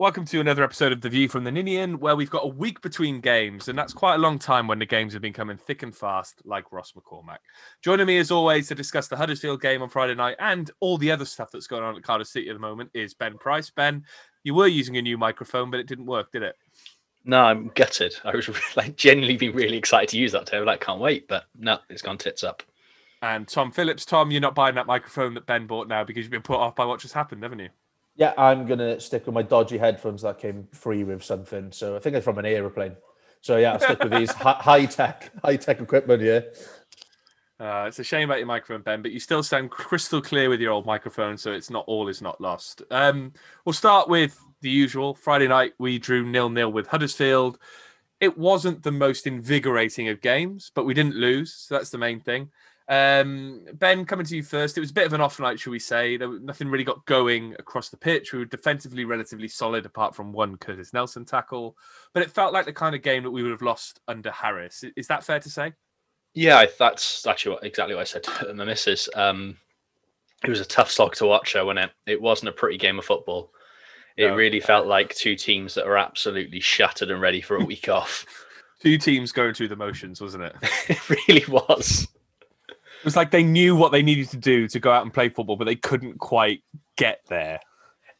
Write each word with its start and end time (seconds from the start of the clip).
Welcome 0.00 0.24
to 0.24 0.40
another 0.40 0.64
episode 0.64 0.90
of 0.90 1.02
The 1.02 1.08
View 1.08 1.28
from 1.28 1.44
the 1.44 1.52
Ninian, 1.52 2.00
where 2.00 2.16
we've 2.16 2.28
got 2.28 2.44
a 2.44 2.48
week 2.48 2.80
between 2.80 3.20
games, 3.20 3.68
and 3.68 3.78
that's 3.78 3.92
quite 3.92 4.16
a 4.16 4.18
long 4.18 4.40
time 4.40 4.66
when 4.66 4.80
the 4.80 4.86
games 4.86 5.12
have 5.12 5.22
been 5.22 5.32
coming 5.32 5.56
thick 5.56 5.84
and 5.84 5.94
fast, 5.94 6.42
like 6.44 6.72
Ross 6.72 6.94
McCormack. 6.94 7.38
Joining 7.80 8.08
me, 8.08 8.18
as 8.18 8.32
always, 8.32 8.66
to 8.66 8.74
discuss 8.74 9.06
the 9.06 9.16
Huddersfield 9.16 9.62
game 9.62 9.82
on 9.82 9.88
Friday 9.88 10.16
night 10.16 10.34
and 10.40 10.68
all 10.80 10.98
the 10.98 11.12
other 11.12 11.24
stuff 11.24 11.52
that's 11.52 11.68
going 11.68 11.84
on 11.84 11.94
at 11.94 12.02
Cardiff 12.02 12.26
City 12.26 12.48
at 12.48 12.54
the 12.54 12.58
moment 12.58 12.90
is 12.92 13.14
Ben 13.14 13.38
Price. 13.38 13.70
Ben, 13.70 14.02
you 14.42 14.52
were 14.52 14.66
using 14.66 14.96
a 14.96 15.02
new 15.02 15.16
microphone, 15.16 15.70
but 15.70 15.78
it 15.78 15.86
didn't 15.86 16.06
work, 16.06 16.32
did 16.32 16.42
it? 16.42 16.56
No, 17.24 17.42
I'm 17.42 17.70
gutted. 17.76 18.16
I 18.24 18.34
was 18.34 18.50
like 18.76 18.96
genuinely 18.96 19.36
be 19.36 19.50
really 19.50 19.76
excited 19.76 20.08
to 20.08 20.18
use 20.18 20.32
that 20.32 20.46
today. 20.46 20.58
Like, 20.58 20.80
can't 20.80 21.00
wait, 21.00 21.28
but 21.28 21.44
no, 21.56 21.78
it's 21.88 22.02
gone 22.02 22.18
tits 22.18 22.42
up. 22.42 22.64
And 23.22 23.46
Tom 23.46 23.70
Phillips, 23.70 24.04
Tom, 24.04 24.32
you're 24.32 24.40
not 24.40 24.56
buying 24.56 24.74
that 24.74 24.88
microphone 24.88 25.34
that 25.34 25.46
Ben 25.46 25.68
bought 25.68 25.86
now 25.86 26.02
because 26.02 26.24
you've 26.24 26.32
been 26.32 26.42
put 26.42 26.58
off 26.58 26.74
by 26.74 26.84
what 26.84 26.98
just 26.98 27.14
happened, 27.14 27.44
haven't 27.44 27.60
you? 27.60 27.68
Yeah, 28.16 28.32
I'm 28.38 28.66
gonna 28.66 29.00
stick 29.00 29.26
with 29.26 29.34
my 29.34 29.42
dodgy 29.42 29.78
headphones 29.78 30.22
that 30.22 30.38
came 30.38 30.68
free 30.72 31.04
with 31.04 31.24
something. 31.24 31.72
So 31.72 31.96
I 31.96 31.98
think 31.98 32.14
it's 32.14 32.24
from 32.24 32.38
an 32.38 32.46
aeroplane. 32.46 32.96
So 33.40 33.56
yeah, 33.56 33.72
I'll 33.72 33.80
stick 33.80 34.02
with 34.02 34.12
these 34.12 34.30
high 34.32 34.86
tech, 34.86 35.30
high 35.44 35.56
tech 35.56 35.80
equipment 35.80 36.22
Yeah. 36.22 36.40
Uh, 37.60 37.84
it's 37.86 37.98
a 37.98 38.04
shame 38.04 38.28
about 38.28 38.38
your 38.38 38.46
microphone, 38.46 38.82
Ben, 38.82 39.00
but 39.00 39.12
you 39.12 39.20
still 39.20 39.42
sound 39.42 39.70
crystal 39.70 40.20
clear 40.20 40.48
with 40.48 40.60
your 40.60 40.72
old 40.72 40.86
microphone, 40.86 41.36
so 41.36 41.52
it's 41.52 41.70
not 41.70 41.84
all 41.86 42.08
is 42.08 42.20
not 42.20 42.40
lost. 42.40 42.82
Um, 42.90 43.32
we'll 43.64 43.72
start 43.72 44.08
with 44.08 44.38
the 44.60 44.70
usual. 44.70 45.14
Friday 45.14 45.46
night 45.46 45.72
we 45.78 45.98
drew 45.98 46.24
nil 46.24 46.48
nil 46.48 46.72
with 46.72 46.88
Huddersfield. 46.88 47.58
It 48.20 48.36
wasn't 48.36 48.82
the 48.82 48.90
most 48.90 49.26
invigorating 49.26 50.08
of 50.08 50.20
games, 50.20 50.72
but 50.74 50.84
we 50.84 50.94
didn't 50.94 51.14
lose, 51.14 51.54
so 51.54 51.74
that's 51.74 51.90
the 51.90 51.98
main 51.98 52.20
thing. 52.20 52.50
Um, 52.86 53.62
ben, 53.74 54.04
coming 54.04 54.26
to 54.26 54.36
you 54.36 54.42
first. 54.42 54.76
It 54.76 54.80
was 54.80 54.90
a 54.90 54.94
bit 54.94 55.06
of 55.06 55.12
an 55.14 55.20
off 55.20 55.40
night, 55.40 55.58
shall 55.58 55.70
we 55.70 55.78
say? 55.78 56.16
There, 56.16 56.38
nothing 56.40 56.68
really 56.68 56.84
got 56.84 57.04
going 57.06 57.54
across 57.58 57.88
the 57.88 57.96
pitch. 57.96 58.32
We 58.32 58.40
were 58.40 58.44
defensively 58.44 59.04
relatively 59.04 59.48
solid, 59.48 59.86
apart 59.86 60.14
from 60.14 60.32
one 60.32 60.56
Curtis 60.56 60.92
Nelson 60.92 61.24
tackle. 61.24 61.76
But 62.12 62.22
it 62.22 62.30
felt 62.30 62.52
like 62.52 62.66
the 62.66 62.72
kind 62.72 62.94
of 62.94 63.02
game 63.02 63.22
that 63.22 63.30
we 63.30 63.42
would 63.42 63.52
have 63.52 63.62
lost 63.62 64.00
under 64.08 64.30
Harris. 64.30 64.84
Is 64.96 65.06
that 65.08 65.24
fair 65.24 65.40
to 65.40 65.50
say? 65.50 65.72
Yeah, 66.34 66.66
that's 66.78 67.26
actually 67.26 67.54
what, 67.54 67.64
exactly 67.64 67.94
what 67.94 68.02
I 68.02 68.04
said 68.04 68.24
to 68.24 68.52
the 68.52 68.66
missus. 68.66 69.08
Um, 69.14 69.56
it 70.44 70.50
was 70.50 70.60
a 70.60 70.66
tough 70.66 70.90
slog 70.90 71.14
to 71.16 71.26
watch, 71.26 71.54
though, 71.54 71.66
wasn't 71.66 71.86
it? 71.86 71.92
It 72.06 72.20
wasn't 72.20 72.50
a 72.50 72.52
pretty 72.52 72.76
game 72.76 72.98
of 72.98 73.04
football. 73.04 73.52
It 74.16 74.28
no. 74.28 74.36
really 74.36 74.60
felt 74.60 74.86
like 74.86 75.14
two 75.14 75.36
teams 75.36 75.74
that 75.74 75.86
were 75.86 75.96
absolutely 75.98 76.60
shattered 76.60 77.10
and 77.10 77.20
ready 77.20 77.40
for 77.40 77.56
a 77.56 77.64
week 77.64 77.88
off. 77.88 78.26
Two 78.80 78.98
teams 78.98 79.32
going 79.32 79.54
through 79.54 79.68
the 79.68 79.76
motions, 79.76 80.20
wasn't 80.20 80.44
it? 80.44 80.56
it 80.88 81.28
really 81.28 81.44
was. 81.48 82.06
It 83.04 83.08
was 83.08 83.16
like 83.16 83.30
they 83.30 83.42
knew 83.42 83.76
what 83.76 83.92
they 83.92 84.02
needed 84.02 84.30
to 84.30 84.38
do 84.38 84.66
to 84.66 84.80
go 84.80 84.90
out 84.90 85.02
and 85.02 85.12
play 85.12 85.28
football, 85.28 85.56
but 85.56 85.66
they 85.66 85.76
couldn't 85.76 86.16
quite 86.20 86.62
get 86.96 87.20
there. 87.28 87.60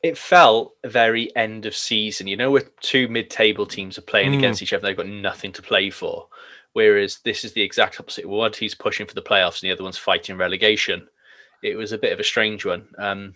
It 0.03 0.19
felt 0.19 0.75
very 0.85 1.35
end 1.35 1.65
of 1.65 1.75
season. 1.75 2.27
You 2.27 2.37
know, 2.37 2.51
where 2.51 2.65
two 2.83 3.09
mid-table 3.09 3.65
teams 3.65 3.97
are 3.97 4.03
playing 4.03 4.33
mm. 4.33 4.37
against 4.37 4.61
each 4.61 4.75
other, 4.75 4.83
they've 4.83 4.95
got 4.95 5.07
nothing 5.07 5.53
to 5.53 5.63
play 5.63 5.89
for. 5.89 6.29
Whereas 6.75 7.21
this 7.25 7.47
is 7.47 7.55
the 7.55 7.63
exact 7.63 7.99
opposite. 7.99 8.29
One 8.29 8.53
team's 8.53 8.75
pushing 8.75 9.07
for 9.07 9.15
the 9.15 9.23
playoffs, 9.23 9.63
and 9.63 9.71
the 9.71 9.73
other 9.73 9.85
one's 9.85 9.97
fighting 9.97 10.37
relegation. 10.37 11.09
It 11.63 11.77
was 11.77 11.93
a 11.93 11.99
bit 11.99 12.13
of 12.13 12.21
a 12.21 12.25
strange 12.25 12.67
one. 12.67 12.87
Um, 12.99 13.33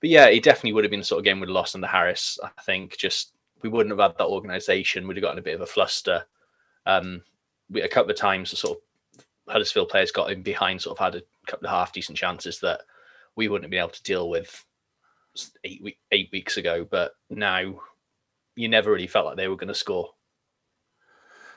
but 0.00 0.10
yeah, 0.10 0.26
it 0.26 0.44
definitely 0.44 0.74
would 0.74 0.84
have 0.84 0.92
been 0.92 1.00
the 1.00 1.04
sort 1.04 1.18
of 1.18 1.24
game 1.24 1.40
we'd 1.40 1.48
lost 1.48 1.74
under 1.74 1.88
Harris. 1.88 2.38
I 2.44 2.62
think 2.62 2.96
just 2.96 3.32
we 3.62 3.68
wouldn't 3.68 3.90
have 3.90 4.10
had 4.10 4.16
that 4.18 4.30
organisation. 4.30 5.08
We'd 5.08 5.16
have 5.16 5.22
gotten 5.22 5.40
a 5.40 5.42
bit 5.42 5.56
of 5.56 5.62
a 5.62 5.66
fluster. 5.66 6.26
Um, 6.86 7.22
we, 7.68 7.80
a 7.80 7.88
couple 7.88 8.12
of 8.12 8.16
times, 8.16 8.56
sort 8.56 8.78
of 8.78 8.82
Huddersfield 9.50 9.88
players 9.88 10.12
got 10.12 10.30
in 10.30 10.42
behind, 10.42 10.80
sort 10.80 10.98
of 10.98 11.04
had 11.04 11.20
a 11.20 11.22
couple 11.46 11.66
of 11.66 11.72
half 11.72 11.92
decent 11.92 12.16
chances 12.16 12.60
that 12.60 12.82
we 13.36 13.48
wouldn't 13.48 13.64
have 13.64 13.70
been 13.70 13.80
able 13.80 13.90
to 13.90 14.02
deal 14.02 14.28
with 14.30 14.64
eight 15.64 15.82
week, 15.82 15.98
eight 16.12 16.28
weeks 16.32 16.56
ago. 16.56 16.86
But 16.88 17.12
now 17.28 17.80
you 18.56 18.68
never 18.68 18.90
really 18.90 19.06
felt 19.06 19.26
like 19.26 19.36
they 19.36 19.48
were 19.48 19.56
going 19.56 19.68
to 19.68 19.74
score. 19.74 20.10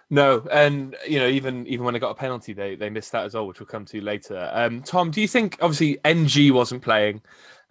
No, 0.09 0.45
and 0.51 0.95
you 1.07 1.17
know, 1.17 1.27
even 1.27 1.65
even 1.65 1.85
when 1.85 1.93
they 1.93 1.99
got 1.99 2.11
a 2.11 2.15
penalty, 2.15 2.53
they 2.53 2.75
they 2.75 2.89
missed 2.89 3.11
that 3.13 3.25
as 3.25 3.33
well, 3.33 3.47
which 3.47 3.59
we'll 3.59 3.67
come 3.67 3.85
to 3.85 4.01
later. 4.01 4.49
Um, 4.53 4.83
Tom, 4.83 5.09
do 5.09 5.21
you 5.21 5.27
think 5.27 5.57
obviously 5.61 5.97
Ng 6.05 6.53
wasn't 6.53 6.83
playing? 6.83 7.21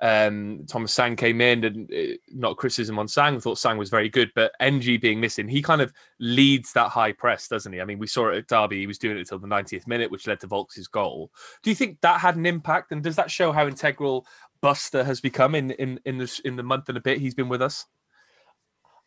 Um, 0.02 0.66
Thomas 0.68 0.92
Sang 0.92 1.14
came 1.14 1.40
in, 1.40 1.64
and 1.64 1.90
uh, 1.94 2.16
not 2.32 2.56
criticism 2.56 2.98
on 2.98 3.06
Sang. 3.06 3.38
Thought 3.38 3.58
Sang 3.58 3.78
was 3.78 3.88
very 3.88 4.08
good, 4.08 4.32
but 4.34 4.52
Ng 4.60 4.98
being 5.00 5.20
missing, 5.20 5.46
he 5.46 5.62
kind 5.62 5.80
of 5.80 5.92
leads 6.18 6.72
that 6.72 6.88
high 6.88 7.12
press, 7.12 7.46
doesn't 7.46 7.72
he? 7.72 7.80
I 7.80 7.84
mean, 7.84 8.00
we 8.00 8.08
saw 8.08 8.28
it 8.28 8.36
at 8.36 8.48
Derby; 8.48 8.80
he 8.80 8.88
was 8.88 8.98
doing 8.98 9.16
it 9.16 9.20
until 9.20 9.38
the 9.38 9.46
90th 9.46 9.86
minute, 9.86 10.10
which 10.10 10.26
led 10.26 10.40
to 10.40 10.48
Vaulks' 10.48 10.90
goal. 10.90 11.30
Do 11.62 11.70
you 11.70 11.76
think 11.76 12.00
that 12.00 12.20
had 12.20 12.34
an 12.34 12.46
impact, 12.46 12.90
and 12.90 13.00
does 13.00 13.14
that 13.14 13.30
show 13.30 13.52
how 13.52 13.68
integral 13.68 14.26
Buster 14.60 15.04
has 15.04 15.20
become 15.20 15.54
in 15.54 15.70
in 15.72 16.00
in 16.04 16.18
the 16.18 16.40
in 16.44 16.56
the 16.56 16.64
month 16.64 16.88
and 16.88 16.98
a 16.98 17.00
bit 17.00 17.18
he's 17.18 17.34
been 17.34 17.48
with 17.48 17.62
us? 17.62 17.86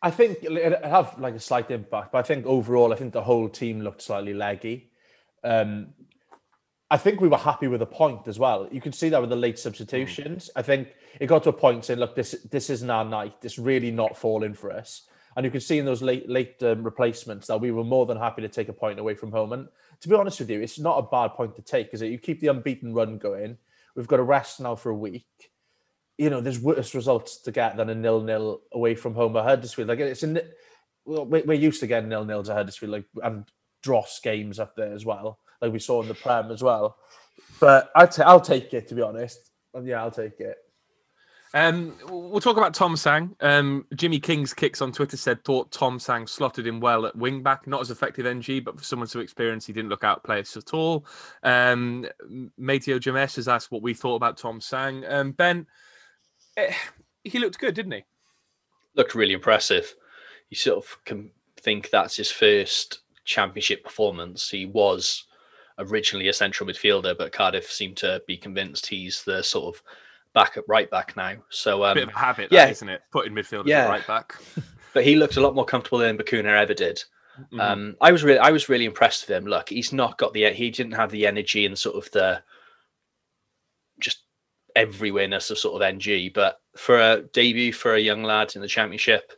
I 0.00 0.10
think 0.10 0.38
it 0.42 0.84
have 0.84 1.18
like 1.18 1.34
a 1.34 1.40
slight 1.40 1.70
impact, 1.70 2.12
but 2.12 2.18
I 2.18 2.22
think 2.22 2.46
overall, 2.46 2.94
I 2.94 2.96
think 2.96 3.12
the 3.12 3.22
whole 3.22 3.50
team 3.50 3.80
looked 3.80 4.00
slightly 4.00 4.32
leggy. 4.32 4.90
Um, 5.44 5.88
I 6.90 6.96
think 6.96 7.20
we 7.20 7.28
were 7.28 7.36
happy 7.36 7.66
with 7.66 7.80
the 7.80 7.86
point 7.86 8.28
as 8.28 8.38
well. 8.38 8.68
You 8.70 8.80
can 8.80 8.92
see 8.92 9.08
that 9.08 9.20
with 9.20 9.30
the 9.30 9.36
late 9.36 9.58
substitutions. 9.58 10.50
I 10.54 10.62
think 10.62 10.94
it 11.18 11.26
got 11.26 11.42
to 11.44 11.48
a 11.48 11.52
point 11.52 11.84
saying, 11.84 11.98
"Look, 11.98 12.14
this 12.14 12.32
this 12.50 12.70
isn't 12.70 12.90
our 12.90 13.04
night. 13.04 13.34
It's 13.42 13.58
really 13.58 13.90
not 13.90 14.16
falling 14.16 14.54
for 14.54 14.70
us." 14.70 15.02
And 15.36 15.44
you 15.44 15.50
can 15.50 15.60
see 15.60 15.78
in 15.78 15.84
those 15.84 16.00
late 16.00 16.28
late 16.28 16.62
um, 16.62 16.84
replacements 16.84 17.48
that 17.48 17.60
we 17.60 17.72
were 17.72 17.84
more 17.84 18.06
than 18.06 18.16
happy 18.16 18.42
to 18.42 18.48
take 18.48 18.68
a 18.68 18.72
point 18.72 19.00
away 19.00 19.14
from 19.14 19.32
home. 19.32 19.52
And 19.52 19.68
to 20.00 20.08
be 20.08 20.14
honest 20.14 20.38
with 20.38 20.48
you, 20.48 20.60
it's 20.60 20.78
not 20.78 20.98
a 20.98 21.02
bad 21.02 21.34
point 21.34 21.56
to 21.56 21.62
take, 21.62 21.92
is 21.92 22.02
it? 22.02 22.12
You 22.12 22.18
keep 22.18 22.40
the 22.40 22.48
unbeaten 22.48 22.94
run 22.94 23.18
going. 23.18 23.58
We've 23.96 24.06
got 24.06 24.20
a 24.20 24.24
rest 24.24 24.60
now 24.60 24.76
for 24.76 24.90
a 24.90 24.96
week. 24.96 25.50
You 26.18 26.30
know, 26.30 26.40
there's 26.40 26.60
worse 26.60 26.94
results 26.94 27.38
to 27.42 27.52
get 27.52 27.76
than 27.76 27.90
a 27.90 27.94
nil 27.94 28.22
nil 28.22 28.60
away 28.72 28.94
from 28.94 29.14
home 29.14 29.36
at 29.36 29.44
Huddersfield. 29.44 29.88
Like 29.88 29.98
it's 29.98 30.22
in, 30.22 30.40
well, 31.04 31.26
we're 31.26 31.54
used 31.54 31.80
to 31.80 31.88
getting 31.88 32.08
nil 32.08 32.24
nils 32.24 32.48
at 32.48 32.56
Huddersfield, 32.56 32.92
like 32.92 33.06
and 33.24 33.44
dross 33.82 34.20
games 34.20 34.60
up 34.60 34.76
there 34.76 34.94
as 34.94 35.04
well 35.04 35.40
like 35.60 35.72
we 35.72 35.78
saw 35.78 36.02
in 36.02 36.08
the 36.08 36.14
Prem 36.14 36.50
as 36.50 36.62
well. 36.62 36.96
But 37.60 37.90
i 37.94 38.06
t- 38.06 38.22
I'll 38.22 38.40
take 38.40 38.74
it 38.74 38.88
to 38.88 38.94
be 38.94 39.02
honest. 39.02 39.50
Yeah, 39.82 40.02
I'll 40.02 40.10
take 40.10 40.40
it. 40.40 40.56
Um, 41.54 41.94
we'll 42.10 42.40
talk 42.40 42.58
about 42.58 42.74
Tom 42.74 42.96
Sang. 42.96 43.34
Um, 43.40 43.86
Jimmy 43.94 44.18
King's 44.18 44.52
kicks 44.52 44.82
on 44.82 44.92
Twitter 44.92 45.16
said 45.16 45.42
thought 45.44 45.72
Tom 45.72 45.98
Sang 45.98 46.26
slotted 46.26 46.66
in 46.66 46.80
well 46.80 47.06
at 47.06 47.16
wing 47.16 47.42
back, 47.42 47.66
not 47.66 47.80
as 47.80 47.90
effective 47.90 48.26
Ng, 48.26 48.62
but 48.62 48.76
for 48.76 48.84
someone 48.84 49.08
so 49.08 49.20
experienced, 49.20 49.66
he 49.66 49.72
didn't 49.72 49.88
look 49.88 50.04
out 50.04 50.22
play 50.22 50.40
us 50.40 50.56
at 50.56 50.74
all. 50.74 51.06
Um, 51.42 52.06
Mateo 52.58 52.98
Jamesh 52.98 53.36
has 53.36 53.48
asked 53.48 53.70
what 53.70 53.80
we 53.80 53.94
thought 53.94 54.16
about 54.16 54.36
Tom 54.36 54.60
Sang. 54.60 55.04
Um, 55.06 55.32
ben, 55.32 55.66
eh, 56.58 56.74
he 57.24 57.38
looked 57.38 57.58
good, 57.58 57.74
didn't 57.74 57.92
he? 57.92 58.04
Looked 58.94 59.14
really 59.14 59.34
impressive. 59.34 59.94
You 60.50 60.56
sort 60.56 60.84
of 60.84 61.04
can 61.04 61.30
think 61.56 61.88
that's 61.88 62.16
his 62.16 62.30
first 62.30 63.00
championship 63.24 63.82
performance. 63.82 64.50
He 64.50 64.66
was 64.66 65.24
originally 65.78 66.28
a 66.28 66.32
central 66.32 66.68
midfielder, 66.68 67.16
but 67.16 67.32
Cardiff 67.32 67.70
seem 67.70 67.94
to 67.96 68.22
be 68.26 68.36
convinced 68.36 68.86
he's 68.86 69.22
the 69.24 69.42
sort 69.42 69.74
of 69.74 69.82
backup 70.34 70.64
right 70.68 70.90
back 70.90 71.16
now. 71.16 71.34
So 71.50 71.84
um, 71.84 71.94
bit 71.94 72.08
of 72.08 72.14
a 72.14 72.18
habit, 72.18 72.48
yeah, 72.50 72.66
is 72.66 72.78
isn't 72.78 72.88
it? 72.88 73.02
Putting 73.10 73.34
midfielder 73.34 73.66
yeah. 73.66 73.86
right 73.86 74.06
back. 74.06 74.36
but 74.94 75.04
he 75.04 75.16
looked 75.16 75.36
a 75.36 75.40
lot 75.40 75.54
more 75.54 75.64
comfortable 75.64 75.98
than 75.98 76.18
Bacuna 76.18 76.60
ever 76.60 76.74
did. 76.74 77.02
Mm-hmm. 77.38 77.60
Um, 77.60 77.96
I 78.00 78.12
was 78.12 78.24
really, 78.24 78.38
I 78.38 78.50
was 78.50 78.68
really 78.68 78.86
impressed 78.86 79.28
with 79.28 79.36
him. 79.36 79.44
Look, 79.44 79.68
he's 79.68 79.92
not 79.92 80.18
got 80.18 80.32
the, 80.32 80.50
he 80.52 80.70
didn't 80.70 80.92
have 80.92 81.10
the 81.10 81.26
energy 81.26 81.66
and 81.66 81.76
sort 81.76 81.96
of 81.96 82.10
the 82.12 82.42
just 84.00 84.22
everywhereness 84.76 85.50
of 85.50 85.58
sort 85.58 85.82
of 85.82 85.86
Ng. 85.86 86.30
But 86.34 86.60
for 86.76 86.98
a 86.98 87.22
debut 87.32 87.72
for 87.72 87.94
a 87.94 88.00
young 88.00 88.22
lad 88.22 88.54
in 88.54 88.62
the 88.62 88.68
championship, 88.68 89.32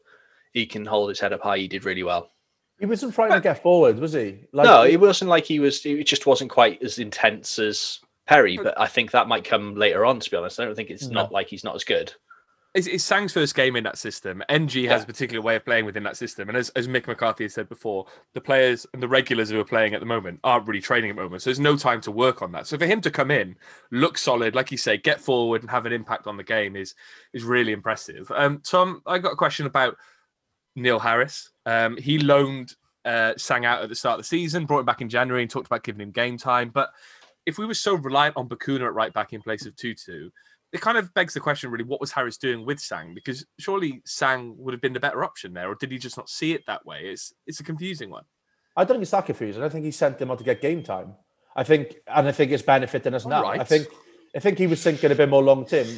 he 0.53 0.67
can 0.67 0.85
hold 0.85 1.09
his 1.09 1.21
head 1.21 1.33
up 1.33 1.43
high. 1.43 1.59
He 1.59 1.69
did 1.69 1.85
really 1.85 2.03
well. 2.03 2.31
He 2.79 2.87
wasn't 2.87 3.15
frightened 3.15 3.43
to 3.43 3.49
get 3.49 3.63
forward, 3.63 3.99
was 3.99 4.13
he? 4.13 4.41
Like, 4.53 4.67
no, 4.67 4.85
it 4.85 5.01
wasn't 5.01 5.31
like 5.31 5.45
he 5.45 5.59
was. 5.59 5.85
It 5.85 6.05
just 6.05 6.27
wasn't 6.27 6.51
quite 6.51 6.83
as 6.83 6.99
intense 6.99 7.59
as 7.59 7.99
Perry. 8.27 8.57
But 8.57 8.79
I 8.79 8.87
think 8.87 9.11
that 9.11 9.27
might 9.27 9.45
come 9.45 9.75
later 9.75 10.05
on. 10.05 10.21
To 10.21 10.31
be 10.31 10.37
honest, 10.37 10.61
I 10.61 10.65
don't 10.65 10.77
think 10.77 10.91
it's 10.91 11.09
no. 11.09 11.23
not 11.23 11.33
like 11.33 11.49
he's 11.49 11.65
not 11.65 11.75
as 11.75 11.85
good. 11.85 12.13
It's, 12.75 12.87
it's 12.87 13.03
Sang's 13.03 13.33
first 13.33 13.57
game 13.57 13.75
in 13.77 13.85
that 13.85 13.99
system. 13.99 14.43
Ng 14.49 14.69
yeah. 14.75 14.93
has 14.93 15.03
a 15.03 15.07
particular 15.07 15.43
way 15.43 15.57
of 15.57 15.65
playing 15.65 15.87
within 15.87 16.03
that 16.05 16.17
system, 16.17 16.49
and 16.49 16.57
as, 16.57 16.69
as 16.71 16.87
Mick 16.87 17.07
McCarthy 17.07 17.45
has 17.45 17.55
said 17.55 17.69
before, 17.69 18.07
the 18.35 18.41
players 18.41 18.87
and 18.93 19.03
the 19.03 19.09
regulars 19.09 19.51
who 19.51 19.59
are 19.59 19.65
playing 19.65 19.95
at 19.95 20.01
the 20.01 20.07
moment 20.07 20.39
aren't 20.45 20.69
really 20.69 20.81
training 20.81 21.11
at 21.11 21.17
the 21.17 21.23
moment. 21.23 21.43
So 21.43 21.51
there's 21.51 21.59
no 21.59 21.77
time 21.77 22.01
to 22.03 22.13
work 22.13 22.43
on 22.43 22.53
that. 22.53 22.67
So 22.67 22.79
for 22.79 22.87
him 22.87 23.01
to 23.01 23.11
come 23.11 23.31
in, 23.31 23.57
look 23.91 24.19
solid, 24.19 24.55
like 24.55 24.71
you 24.71 24.77
say, 24.77 24.99
get 24.99 25.21
forward 25.21 25.63
and 25.63 25.71
have 25.71 25.87
an 25.87 25.93
impact 25.93 26.27
on 26.27 26.37
the 26.37 26.45
game 26.45 26.77
is 26.77 26.95
is 27.33 27.43
really 27.43 27.73
impressive. 27.73 28.31
Um, 28.33 28.61
Tom, 28.61 29.03
I 29.07 29.19
got 29.19 29.33
a 29.33 29.37
question 29.37 29.67
about 29.67 29.97
Neil 30.79 30.99
Harris. 30.99 31.51
Um, 31.67 31.97
he 31.97 32.19
loaned 32.19 32.75
uh, 33.05 33.35
sang 33.37 33.65
out 33.65 33.83
at 33.83 33.89
the 33.89 33.95
start 33.95 34.19
of 34.19 34.25
the 34.25 34.29
season, 34.29 34.67
brought 34.67 34.81
him 34.81 34.87
back 34.87 35.01
in 35.01 35.09
January 35.09 35.43
and 35.43 35.51
talked 35.51 35.67
about 35.67 35.85
giving 35.85 36.01
him 36.01 36.11
game 36.11 36.37
time. 36.37 36.71
But 36.71 36.91
if 37.47 37.59
we 37.59 37.67
were 37.67 37.75
so 37.75 37.95
reliant 37.95 38.37
on 38.37 38.49
Bacuna 38.49 38.87
at 38.87 38.95
right 38.95 39.13
back 39.13 39.33
in 39.33 39.41
place 39.41 39.67
of 39.67 39.75
Tutu, 39.77 40.31
it 40.73 40.81
kind 40.81 40.99
of 40.99 41.13
begs 41.15 41.33
the 41.33 41.41
question, 41.41 41.71
really, 41.71 41.85
what 41.85 42.01
was 42.01 42.13
Harris 42.13 42.37
doing 42.37 42.67
with 42.67 42.79
Sang? 42.79 43.15
Because 43.15 43.47
surely 43.59 44.03
Sang 44.05 44.55
would 44.59 44.75
have 44.75 44.83
been 44.83 44.93
the 44.93 45.01
better 45.01 45.25
option 45.25 45.55
there, 45.55 45.71
or 45.71 45.75
did 45.75 45.91
he 45.91 45.99
just 45.99 46.19
not 46.19 46.29
see 46.29 46.53
it 46.53 46.65
that 46.67 46.85
way? 46.85 47.05
It's 47.05 47.33
it's 47.47 47.61
a 47.61 47.65
confusing 47.65 48.11
one. 48.11 48.25
I 48.77 48.85
don't 48.85 48.97
think 48.97 49.03
it's 49.03 49.11
that 49.13 49.27
confusing. 49.27 49.63
I 49.63 49.71
think 49.71 49.85
he 49.85 49.91
sent 49.91 50.21
him 50.21 50.31
out 50.31 50.39
to 50.39 50.45
get 50.45 50.61
game 50.61 50.83
time. 50.83 51.15
I 51.57 51.65
think, 51.65 51.97
and 52.07 52.29
I 52.29 52.33
think 52.33 52.53
it's 52.53 52.63
benefiting 52.63 53.15
us 53.15 53.27
now. 53.27 53.43
right. 53.43 53.61
I 53.61 53.65
think, 53.65 53.89
I 54.37 54.39
think 54.39 54.59
he 54.59 54.69
was 54.69 54.83
thinking 54.83 55.11
a 55.11 55.15
bit 55.15 55.29
more 55.29 55.43
long 55.43 55.67
term. 55.67 55.89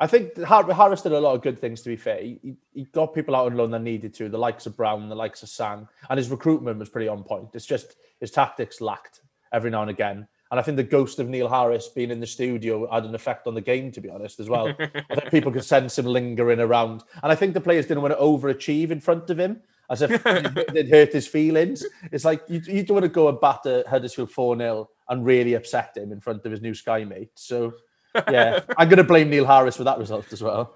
I 0.00 0.06
think 0.06 0.36
Harris 0.36 1.02
did 1.02 1.12
a 1.12 1.20
lot 1.20 1.34
of 1.34 1.42
good 1.42 1.58
things. 1.58 1.82
To 1.82 1.88
be 1.88 1.96
fair, 1.96 2.20
he, 2.22 2.56
he 2.72 2.84
got 2.92 3.14
people 3.14 3.34
out 3.34 3.46
on 3.46 3.56
loan 3.56 3.70
that 3.72 3.82
needed 3.82 4.14
to. 4.14 4.28
The 4.28 4.38
likes 4.38 4.66
of 4.66 4.76
Brown, 4.76 5.08
the 5.08 5.16
likes 5.16 5.42
of 5.42 5.48
Sang, 5.48 5.88
and 6.08 6.18
his 6.18 6.30
recruitment 6.30 6.78
was 6.78 6.88
pretty 6.88 7.08
on 7.08 7.24
point. 7.24 7.48
It's 7.54 7.66
just 7.66 7.96
his 8.20 8.30
tactics 8.30 8.80
lacked 8.80 9.22
every 9.52 9.70
now 9.70 9.82
and 9.82 9.90
again. 9.90 10.28
And 10.50 10.58
I 10.58 10.62
think 10.62 10.76
the 10.76 10.82
ghost 10.82 11.18
of 11.18 11.28
Neil 11.28 11.48
Harris 11.48 11.88
being 11.88 12.10
in 12.10 12.20
the 12.20 12.26
studio 12.26 12.90
had 12.90 13.04
an 13.04 13.14
effect 13.14 13.46
on 13.46 13.54
the 13.54 13.60
game, 13.60 13.92
to 13.92 14.00
be 14.00 14.08
honest, 14.08 14.40
as 14.40 14.48
well. 14.48 14.68
I 14.80 15.14
think 15.14 15.30
people 15.30 15.52
could 15.52 15.64
sense 15.64 15.98
him 15.98 16.06
lingering 16.06 16.60
around. 16.60 17.02
And 17.22 17.30
I 17.30 17.34
think 17.34 17.52
the 17.52 17.60
players 17.60 17.86
didn't 17.86 18.02
want 18.02 18.14
to 18.14 18.20
overachieve 18.20 18.90
in 18.90 19.00
front 19.00 19.28
of 19.28 19.38
him, 19.38 19.60
as 19.90 20.00
if 20.00 20.10
it 20.26 20.88
hurt 20.88 21.12
his 21.12 21.26
feelings. 21.26 21.84
It's 22.12 22.24
like 22.24 22.42
you, 22.48 22.62
you 22.66 22.82
don't 22.82 22.94
want 22.94 23.04
to 23.04 23.10
go 23.10 23.28
and 23.28 23.40
batter 23.40 23.84
Huddersfield 23.86 24.30
4 24.30 24.56
0 24.56 24.88
and 25.10 25.26
really 25.26 25.54
upset 25.54 25.96
him 25.96 26.12
in 26.12 26.20
front 26.20 26.46
of 26.46 26.52
his 26.52 26.62
new 26.62 26.74
Sky 26.74 27.04
mate. 27.04 27.32
So, 27.34 27.74
yeah, 28.14 28.60
I'm 28.78 28.88
going 28.88 28.98
to 28.98 29.04
blame 29.04 29.30
Neil 29.30 29.46
Harris 29.46 29.76
for 29.76 29.84
that 29.84 29.98
result 29.98 30.32
as 30.32 30.42
well. 30.42 30.74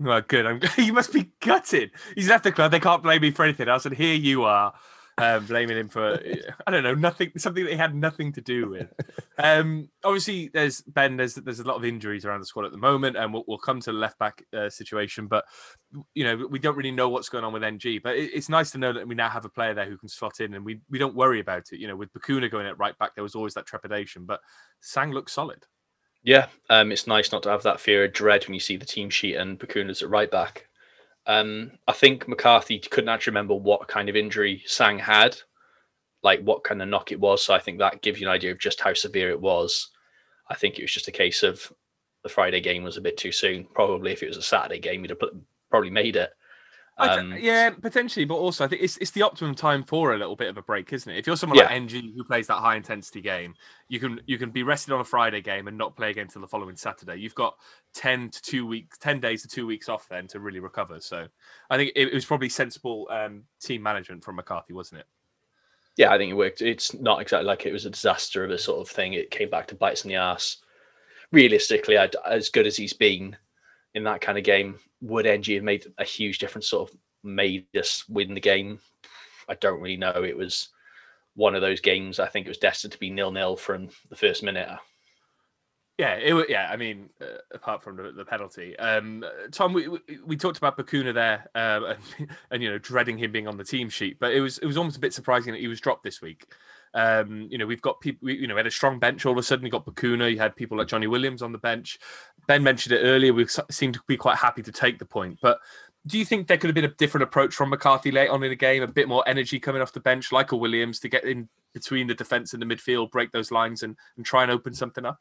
Well, 0.00 0.20
good. 0.22 0.46
I'm, 0.46 0.60
you 0.78 0.92
must 0.92 1.12
be 1.12 1.30
gutted. 1.40 1.92
He's 2.14 2.28
left 2.28 2.44
the 2.44 2.52
club. 2.52 2.70
They 2.70 2.80
can't 2.80 3.02
blame 3.02 3.22
me 3.22 3.30
for 3.30 3.44
anything 3.44 3.68
else. 3.68 3.86
And 3.86 3.96
here 3.96 4.14
you 4.14 4.44
are 4.44 4.72
um, 5.18 5.46
blaming 5.46 5.76
him 5.76 5.88
for, 5.88 6.20
I 6.66 6.70
don't 6.70 6.82
know, 6.82 6.94
nothing, 6.94 7.32
something 7.36 7.64
that 7.64 7.70
he 7.70 7.76
had 7.76 7.94
nothing 7.94 8.32
to 8.32 8.40
do 8.40 8.70
with. 8.70 8.92
Um, 9.38 9.88
obviously, 10.02 10.50
there's 10.52 10.80
Ben, 10.82 11.16
there's 11.16 11.34
there's 11.34 11.60
a 11.60 11.64
lot 11.64 11.76
of 11.76 11.84
injuries 11.84 12.24
around 12.24 12.40
the 12.40 12.46
squad 12.46 12.64
at 12.64 12.72
the 12.72 12.78
moment, 12.78 13.16
and 13.16 13.32
we'll, 13.32 13.44
we'll 13.46 13.58
come 13.58 13.80
to 13.80 13.92
the 13.92 13.98
left 13.98 14.18
back 14.18 14.42
uh, 14.56 14.70
situation. 14.70 15.26
But, 15.26 15.44
you 16.14 16.24
know, 16.24 16.46
we 16.50 16.58
don't 16.58 16.76
really 16.76 16.90
know 16.90 17.08
what's 17.08 17.28
going 17.28 17.44
on 17.44 17.52
with 17.52 17.62
Ng. 17.62 18.00
But 18.02 18.16
it, 18.16 18.30
it's 18.34 18.48
nice 18.48 18.70
to 18.72 18.78
know 18.78 18.92
that 18.92 19.06
we 19.06 19.14
now 19.14 19.28
have 19.28 19.44
a 19.44 19.50
player 19.50 19.74
there 19.74 19.88
who 19.88 19.98
can 19.98 20.08
slot 20.08 20.40
in, 20.40 20.54
and 20.54 20.64
we, 20.64 20.80
we 20.90 20.98
don't 20.98 21.14
worry 21.14 21.40
about 21.40 21.64
it. 21.70 21.78
You 21.78 21.88
know, 21.88 21.96
with 21.96 22.12
Bacuna 22.12 22.50
going 22.50 22.66
at 22.66 22.78
right 22.78 22.98
back, 22.98 23.14
there 23.14 23.24
was 23.24 23.34
always 23.34 23.54
that 23.54 23.66
trepidation, 23.66 24.24
but 24.24 24.40
Sang 24.80 25.12
looks 25.12 25.32
solid. 25.32 25.64
Yeah, 26.24 26.46
um, 26.70 26.92
it's 26.92 27.06
nice 27.06 27.32
not 27.32 27.42
to 27.44 27.50
have 27.50 27.64
that 27.64 27.80
fear 27.80 28.04
of 28.04 28.12
dread 28.12 28.44
when 28.44 28.54
you 28.54 28.60
see 28.60 28.76
the 28.76 28.86
team 28.86 29.10
sheet 29.10 29.34
and 29.34 29.58
Bacuna's 29.58 30.02
at 30.02 30.10
right 30.10 30.30
back. 30.30 30.68
Um, 31.26 31.72
I 31.88 31.92
think 31.92 32.28
McCarthy 32.28 32.78
couldn't 32.78 33.08
actually 33.08 33.32
remember 33.32 33.54
what 33.54 33.88
kind 33.88 34.08
of 34.08 34.16
injury 34.16 34.62
Sang 34.66 34.98
had, 34.98 35.36
like 36.22 36.40
what 36.42 36.64
kind 36.64 36.80
of 36.82 36.88
knock 36.88 37.10
it 37.12 37.20
was. 37.20 37.42
So 37.42 37.54
I 37.54 37.58
think 37.58 37.78
that 37.78 38.02
gives 38.02 38.20
you 38.20 38.28
an 38.28 38.32
idea 38.32 38.52
of 38.52 38.58
just 38.58 38.80
how 38.80 38.94
severe 38.94 39.30
it 39.30 39.40
was. 39.40 39.90
I 40.48 40.54
think 40.54 40.78
it 40.78 40.82
was 40.82 40.92
just 40.92 41.08
a 41.08 41.12
case 41.12 41.42
of 41.42 41.72
the 42.22 42.28
Friday 42.28 42.60
game 42.60 42.84
was 42.84 42.96
a 42.96 43.02
bit 43.02 43.16
too 43.16 43.32
soon. 43.32 43.64
Probably 43.74 44.12
if 44.12 44.22
it 44.22 44.28
was 44.28 44.36
a 44.36 44.42
Saturday 44.42 44.78
game, 44.78 45.02
he'd 45.02 45.10
have 45.10 45.22
probably 45.70 45.90
made 45.90 46.16
it. 46.16 46.30
Um, 47.10 47.36
yeah, 47.38 47.70
potentially, 47.70 48.24
but 48.24 48.34
also 48.34 48.64
I 48.64 48.68
think 48.68 48.82
it's 48.82 48.96
it's 48.98 49.10
the 49.10 49.22
optimum 49.22 49.54
time 49.54 49.82
for 49.84 50.14
a 50.14 50.18
little 50.18 50.36
bit 50.36 50.48
of 50.48 50.56
a 50.56 50.62
break, 50.62 50.92
isn't 50.92 51.12
it? 51.12 51.18
If 51.18 51.26
you're 51.26 51.36
someone 51.36 51.58
Yeah. 51.58 51.64
like 51.64 51.72
Ng 51.72 52.12
who 52.14 52.24
plays 52.24 52.46
that 52.48 52.56
high 52.56 52.76
intensity 52.76 53.20
game, 53.20 53.54
you 53.88 54.00
can 54.00 54.20
you 54.26 54.38
can 54.38 54.50
be 54.50 54.62
rested 54.62 54.92
on 54.92 55.00
a 55.00 55.04
Friday 55.04 55.40
game 55.40 55.68
and 55.68 55.76
not 55.78 55.96
play 55.96 56.10
again 56.10 56.24
until 56.24 56.42
the 56.42 56.48
following 56.48 56.76
Saturday. 56.76 57.16
You've 57.16 57.34
got 57.34 57.56
ten 57.94 58.30
to 58.30 58.42
two 58.42 58.66
weeks, 58.66 58.98
ten 58.98 59.20
days 59.20 59.42
to 59.42 59.48
two 59.48 59.66
weeks 59.66 59.88
off 59.88 60.08
then 60.08 60.26
to 60.28 60.40
really 60.40 60.60
recover. 60.60 61.00
So 61.00 61.26
I 61.70 61.76
think 61.76 61.92
it, 61.96 62.08
it 62.08 62.14
was 62.14 62.24
probably 62.24 62.48
sensible 62.48 63.08
um, 63.10 63.44
team 63.60 63.82
management 63.82 64.24
from 64.24 64.36
McCarthy, 64.36 64.72
wasn't 64.72 65.00
it? 65.00 65.06
yeah, 65.96 66.10
I 66.10 66.16
think 66.16 66.30
it 66.30 66.36
worked. 66.36 66.62
It's 66.62 66.94
not 66.94 67.20
exactly 67.20 67.46
like 67.46 67.66
it 67.66 67.72
was 67.72 67.84
a 67.84 67.90
disaster 67.90 68.44
of 68.44 68.50
a 68.50 68.58
sort 68.58 68.80
of 68.80 68.88
thing. 68.88 69.12
It 69.12 69.30
came 69.30 69.50
back 69.50 69.66
to 69.68 69.74
bites 69.74 70.04
in 70.04 70.08
the 70.08 70.16
ass. 70.16 70.56
Realistically, 71.32 71.98
I'd, 71.98 72.14
as 72.26 72.48
good 72.48 72.66
as 72.66 72.76
he's 72.76 72.94
been 72.94 73.36
in 73.94 74.04
that 74.04 74.20
kind 74.22 74.38
of 74.38 74.44
game, 74.44 74.78
would 75.02 75.26
Ng 75.26 75.44
have 75.44 75.62
made 75.62 75.86
a 75.98 76.04
huge 76.04 76.38
difference? 76.38 76.68
Sort 76.68 76.90
of 76.90 76.96
made 77.22 77.66
us 77.76 78.08
win 78.08 78.34
the 78.34 78.40
game. 78.40 78.80
I 79.48 79.54
don't 79.54 79.80
really 79.80 79.96
know. 79.96 80.22
It 80.24 80.36
was 80.36 80.68
one 81.34 81.54
of 81.54 81.60
those 81.60 81.80
games. 81.80 82.18
I 82.18 82.28
think 82.28 82.46
it 82.46 82.50
was 82.50 82.58
destined 82.58 82.92
to 82.92 82.98
be 82.98 83.10
nil 83.10 83.30
nil 83.30 83.56
from 83.56 83.88
the 84.08 84.16
first 84.16 84.42
minute. 84.42 84.68
Yeah, 85.98 86.14
it 86.14 86.32
was, 86.32 86.46
yeah. 86.48 86.68
I 86.70 86.76
mean, 86.76 87.10
uh, 87.20 87.38
apart 87.52 87.82
from 87.82 87.96
the, 87.96 88.12
the 88.12 88.24
penalty, 88.24 88.76
um, 88.78 89.24
Tom, 89.50 89.72
we, 89.72 89.88
we 89.88 90.00
we 90.24 90.36
talked 90.36 90.56
about 90.56 90.76
Bacuna 90.76 91.12
there, 91.12 91.48
um, 91.54 91.84
and, 92.18 92.30
and 92.50 92.62
you 92.62 92.70
know, 92.70 92.78
dreading 92.78 93.18
him 93.18 93.30
being 93.30 93.46
on 93.46 93.56
the 93.56 93.64
team 93.64 93.90
sheet, 93.90 94.18
but 94.18 94.32
it 94.32 94.40
was 94.40 94.58
it 94.58 94.66
was 94.66 94.76
almost 94.76 94.96
a 94.96 95.00
bit 95.00 95.12
surprising 95.12 95.52
that 95.52 95.60
he 95.60 95.68
was 95.68 95.80
dropped 95.80 96.02
this 96.02 96.22
week. 96.22 96.46
Um, 96.94 97.48
you 97.50 97.58
know, 97.58 97.66
we've 97.66 97.82
got 97.82 98.00
people, 98.00 98.26
we, 98.26 98.36
you 98.36 98.46
know, 98.46 98.54
we 98.54 98.58
had 98.58 98.66
a 98.66 98.70
strong 98.70 98.98
bench. 98.98 99.24
All 99.24 99.32
of 99.32 99.38
a 99.38 99.42
sudden, 99.42 99.64
you 99.64 99.70
got 99.70 99.86
Bacuna. 99.86 100.30
You 100.30 100.38
had 100.38 100.56
people 100.56 100.76
like 100.76 100.88
Johnny 100.88 101.06
Williams 101.06 101.42
on 101.42 101.52
the 101.52 101.58
bench. 101.58 101.98
Ben 102.46 102.62
mentioned 102.62 102.94
it 102.94 103.02
earlier. 103.02 103.32
We 103.32 103.46
seemed 103.70 103.94
to 103.94 104.00
be 104.06 104.16
quite 104.16 104.36
happy 104.36 104.62
to 104.62 104.72
take 104.72 104.98
the 104.98 105.06
point, 105.06 105.38
but 105.40 105.58
do 106.06 106.18
you 106.18 106.24
think 106.24 106.48
there 106.48 106.56
could 106.56 106.68
have 106.68 106.74
been 106.74 106.84
a 106.84 106.94
different 106.94 107.22
approach 107.22 107.54
from 107.54 107.70
McCarthy 107.70 108.10
late 108.10 108.28
on 108.28 108.42
in 108.42 108.50
the 108.50 108.56
game? 108.56 108.82
A 108.82 108.88
bit 108.88 109.08
more 109.08 109.22
energy 109.26 109.60
coming 109.60 109.80
off 109.80 109.92
the 109.92 110.00
bench, 110.00 110.32
like 110.32 110.52
a 110.52 110.56
Williams, 110.56 110.98
to 111.00 111.08
get 111.08 111.24
in 111.24 111.48
between 111.74 112.06
the 112.06 112.14
defense 112.14 112.52
and 112.52 112.60
the 112.60 112.66
midfield, 112.66 113.10
break 113.10 113.30
those 113.30 113.52
lines, 113.52 113.82
and 113.82 113.96
and 114.16 114.26
try 114.26 114.42
and 114.42 114.50
open 114.50 114.74
something 114.74 115.06
up. 115.06 115.18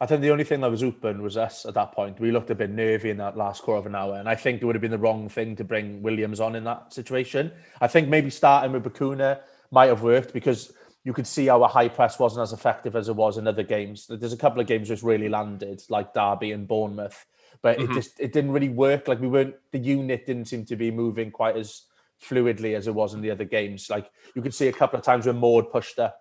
I 0.00 0.06
think 0.06 0.22
the 0.22 0.30
only 0.30 0.44
thing 0.44 0.60
that 0.60 0.70
was 0.70 0.84
open 0.84 1.22
was 1.22 1.36
us 1.36 1.66
at 1.66 1.74
that 1.74 1.92
point. 1.92 2.20
We 2.20 2.30
looked 2.30 2.50
a 2.50 2.54
bit 2.54 2.70
nervy 2.70 3.10
in 3.10 3.16
that 3.16 3.36
last 3.36 3.62
quarter 3.62 3.80
of 3.80 3.86
an 3.86 3.96
hour, 3.96 4.14
and 4.14 4.28
I 4.28 4.34
think 4.34 4.62
it 4.62 4.64
would 4.64 4.76
have 4.76 4.82
been 4.82 4.92
the 4.92 4.98
wrong 4.98 5.28
thing 5.28 5.56
to 5.56 5.64
bring 5.64 6.02
Williams 6.02 6.40
on 6.40 6.54
in 6.54 6.64
that 6.64 6.92
situation. 6.92 7.52
I 7.80 7.88
think 7.88 8.08
maybe 8.08 8.30
starting 8.30 8.72
with 8.72 8.84
Bacuna 8.84 9.40
might 9.70 9.86
have 9.86 10.02
worked 10.02 10.32
because 10.32 10.72
you 11.08 11.14
could 11.14 11.26
see 11.26 11.48
our 11.48 11.66
high 11.70 11.88
press 11.88 12.18
wasn't 12.18 12.42
as 12.42 12.52
effective 12.52 12.94
as 12.94 13.08
it 13.08 13.16
was 13.16 13.38
in 13.38 13.46
other 13.48 13.62
games. 13.62 14.06
There's 14.10 14.34
a 14.34 14.36
couple 14.44 14.60
of 14.60 14.66
games 14.66 14.90
which 14.90 15.02
really 15.02 15.30
landed, 15.30 15.82
like 15.88 16.12
Derby 16.12 16.52
and 16.52 16.68
Bournemouth, 16.68 17.24
but 17.62 17.80
it 17.80 17.88
Mhm. 17.88 17.94
just 17.94 18.20
it 18.20 18.34
didn't 18.34 18.50
really 18.50 18.68
work. 18.68 19.08
Like 19.08 19.18
we 19.18 19.26
weren't 19.26 19.54
the 19.72 19.78
unit 19.78 20.26
didn't 20.26 20.48
seem 20.48 20.66
to 20.66 20.76
be 20.76 20.90
moving 20.90 21.30
quite 21.30 21.56
as 21.56 21.86
fluidly 22.20 22.76
as 22.76 22.88
it 22.88 22.94
was 22.94 23.14
in 23.14 23.22
the 23.22 23.30
other 23.30 23.46
games. 23.46 23.88
Like 23.88 24.10
you 24.34 24.42
could 24.42 24.52
see 24.54 24.68
a 24.68 24.72
couple 24.80 24.98
of 24.98 25.02
times 25.02 25.24
when 25.26 25.38
Maud 25.38 25.70
pushed 25.70 25.98
up, 25.98 26.20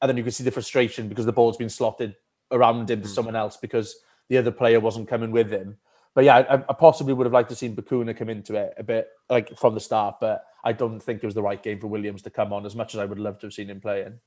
and 0.00 0.08
then 0.08 0.16
you 0.16 0.24
could 0.24 0.32
see 0.32 0.44
the 0.44 0.50
frustration 0.50 1.10
because 1.10 1.26
the 1.26 1.32
ball's 1.32 1.58
been 1.58 1.68
slotted 1.68 2.16
around 2.50 2.90
him 2.90 3.02
to 3.02 3.08
Mm. 3.08 3.14
someone 3.14 3.36
else 3.36 3.58
because 3.58 3.96
the 4.30 4.38
other 4.38 4.50
player 4.50 4.80
wasn't 4.80 5.08
coming 5.08 5.30
with 5.30 5.50
him. 5.50 5.76
But 6.14 6.24
yeah, 6.24 6.36
I, 6.36 6.54
I 6.56 6.74
possibly 6.74 7.14
would 7.14 7.26
have 7.26 7.32
liked 7.32 7.48
to 7.50 7.56
seen 7.56 7.74
Bacuna 7.74 8.16
come 8.16 8.28
into 8.28 8.54
it 8.54 8.74
a 8.76 8.82
bit 8.82 9.08
like 9.30 9.56
from 9.56 9.74
the 9.74 9.80
start, 9.80 10.16
but 10.20 10.44
I 10.62 10.72
don't 10.72 11.00
think 11.00 11.22
it 11.22 11.26
was 11.26 11.34
the 11.34 11.42
right 11.42 11.62
game 11.62 11.80
for 11.80 11.86
Williams 11.86 12.22
to 12.22 12.30
come 12.30 12.52
on 12.52 12.66
as 12.66 12.76
much 12.76 12.94
as 12.94 13.00
I 13.00 13.04
would 13.04 13.18
love 13.18 13.38
to 13.40 13.46
have 13.46 13.54
seen 13.54 13.70
him 13.70 13.80
playing. 13.80 14.18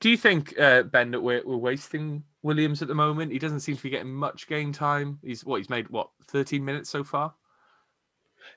Do 0.00 0.10
you 0.10 0.16
think, 0.16 0.58
uh, 0.60 0.84
Ben, 0.84 1.10
that 1.10 1.20
we're, 1.20 1.42
we're 1.44 1.56
wasting 1.56 2.22
Williams 2.42 2.82
at 2.82 2.88
the 2.88 2.94
moment? 2.94 3.32
He 3.32 3.38
doesn't 3.38 3.60
seem 3.60 3.76
to 3.76 3.82
be 3.82 3.90
getting 3.90 4.12
much 4.12 4.46
game 4.46 4.72
time. 4.72 5.18
He's 5.24 5.44
what 5.44 5.56
he's 5.56 5.70
made 5.70 5.88
what 5.88 6.10
13 6.26 6.64
minutes 6.64 6.90
so 6.90 7.02
far. 7.02 7.34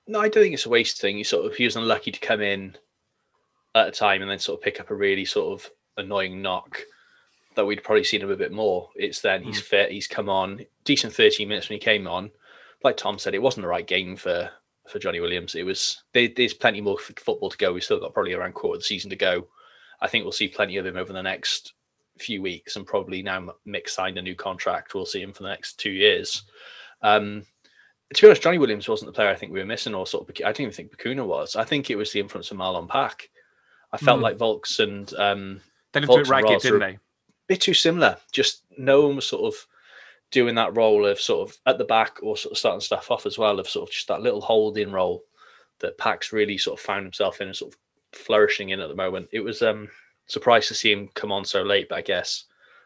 No, 0.08 0.20
I 0.20 0.29
don't 0.29 0.43
think 0.43 0.53
it's 0.53 0.65
a 0.65 0.70
waste 0.70 1.01
thing. 1.01 1.17
He 1.17 1.24
sort 1.24 1.46
of 1.46 1.55
he 1.55 1.63
was 1.63 1.75
unlucky 1.75 2.12
to 2.12 2.20
come 2.20 2.41
in 2.41 2.75
at 3.75 3.88
a 3.88 3.91
time 3.91 4.22
and 4.22 4.29
then 4.29 4.39
sort 4.39 4.60
of 4.60 4.63
pick 4.63 4.79
up 4.79 4.91
a 4.91 4.96
really 4.96 5.25
sort 5.25 5.53
of 5.53 5.70
annoying 5.98 6.41
knock 6.41 6.81
that 7.55 7.65
we'd 7.65 7.84
probably 7.84 8.03
seen 8.03 8.22
him 8.22 8.31
a 8.31 8.36
bit 8.36 8.51
more. 8.51 8.89
It's 8.96 9.22
then 9.22 9.43
he's 9.43 9.60
fit, 9.60 9.91
he's 9.91 10.08
come 10.08 10.29
on, 10.29 10.65
decent 10.86 11.13
13 11.13 11.48
minutes 11.48 11.70
when 11.70 11.79
he 11.79 11.84
came 11.84 12.08
on. 12.08 12.31
Like 12.84 12.98
Tom 12.98 13.20
said, 13.20 13.34
it 13.36 13.42
wasn't 13.42 13.64
the 13.64 13.68
right 13.70 13.86
game 13.86 14.16
for 14.16 14.50
for 14.90 15.00
Johnny 15.00 15.20
Williams. 15.20 15.56
It 15.56 15.64
was 15.64 16.04
there, 16.14 16.28
there's 16.36 16.54
plenty 16.54 16.82
more 16.82 16.98
football 16.98 17.50
to 17.50 17.58
go. 17.58 17.72
We've 17.74 17.84
still 17.84 18.00
got 18.00 18.14
probably 18.14 18.34
around 18.34 18.54
quarter 18.54 18.76
of 18.78 18.82
the 18.82 18.86
season 18.86 19.10
to 19.12 19.16
go. 19.16 19.48
I 20.02 20.08
think 20.08 20.24
we'll 20.26 20.32
see 20.32 20.48
plenty 20.48 20.78
of 20.78 20.86
him 20.86 20.98
over 20.98 21.14
the 21.14 21.22
next 21.22 21.74
few 22.18 22.42
weeks, 22.42 22.76
and 22.76 22.86
probably 22.86 23.22
now 23.22 23.54
Mick 23.68 23.88
signed 23.88 24.18
a 24.18 24.22
new 24.22 24.36
contract, 24.36 24.94
we'll 24.94 25.06
see 25.06 25.22
him 25.22 25.32
for 25.34 25.44
the 25.44 25.50
next 25.50 25.80
two 25.80 25.92
years. 25.92 26.44
Um, 27.04 27.46
to 28.14 28.22
be 28.22 28.28
honest, 28.28 28.42
Johnny 28.42 28.58
Williams 28.58 28.90
wasn't 28.90 29.08
the 29.08 29.14
player 29.16 29.30
I 29.30 29.36
think 29.36 29.52
we 29.54 29.60
were 29.60 29.66
missing, 29.66 29.94
or 29.96 30.06
sort 30.08 30.28
of. 30.28 30.36
I 30.44 30.50
didn't 30.50 30.62
even 30.62 30.74
think 30.74 30.96
Bacuna 30.96 31.26
was. 31.26 31.56
I 31.56 31.64
think 31.64 31.90
it 31.90 31.96
was 31.96 32.12
the 32.12 32.20
influence 32.20 32.52
of 32.52 32.58
Marlon 32.58 32.90
Pack. 32.90 33.30
I 33.94 33.98
felt 33.98 34.20
Mm. 34.20 34.24
like 34.24 34.38
Vaulks 34.38 34.80
and 34.80 35.14
um, 35.16 35.62
They 35.94 36.00
did 36.02 36.10
it 36.10 36.12
Vaulks 36.12 36.20
and 36.22 36.30
ragged, 36.30 36.62
didn't 36.62 36.80
they? 36.80 36.98
bit 37.48 37.62
too 37.62 37.74
similar. 37.74 38.18
Just 38.32 38.64
no 38.78 39.02
one 39.08 39.16
was 39.18 39.28
sort 39.28 39.54
of 39.54 39.68
doing 40.32 40.56
that 40.56 40.76
role 40.76 41.06
of 41.06 41.20
sort 41.20 41.50
of 41.50 41.58
at 41.66 41.78
the 41.78 41.86
back 41.86 42.18
or 42.24 42.38
sort 42.38 42.52
of 42.54 42.58
starting 42.58 42.80
stuff 42.80 43.12
off 43.12 43.26
as 43.26 43.38
well 43.38 43.60
of 43.60 43.70
sort 43.70 43.88
of 43.88 43.94
just 43.94 44.08
that 44.08 44.22
little 44.22 44.42
holding 44.42 44.92
role 44.92 45.24
that 45.80 45.98
Pax 45.98 46.32
really 46.32 46.58
sort 46.58 46.80
of 46.80 46.86
found 46.86 47.04
himself 47.04 47.42
in 47.42 47.48
and 47.48 47.56
sort 47.56 47.74
of 47.74 47.80
flourishing 48.14 48.70
in 48.70 48.80
at 48.80 48.90
the 48.90 48.96
moment. 48.96 49.28
It 49.32 49.42
was 49.42 49.62
um 49.62 49.90
surprised 50.28 50.70
to 50.70 50.76
see 50.76 50.92
him 50.92 51.10
come 51.14 51.32
on 51.32 51.46
so 51.46 51.62
late, 51.62 51.90
but 51.90 51.98
I 51.98 52.02
guess 52.02 52.46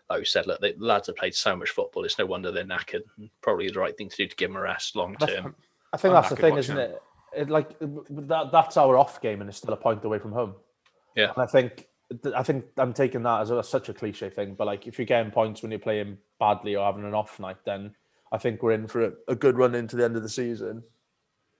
like 0.09 0.19
we 0.19 0.25
said, 0.25 0.45
look, 0.45 0.61
the 0.61 0.75
lads 0.77 1.07
have 1.07 1.15
played 1.15 1.33
so 1.33 1.55
much 1.55 1.71
football. 1.71 2.03
It's 2.03 2.19
no 2.19 2.25
wonder 2.25 2.51
they're 2.51 2.63
knackered. 2.63 3.03
Probably 3.41 3.69
the 3.69 3.79
right 3.79 3.97
thing 3.97 4.09
to 4.09 4.15
do 4.15 4.27
to 4.27 4.35
give 4.35 4.49
them 4.49 4.57
a 4.57 4.61
rest 4.61 4.95
long 4.95 5.15
term. 5.15 5.55
I 5.93 5.97
think 5.97 6.13
I'm 6.13 6.21
that's 6.21 6.29
the 6.29 6.35
thing, 6.35 6.57
isn't 6.57 6.77
it? 6.77 7.01
it? 7.35 7.49
Like 7.49 7.77
that, 7.79 8.49
that's 8.51 8.77
our 8.77 8.97
off 8.97 9.21
game, 9.21 9.41
and 9.41 9.49
it's 9.49 9.57
still 9.57 9.73
a 9.73 9.77
point 9.77 10.03
away 10.03 10.19
from 10.19 10.31
home. 10.31 10.55
Yeah. 11.15 11.31
and 11.33 11.41
I 11.41 11.45
think 11.45 11.87
I 12.35 12.43
think 12.43 12.65
I'm 12.77 12.93
taking 12.93 13.23
that 13.23 13.41
as 13.41 13.51
a, 13.51 13.63
such 13.63 13.89
a 13.89 13.93
cliche 13.93 14.29
thing, 14.29 14.55
but 14.55 14.67
like 14.67 14.87
if 14.87 14.99
you're 14.99 15.05
getting 15.05 15.31
points 15.31 15.61
when 15.61 15.71
you're 15.71 15.79
playing 15.79 16.17
badly 16.39 16.75
or 16.75 16.85
having 16.85 17.03
an 17.03 17.13
off 17.13 17.39
night, 17.39 17.57
then 17.65 17.95
I 18.31 18.37
think 18.37 18.61
we're 18.61 18.73
in 18.73 18.87
for 18.87 19.05
a, 19.05 19.11
a 19.27 19.35
good 19.35 19.57
run 19.57 19.75
into 19.75 19.95
the 19.95 20.05
end 20.05 20.15
of 20.15 20.23
the 20.23 20.29
season. 20.29 20.83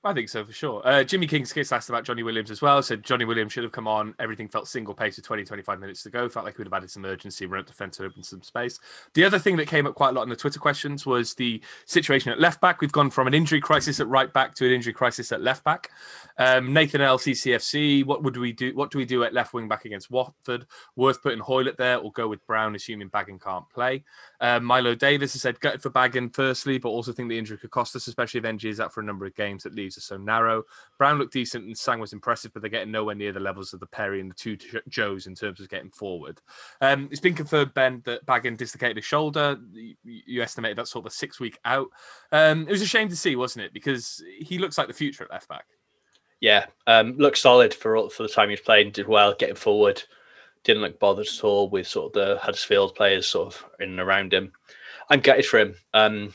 I 0.05 0.13
think 0.13 0.29
so 0.29 0.45
for 0.45 0.53
sure. 0.53 0.83
Uh, 0.85 1.03
Jimmy 1.03 1.25
King's 1.25 1.51
kiss 1.51 1.71
asked 1.71 1.89
about 1.89 2.03
Johnny 2.03 2.21
Williams 2.21 2.51
as 2.51 2.62
well. 2.62 2.79
Said 2.83 3.01
Johnny 3.01 3.25
Williams 3.25 3.51
should 3.51 3.63
have 3.63 3.71
come 3.71 3.88
on. 3.88 4.13
Everything 4.19 4.47
felt 4.47 4.67
single 4.67 4.93
pace 4.93 5.15
with 5.15 5.25
20, 5.25 5.43
25 5.43 5.79
minutes 5.79 6.03
to 6.03 6.12
go. 6.12 6.29
Felt 6.29 6.45
like 6.45 6.59
we 6.59 6.62
would 6.62 6.67
have 6.67 6.77
added 6.77 6.91
some 6.91 7.03
urgency, 7.05 7.47
run 7.47 7.62
up 7.62 7.65
defence, 7.65 7.97
and 7.97 8.07
open 8.07 8.21
some 8.21 8.43
space. 8.43 8.79
The 9.15 9.24
other 9.24 9.39
thing 9.39 9.57
that 9.57 9.67
came 9.67 9.88
up 9.88 9.95
quite 9.95 10.09
a 10.09 10.12
lot 10.12 10.21
in 10.21 10.29
the 10.29 10.35
Twitter 10.35 10.59
questions 10.59 11.07
was 11.07 11.33
the 11.33 11.59
situation 11.85 12.31
at 12.31 12.39
left 12.39 12.62
back. 12.62 12.81
We've 12.81 12.91
gone 12.91 13.09
from 13.09 13.25
an 13.25 13.33
injury 13.33 13.59
crisis 13.59 14.00
at 14.00 14.07
right 14.07 14.31
back 14.31 14.53
to 14.55 14.67
an 14.67 14.74
injury 14.74 14.93
crisis 14.93 15.31
at 15.31 15.41
left 15.41 15.63
back. 15.63 15.89
Um, 16.38 16.71
Nathan 16.71 17.01
LCCFC, 17.01 18.05
what 18.05 18.21
would 18.21 18.38
we 18.38 18.51
do? 18.51 18.75
What 18.75 18.91
do 18.91 19.00
we 19.00 19.05
do 19.05 19.24
at 19.24 19.33
left 19.33 19.55
wing 19.55 19.67
back 19.67 19.85
against 19.85 20.12
Watford? 20.12 20.67
Worth 20.95 21.24
putting 21.24 21.39
Hoilett 21.39 21.77
there 21.77 21.97
or 21.97 22.12
go 22.12 22.27
with 22.27 22.45
Brown, 22.45 22.75
assuming 22.75 23.09
Bagan 23.09 23.41
can't 23.41 23.67
play. 23.71 24.03
Um, 24.39 24.65
Milo 24.65 24.93
Davis 24.93 25.33
has 25.33 25.41
said 25.41 25.59
gutted 25.62 25.81
for 25.81 25.89
Bagan 25.89 26.31
firstly, 26.31 26.77
but 26.77 26.89
also 26.89 27.12
think 27.12 27.29
the 27.29 27.39
injury 27.39 27.57
could 27.57 27.71
cost 27.71 27.95
us, 27.95 28.05
especially 28.07 28.38
if 28.38 28.45
Ng 28.45 28.59
is 28.65 28.79
out 28.79 28.93
for 28.93 29.01
a 29.01 29.03
number 29.03 29.25
of 29.25 29.33
games 29.33 29.63
that 29.63 29.74
leaves 29.74 29.94
us 29.97 30.05
so 30.05 30.17
narrow. 30.17 30.63
Brown 30.97 31.17
looked 31.17 31.33
decent 31.33 31.65
and 31.65 31.77
Sang 31.77 31.99
was 31.99 32.13
impressive, 32.13 32.53
but 32.53 32.61
they're 32.61 32.69
getting 32.69 32.91
nowhere 32.91 33.15
near 33.15 33.31
the 33.31 33.39
levels 33.39 33.73
of 33.73 33.79
the 33.79 33.87
Perry 33.87 34.21
and 34.21 34.29
the 34.29 34.35
two 34.35 34.57
Joes 34.87 35.27
in 35.27 35.35
terms 35.35 35.59
of 35.59 35.69
getting 35.69 35.91
forward. 35.91 36.41
Um, 36.81 37.07
it's 37.11 37.19
been 37.19 37.33
confirmed, 37.35 37.73
Ben, 37.73 38.01
that 38.05 38.25
Bagan 38.25 38.57
dislocated 38.57 38.97
his 38.97 39.05
shoulder. 39.05 39.57
You, 40.03 40.41
estimated 40.41 40.77
that's 40.77 40.91
sort 40.91 41.05
of 41.05 41.11
a 41.11 41.15
six 41.15 41.39
week 41.39 41.57
out. 41.65 41.87
Um, 42.31 42.67
it 42.67 42.71
was 42.71 42.81
a 42.81 42.87
shame 42.87 43.09
to 43.09 43.15
see, 43.15 43.35
wasn't 43.35 43.65
it? 43.65 43.73
Because 43.73 44.23
he 44.39 44.57
looks 44.57 44.77
like 44.77 44.87
the 44.87 44.93
future 44.93 45.23
at 45.23 45.31
left 45.31 45.49
back. 45.49 45.65
Yeah, 46.41 46.65
um, 46.85 47.17
looked 47.17 47.37
solid 47.37 47.73
for 47.73 48.09
for 48.09 48.23
the 48.23 48.29
time 48.29 48.49
he's 48.49 48.59
played. 48.59 48.93
Did 48.93 49.07
well, 49.07 49.33
getting 49.33 49.55
forward. 49.55 50.03
Didn't 50.63 50.81
look 50.81 50.99
bothered 50.99 51.27
at 51.27 51.43
all 51.43 51.69
with 51.69 51.87
sort 51.87 52.07
of 52.07 52.13
the 52.13 52.37
Huddersfield 52.39 52.95
players 52.95 53.27
sort 53.27 53.53
of 53.53 53.65
in 53.79 53.89
and 53.89 53.99
around 53.99 54.33
him. 54.33 54.51
I'm 55.09 55.19
gutted 55.19 55.45
for 55.45 55.59
him. 55.59 55.75
Um, 55.93 56.33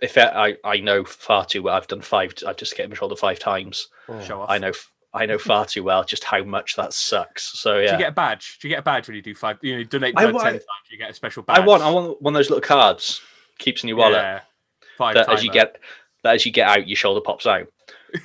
if 0.00 0.16
I, 0.16 0.56
I 0.64 0.78
know 0.78 1.04
far 1.04 1.44
too 1.44 1.62
well, 1.62 1.74
I've 1.74 1.86
done 1.86 2.00
five. 2.00 2.34
I've 2.46 2.56
just 2.56 2.76
get 2.76 2.88
my 2.88 2.94
shoulder 2.94 3.16
five 3.16 3.38
times. 3.38 3.88
Oh. 4.08 4.20
Show 4.22 4.40
off. 4.42 4.50
I 4.50 4.58
know. 4.58 4.72
I 5.14 5.24
know 5.24 5.38
far 5.38 5.64
too 5.64 5.82
well 5.82 6.04
just 6.04 6.22
how 6.22 6.44
much 6.44 6.76
that 6.76 6.92
sucks. 6.92 7.58
So 7.58 7.78
yeah. 7.78 7.86
Do 7.86 7.92
you 7.92 7.98
get 7.98 8.10
a 8.10 8.12
badge? 8.12 8.58
Do 8.60 8.68
you 8.68 8.74
get 8.74 8.80
a 8.80 8.82
badge 8.82 9.08
when 9.08 9.16
you 9.16 9.22
do 9.22 9.34
five? 9.34 9.58
You 9.62 9.78
know, 9.78 9.84
donate 9.84 10.14
blood 10.14 10.32
ten 10.32 10.52
times. 10.52 10.64
You 10.90 10.98
get 10.98 11.10
a 11.10 11.14
special 11.14 11.42
badge. 11.42 11.58
I 11.58 11.60
want. 11.60 11.82
I 11.82 11.90
want 11.90 12.20
one 12.20 12.34
of 12.34 12.38
those 12.38 12.50
little 12.50 12.62
cards. 12.62 13.20
Keeps 13.58 13.82
in 13.82 13.88
your 13.88 13.96
wallet. 13.96 14.18
Yeah. 14.18 14.40
Five. 14.96 15.14
That 15.14 15.30
as 15.30 15.42
you 15.42 15.50
get 15.50 15.78
that 16.22 16.34
as 16.34 16.44
you 16.44 16.52
get 16.52 16.68
out, 16.68 16.86
your 16.86 16.96
shoulder 16.96 17.20
pops 17.20 17.46
out. 17.46 17.66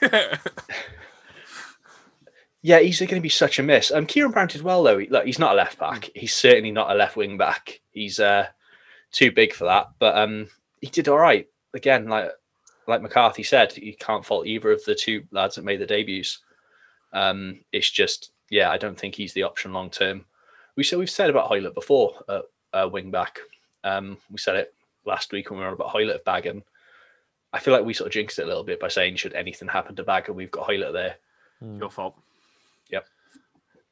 yeah, 2.62 2.80
he's 2.80 3.00
going 3.00 3.10
to 3.10 3.22
be 3.22 3.30
such 3.30 3.60
a 3.60 3.63
miss. 3.63 3.92
Um, 3.92 4.06
Ciaron 4.06 4.34
Brown 4.34 4.50
as 4.53 4.62
well 4.62 4.84
though. 4.84 5.01
Look, 5.10 5.25
he's 5.25 5.39
not 5.39 5.53
a 5.53 5.56
left 5.56 5.80
back. 5.80 6.10
He's 6.13 6.34
certainly 6.34 6.72
not 6.72 6.92
a 6.92 6.96
left 6.96 7.15
wing 7.15 7.38
back. 7.38 7.80
He's 7.92 8.20
uh 8.20 8.48
too 9.12 9.32
big 9.32 9.53
for 9.53 9.65
that. 9.65 9.92
But 10.00 10.18
um, 10.18 10.50
he 10.82 10.88
did 10.88 11.08
all 11.08 11.18
right. 11.18 11.48
Again, 11.74 12.08
like 12.08 12.32
like 12.88 13.01
McCarthy 13.01 13.44
said, 13.44 13.75
you 13.77 13.96
can't 13.96 14.25
fault 14.25 14.46
either 14.48 14.72
of 14.72 14.84
the 14.86 14.96
two 14.96 15.24
lads 15.32 15.56
that 15.56 15.65
made 15.65 15.80
the 15.80 15.86
debuts. 15.86 16.39
Um, 17.13 17.62
it's 17.72 17.89
just, 17.89 18.32
yeah, 18.50 18.72
I 18.72 18.77
don't 18.77 19.00
think 19.00 19.15
he's 19.15 19.34
the 19.34 19.44
option 19.44 19.72
long 19.72 19.89
term. 19.89 20.25
We 20.75 20.84
said 20.84 21.00
we've 21.00 21.10
said 21.10 21.30
about 21.30 21.48
Hoilett 21.48 21.75
before, 21.75 22.13
uh, 22.27 22.42
uh, 22.74 22.89
wing 22.92 23.12
back. 23.12 23.39
Um, 23.84 24.18
we 24.30 24.38
said 24.38 24.56
it 24.56 24.74
last 25.06 25.32
week 25.32 25.50
when 25.50 25.60
we 25.60 25.63
were 25.63 25.70
on 25.70 25.75
about 25.75 25.89
Hoilett 25.89 26.25
Bagan. 26.25 26.63
I 27.53 27.60
feel 27.60 27.74
like 27.74 27.86
we 27.86 27.94
sort 27.94 28.08
of 28.08 28.13
jinxed 28.13 28.39
it 28.39 28.44
a 28.44 28.48
little 28.48 28.63
bit 28.63 28.80
by 28.80 28.88
saying, 28.88 29.15
should 29.15 29.34
anything 29.34 29.68
happen 29.68 29.96
to 29.96 30.03
Bagan, 30.03 30.36
we've 30.36 30.51
got 30.51 30.68
Hoilett 30.68 30.94
there. 30.94 31.15
Your 31.80 31.89
fault. 31.89 32.18
Yep. 32.89 33.08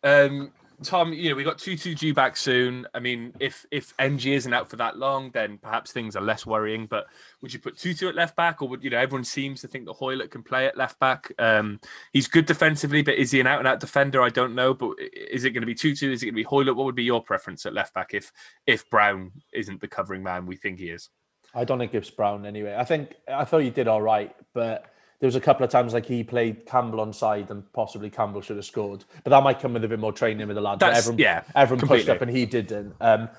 Um, 0.04 0.52
Tom, 0.84 1.14
you 1.14 1.30
know, 1.30 1.36
we 1.36 1.44
got 1.44 1.58
Tutu 1.58 1.94
due 1.94 2.14
back 2.14 2.36
soon. 2.36 2.88
I 2.94 3.00
mean, 3.00 3.34
if 3.40 3.66
if 3.72 3.94
Ng 4.00 4.20
isn't 4.20 4.54
out 4.54 4.70
for 4.70 4.78
that 4.78 4.98
long, 4.98 5.32
then 5.32 5.58
perhaps 5.58 5.92
things 5.92 6.16
are 6.16 6.22
less 6.22 6.46
worrying. 6.46 6.88
But 6.88 7.08
would 7.42 7.54
you 7.54 7.60
put 7.60 7.78
Tutu 7.78 8.08
at 8.08 8.16
left 8.16 8.36
back, 8.36 8.62
or 8.62 8.68
would 8.70 8.84
you 8.84 8.90
know 8.90 8.98
everyone 8.98 9.24
seems 9.24 9.62
to 9.62 9.68
think 9.68 9.86
that 9.86 9.94
Hoilett 9.94 10.32
can 10.32 10.44
play 10.44 10.66
at 10.66 10.78
left 10.78 11.00
back? 11.00 11.32
Um, 11.40 11.80
he's 12.14 12.28
good 12.28 12.46
defensively, 12.46 13.02
but 13.02 13.16
is 13.16 13.32
he 13.32 13.40
an 13.40 13.48
out 13.48 13.60
and 13.60 13.68
out 13.68 13.80
defender? 13.80 14.22
I 14.22 14.30
don't 14.30 14.56
know. 14.56 14.74
But 14.74 14.96
is 15.00 15.44
it 15.44 15.52
going 15.52 15.62
to 15.62 15.68
be 15.68 15.76
Tutu? 15.76 16.12
Is 16.12 16.24
it 16.24 16.28
going 16.28 16.34
to 16.34 16.40
be 16.40 16.44
Hoilett? 16.44 16.76
What 16.76 16.86
would 16.86 16.96
be 16.96 17.04
your 17.04 17.24
preference 17.24 17.66
at 17.66 17.74
left 17.74 17.94
back 17.94 18.14
if 18.14 18.32
if 18.66 18.90
Brown 18.90 19.32
isn't 19.54 19.82
the 19.82 19.88
covering 19.88 20.24
man 20.24 20.46
we 20.46 20.56
think 20.56 20.80
he 20.80 20.90
is? 20.90 21.10
I 21.54 21.64
don't 21.64 21.80
think 21.80 21.94
it's 21.94 22.10
Brown 22.10 22.46
anyway. 22.46 22.76
I 22.78 22.86
think 22.86 23.16
I 23.28 23.44
thought 23.46 23.62
he 23.62 23.70
did 23.70 23.88
all 23.88 24.02
right, 24.02 24.36
but 24.54 24.86
there 25.22 25.28
was 25.28 25.36
a 25.36 25.40
couple 25.40 25.64
of 25.64 25.70
times 25.70 25.94
like 25.94 26.08
he 26.08 26.24
played 26.24 26.66
Campbell 26.66 27.00
on 27.00 27.14
side 27.14 27.52
and 27.52 27.72
possibly 27.74 28.10
Campbell 28.10 28.42
should 28.42 28.56
have 28.56 28.66
scored. 28.66 29.06
But 29.24 29.30
that 29.30 29.44
might 29.44 29.60
come 29.60 29.74
with 29.74 29.84
a 29.84 29.88
bit 29.88 30.00
more 30.00 30.12
training 30.12 30.48
with 30.48 30.56
the 30.56 30.62
lads. 30.62 30.82
everyone, 30.82 31.20
yeah, 31.20 31.44
everyone 31.56 31.80
completely. 31.80 32.06
pushed 32.06 32.10
up 32.10 32.22
and 32.24 32.36
he 32.36 32.48
didn't. 32.48 32.96
Um, 33.00 33.30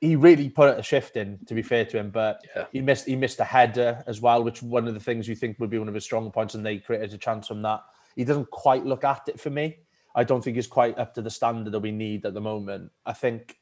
he 0.00 0.14
really 0.14 0.48
put 0.48 0.78
a 0.78 0.82
shift 0.82 1.16
in, 1.16 1.40
to 1.46 1.54
be 1.54 1.62
fair 1.62 1.84
to 1.86 1.98
him, 1.98 2.10
but 2.10 2.46
yeah. 2.54 2.66
he 2.72 2.80
missed 2.80 3.06
he 3.06 3.16
missed 3.16 3.40
a 3.40 3.44
header 3.44 4.04
as 4.06 4.20
well, 4.20 4.44
which 4.44 4.62
one 4.62 4.86
of 4.86 4.94
the 4.94 5.00
things 5.00 5.26
you 5.26 5.34
think 5.34 5.58
would 5.58 5.70
be 5.70 5.78
one 5.78 5.88
of 5.88 5.94
his 5.94 6.04
strong 6.04 6.30
points, 6.30 6.54
and 6.54 6.64
they 6.64 6.78
created 6.78 7.12
a 7.12 7.18
chance 7.18 7.48
from 7.48 7.62
that. 7.62 7.82
He 8.14 8.22
doesn't 8.22 8.50
quite 8.50 8.86
look 8.86 9.02
at 9.02 9.22
it 9.26 9.40
for 9.40 9.50
me. 9.50 9.78
I 10.14 10.22
don't 10.22 10.44
think 10.44 10.54
he's 10.54 10.68
quite 10.68 10.96
up 10.98 11.14
to 11.14 11.22
the 11.22 11.30
standard 11.30 11.72
that 11.72 11.80
we 11.80 11.90
need 11.90 12.24
at 12.26 12.34
the 12.34 12.40
moment. 12.40 12.92
I 13.04 13.12
think 13.12 13.56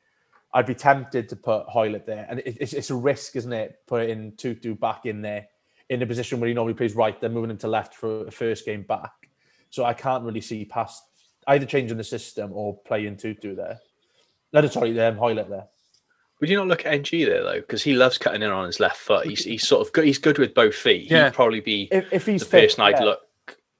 I'd 0.52 0.66
be 0.66 0.74
tempted 0.74 1.30
to 1.30 1.36
put 1.36 1.66
Hoilett 1.68 2.04
there, 2.04 2.26
and 2.28 2.42
it's, 2.44 2.74
it's 2.74 2.90
a 2.90 2.94
risk, 2.96 3.36
isn't 3.36 3.52
it? 3.52 3.78
Putting 3.86 4.36
Tutu 4.36 4.74
back 4.74 5.06
in 5.06 5.22
there 5.22 5.46
in 5.92 6.02
a 6.02 6.06
position 6.06 6.40
where 6.40 6.48
he 6.48 6.54
normally 6.54 6.74
plays 6.74 6.94
right, 6.94 7.20
then 7.20 7.34
moving 7.34 7.50
him 7.50 7.58
to 7.58 7.68
left 7.68 7.94
for 7.94 8.26
a 8.26 8.30
first 8.30 8.64
game 8.64 8.82
back. 8.82 9.12
So 9.70 9.84
I 9.84 9.92
can't 9.92 10.24
really 10.24 10.40
see 10.40 10.64
past 10.64 11.02
either 11.46 11.66
changing 11.66 11.98
the 11.98 12.04
system 12.04 12.50
or 12.52 12.78
playing 12.78 13.16
Tutu 13.16 13.54
there. 13.54 13.78
No, 14.52 14.66
sorry, 14.68 14.98
um, 15.00 15.16
Hoilett 15.16 15.48
there. 15.48 15.66
Would 16.40 16.48
you 16.50 16.56
not 16.56 16.66
look 16.66 16.84
at 16.86 16.92
Ng 16.94 17.26
there 17.26 17.42
though? 17.42 17.60
Because 17.60 17.82
he 17.82 17.94
loves 17.94 18.18
cutting 18.18 18.42
in 18.42 18.50
on 18.50 18.66
his 18.66 18.80
left 18.80 18.96
foot. 18.96 19.26
He's, 19.26 19.44
he's 19.44 19.66
sort 19.66 19.86
of 19.86 19.92
good. 19.92 20.04
He's 20.04 20.18
good 20.18 20.38
with 20.38 20.54
both 20.54 20.74
feet. 20.74 21.10
Yeah. 21.10 21.26
He'd 21.26 21.34
probably 21.34 21.60
be 21.60 21.88
if, 21.92 22.12
if 22.12 22.26
he's 22.26 22.40
the 22.40 22.46
fit, 22.46 22.70
person 22.70 22.82
I'd 22.82 22.98
yeah. 22.98 23.04
look. 23.04 23.20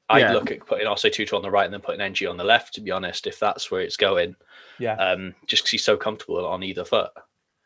I'd 0.09 0.21
Yeah. 0.21 0.33
look 0.33 0.51
at 0.51 0.67
putting 0.67 0.87
also 0.87 1.09
Tutu 1.09 1.35
on 1.35 1.43
the 1.43 1.51
right 1.51 1.65
and 1.65 1.73
then 1.75 1.81
putting 1.81 2.01
Ng 2.01 2.29
on 2.29 2.37
the 2.37 2.45
left. 2.45 2.75
To 2.75 2.81
be 2.81 2.91
honest, 2.91 3.27
if 3.27 3.39
that's 3.39 3.71
where 3.71 3.81
it's 3.81 3.97
going, 3.97 4.37
Yeah, 4.79 4.95
um, 4.95 5.35
just 5.47 5.63
because 5.63 5.71
he's 5.73 5.85
so 5.85 5.97
comfortable 5.97 6.45
on 6.47 6.63
either 6.63 6.85
foot. 6.85 7.11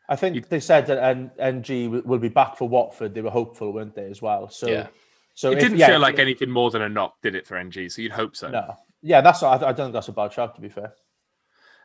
I 0.09 0.15
think 0.15 0.47
they 0.49 0.59
said 0.59 0.87
that 0.87 1.03
N- 1.03 1.31
Ng 1.39 1.91
will- 1.91 2.01
will 2.03 2.19
be 2.19 2.29
back 2.29 2.57
for 2.57 2.67
Watford. 2.69 3.13
They 3.13 3.21
were 3.21 3.29
hopeful, 3.29 3.73
weren't 3.73 3.95
they, 3.95 4.05
as 4.09 4.21
well? 4.21 4.49
So, 4.49 4.67
Yeah. 4.67 4.87
so 5.33 5.51
it 5.51 5.55
if- 5.57 5.63
didn't 5.63 5.77
yeah, 5.79 5.87
feel 5.87 5.99
like 5.99 6.17
anything 6.19 6.49
more 6.49 6.71
than 6.71 6.81
a 6.81 6.89
knock, 6.89 7.15
did 7.21 7.35
it 7.35 7.45
for 7.47 7.57
Ng? 7.57 7.89
So 7.89 8.01
you'd 8.01 8.11
hope 8.13 8.35
so. 8.35 8.49
No, 8.49 8.75
yeah, 9.01 9.21
that's. 9.21 9.43
I, 9.43 9.53
I 9.55 9.57
don't 9.57 9.75
think 9.75 9.93
that's 9.93 10.07
a 10.07 10.13
bad 10.13 10.31
shout. 10.33 10.55
To 10.55 10.61
be 10.61 10.69
fair, 10.69 10.93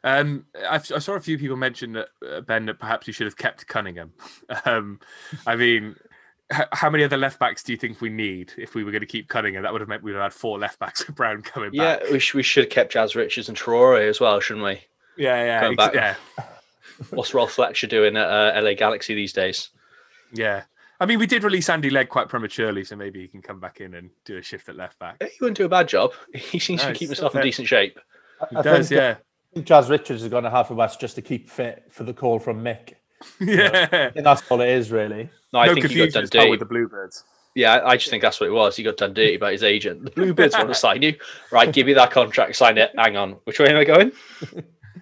Um, 0.04 0.46
I, 0.68 0.76
I 0.76 0.78
saw 0.98 1.14
a 1.14 1.20
few 1.20 1.38
people 1.38 1.56
mention 1.56 1.92
that 1.92 2.08
uh, 2.28 2.40
Ben 2.40 2.66
that 2.66 2.78
perhaps 2.78 3.06
you 3.06 3.12
should 3.12 3.26
have 3.26 3.36
kept 3.36 3.66
Cunningham. 3.66 4.12
Um, 4.64 5.00
I 5.46 5.56
mean, 5.56 5.96
h- 6.52 6.66
how 6.72 6.90
many 6.90 7.02
other 7.04 7.16
left 7.16 7.38
backs 7.40 7.62
do 7.64 7.72
you 7.72 7.78
think 7.78 8.00
we 8.00 8.08
need 8.10 8.52
if 8.58 8.74
we 8.74 8.84
were 8.84 8.90
going 8.92 9.00
to 9.00 9.06
keep 9.06 9.28
Cunningham? 9.28 9.62
That 9.64 9.72
would 9.72 9.80
have 9.80 9.88
meant 9.88 10.02
we'd 10.04 10.12
have 10.12 10.22
had 10.22 10.32
four 10.32 10.58
left 10.58 10.78
backs 10.78 11.06
with 11.06 11.16
Brown 11.16 11.42
coming 11.42 11.70
Yeah, 11.72 11.98
back. 11.98 12.10
we, 12.10 12.18
sh- 12.20 12.34
we 12.34 12.42
should 12.42 12.64
have 12.64 12.70
kept 12.70 12.92
Jazz 12.92 13.16
Richards 13.16 13.48
and 13.48 13.56
Traore 13.58 14.08
as 14.08 14.20
well, 14.20 14.38
shouldn't 14.40 14.64
we? 14.64 14.80
Yeah, 15.16 15.42
yeah, 15.44 15.60
Going 15.60 15.72
ex- 15.72 15.84
back. 15.86 15.94
yeah, 15.94 16.44
What's 17.10 17.34
Rolf 17.34 17.52
Fletcher 17.52 17.86
doing 17.86 18.16
at 18.16 18.26
uh, 18.26 18.60
LA 18.62 18.74
Galaxy 18.74 19.14
these 19.14 19.32
days? 19.32 19.70
yeah. 20.32 20.62
I 21.00 21.04
mean, 21.06 21.18
we 21.18 21.26
did 21.26 21.42
release 21.42 21.68
Andy 21.68 21.90
Legg 21.90 22.08
quite 22.10 22.28
prematurely, 22.28 22.84
so 22.84 22.94
maybe 22.94 23.20
he 23.20 23.26
can 23.26 23.42
come 23.42 23.58
back 23.58 23.80
in 23.80 23.94
and 23.94 24.08
do 24.24 24.36
a 24.36 24.42
shift 24.42 24.68
at 24.68 24.76
left 24.76 25.00
back. 25.00 25.20
He 25.20 25.30
wouldn't 25.40 25.56
do 25.56 25.64
a 25.64 25.68
bad 25.68 25.88
job. 25.88 26.12
He 26.32 26.60
seems 26.60 26.80
No, 26.80 26.88
to 26.90 26.94
keep 26.94 27.08
still 27.08 27.24
himself 27.24 27.34
in 27.34 27.42
decent 27.42 27.66
shape. 27.66 27.98
He 28.50 28.56
I 28.56 28.62
does, 28.62 28.88
think, 28.88 28.98
yeah, 29.00 29.16
I 29.18 29.54
think 29.54 29.66
Jazz 29.66 29.90
Richards 29.90 30.22
is 30.22 30.28
going 30.28 30.44
to 30.44 30.50
Haverfordwest 30.50 31.00
just 31.00 31.16
to 31.16 31.22
keep 31.22 31.50
fit 31.50 31.82
for 31.90 32.04
the 32.04 32.14
call 32.14 32.38
from 32.38 32.62
Mick. 32.62 32.94
yeah. 33.40 33.88
I 33.90 34.10
think 34.10 34.22
that's 34.24 34.48
all 34.48 34.60
it 34.60 34.68
is, 34.68 34.92
really. 34.92 35.28
No, 35.52 35.58
I 35.58 35.66
no 35.66 35.74
think 35.74 35.86
he 35.88 35.94
got 35.96 36.04
confusion 36.04 36.12
done 36.22 36.28
dirty. 36.30 36.50
with 36.50 36.60
the 36.60 36.66
Bluebirds. 36.66 37.24
Yeah, 37.56 37.74
I 37.78 37.90
I 37.90 37.96
just 37.96 38.08
think 38.08 38.22
that's 38.22 38.40
what 38.40 38.46
it 38.48 38.52
was. 38.52 38.76
He 38.76 38.84
got 38.84 38.96
done 38.96 39.12
dirty 39.12 39.38
by 39.38 39.50
his 39.50 39.64
agent. 39.64 40.04
The 40.04 40.10
Bluebirds 40.12 40.54
want 40.54 40.68
to 40.68 40.74
sign 40.86 41.02
you. 41.02 41.16
Right, 41.50 41.72
give 41.72 41.86
me 41.88 41.94
that 41.94 42.12
contract, 42.12 42.54
sign 42.54 42.78
it. 42.78 42.92
Hang 42.96 43.16
on. 43.16 43.32
Which 43.42 43.58
way 43.58 43.66
am 43.70 43.76
I 43.76 43.84
going? 43.84 44.12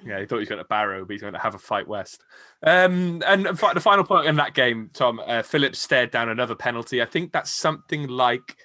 Yeah, 0.05 0.21
he 0.21 0.27
thought 0.27 0.37
he 0.37 0.41
was 0.41 0.49
going 0.49 0.63
to 0.63 0.69
Barrow, 0.69 1.05
but 1.05 1.13
he's 1.13 1.21
going 1.21 1.35
to 1.35 1.39
Haverfordwest. 1.39 2.19
Um, 2.63 3.23
and 3.27 3.47
the 3.47 3.81
final 3.81 4.05
point 4.05 4.27
in 4.27 4.37
that 4.37 4.55
game, 4.55 4.91
Tom, 4.93 5.21
uh, 5.25 5.43
Phillips 5.43 5.79
stared 5.79 6.11
down 6.11 6.29
another 6.29 6.55
penalty. 6.55 7.03
I 7.03 7.07
think 7.07 7.33
that's 7.33 7.51
something 7.51 8.09
like 8.09 8.57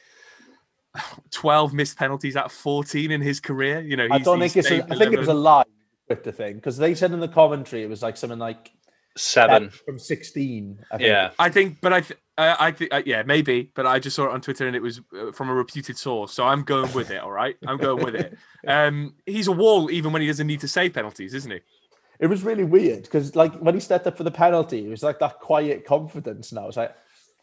12 1.32 1.74
missed 1.74 1.98
penalties 1.98 2.36
out 2.36 2.46
of 2.46 2.51
14 2.51 3.12
in 3.12 3.22
his 3.22 3.39
career. 3.39 3.82
You 3.82 3.98
know, 3.98 4.08
I 4.12 4.20
don't 4.20 4.39
think 4.39 4.56
it's. 4.56 4.72
A, 4.72 4.84
I 4.84 4.98
think 4.98 5.13
it 5.13 5.20
was 5.20 5.27
a 5.27 5.32
11. 5.32 5.44
lie. 5.44 5.63
Twitter 6.08 6.32
thing 6.32 6.56
because 6.56 6.77
they 6.77 6.94
said 6.94 7.12
in 7.12 7.20
the 7.20 7.27
commentary 7.27 7.84
it 7.84 7.89
was 7.89 8.04
like 8.04 8.15
something 8.15 8.38
like 8.38 8.72
Seven. 9.18 9.70
from 9.70 9.98
sixteen. 9.98 10.80
I 10.92 10.98
think. 10.98 11.08
Yeah. 11.08 11.32
I 11.40 11.50
think, 11.50 11.78
but 11.82 11.94
I, 11.94 12.02
th- 12.02 12.20
uh, 12.38 12.56
I 12.60 12.72
think, 12.72 12.94
uh, 12.94 13.02
yeah, 13.06 13.24
maybe, 13.24 13.72
but 13.74 13.86
I 13.86 14.00
just 14.00 14.16
saw 14.16 14.26
it 14.26 14.32
on 14.32 14.42
Twitter 14.42 14.68
and 14.68 14.76
it 14.76 14.82
was 14.82 15.00
uh, 15.18 15.32
from 15.32 15.50
a 15.50 15.54
reputed 15.54 15.98
source, 15.98 16.34
so 16.34 16.44
I'm 16.46 16.64
going 16.64 16.92
with 16.92 17.12
it. 17.12 17.22
All 17.22 17.32
right, 17.32 17.56
I'm 17.66 17.78
going 17.78 18.04
with 18.04 18.16
it. 18.16 18.38
Um, 18.68 19.14
he's 19.28 19.48
a 19.48 19.52
wall 19.52 19.92
even 19.92 20.12
when 20.12 20.24
he 20.24 20.28
doesn't 20.28 20.48
need 20.48 20.62
to 20.62 20.68
save 20.68 20.96
penalties, 20.96 21.36
isn't 21.36 21.52
he? 21.52 21.60
It 22.20 22.26
was 22.26 22.42
really 22.42 22.64
weird 22.64 23.04
because, 23.04 23.36
like, 23.36 23.54
when 23.58 23.76
he 23.76 23.80
stepped 23.80 24.08
up 24.08 24.18
for 24.18 24.24
the 24.24 24.32
penalty, 24.32 24.88
it 24.88 24.90
was 24.90 25.04
like 25.04 25.20
that 25.20 25.40
quiet 25.40 25.86
confidence. 25.86 26.52
Now 26.52 26.68
it's 26.68 26.78
like, 26.78 26.96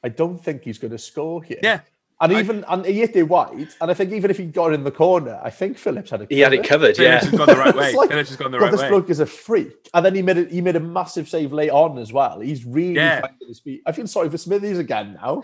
I 0.03 0.09
don't 0.09 0.37
think 0.43 0.65
he's 0.65 0.79
going 0.79 0.91
to 0.91 0.99
score 0.99 1.41
here. 1.41 1.61
Yeah. 1.63 1.83
And 2.23 2.33
I- 2.35 2.41
even 2.41 2.65
and 2.69 2.87
he 2.87 2.95
hit 3.01 3.15
it 3.17 3.25
wide, 3.25 3.69
and 3.81 3.91
I 3.91 3.95
think 3.95 4.13
even 4.13 4.31
if 4.31 4.39
he 4.39 4.47
got 4.47 4.73
in 4.73 4.85
the 4.85 4.91
corner, 4.91 5.39
I 5.43 5.51
think 5.51 5.77
Phillips 5.77 6.11
had 6.11 6.23
it. 6.23 6.31
He 6.31 6.41
had 6.41 6.55
it 6.55 6.65
covered, 6.67 6.97
yeah. 6.99 7.19
Phillips 7.21 7.27
has 7.31 7.39
gone 7.39 7.47
the 7.49 7.57
right 7.63 7.75
way. 7.77 7.93
like, 7.95 8.09
Phillips 8.09 8.29
has 8.31 8.39
gone 8.39 8.51
the 8.53 8.59
God, 8.59 8.65
right 8.65 8.71
this 8.73 8.81
way. 8.81 8.89
bloke 8.89 9.11
is 9.11 9.21
a 9.21 9.27
freak, 9.27 9.91
and 9.93 10.07
then 10.07 10.15
he 10.15 10.23
made 10.23 10.39
it. 10.39 10.51
He 10.51 10.61
made 10.63 10.77
a 10.77 10.81
massive 10.81 11.29
save 11.29 11.53
late 11.53 11.71
on 11.71 11.99
as 11.99 12.13
well. 12.13 12.41
He's 12.41 12.65
really 12.65 12.95
Yeah. 12.95 13.21
finding 13.21 13.49
his 13.49 13.61
feet. 13.61 13.83
I 13.87 13.93
feel 13.93 14.07
sorry 14.07 14.31
for 14.31 14.39
Smithies 14.39 14.79
again 14.79 15.19
now. 15.21 15.43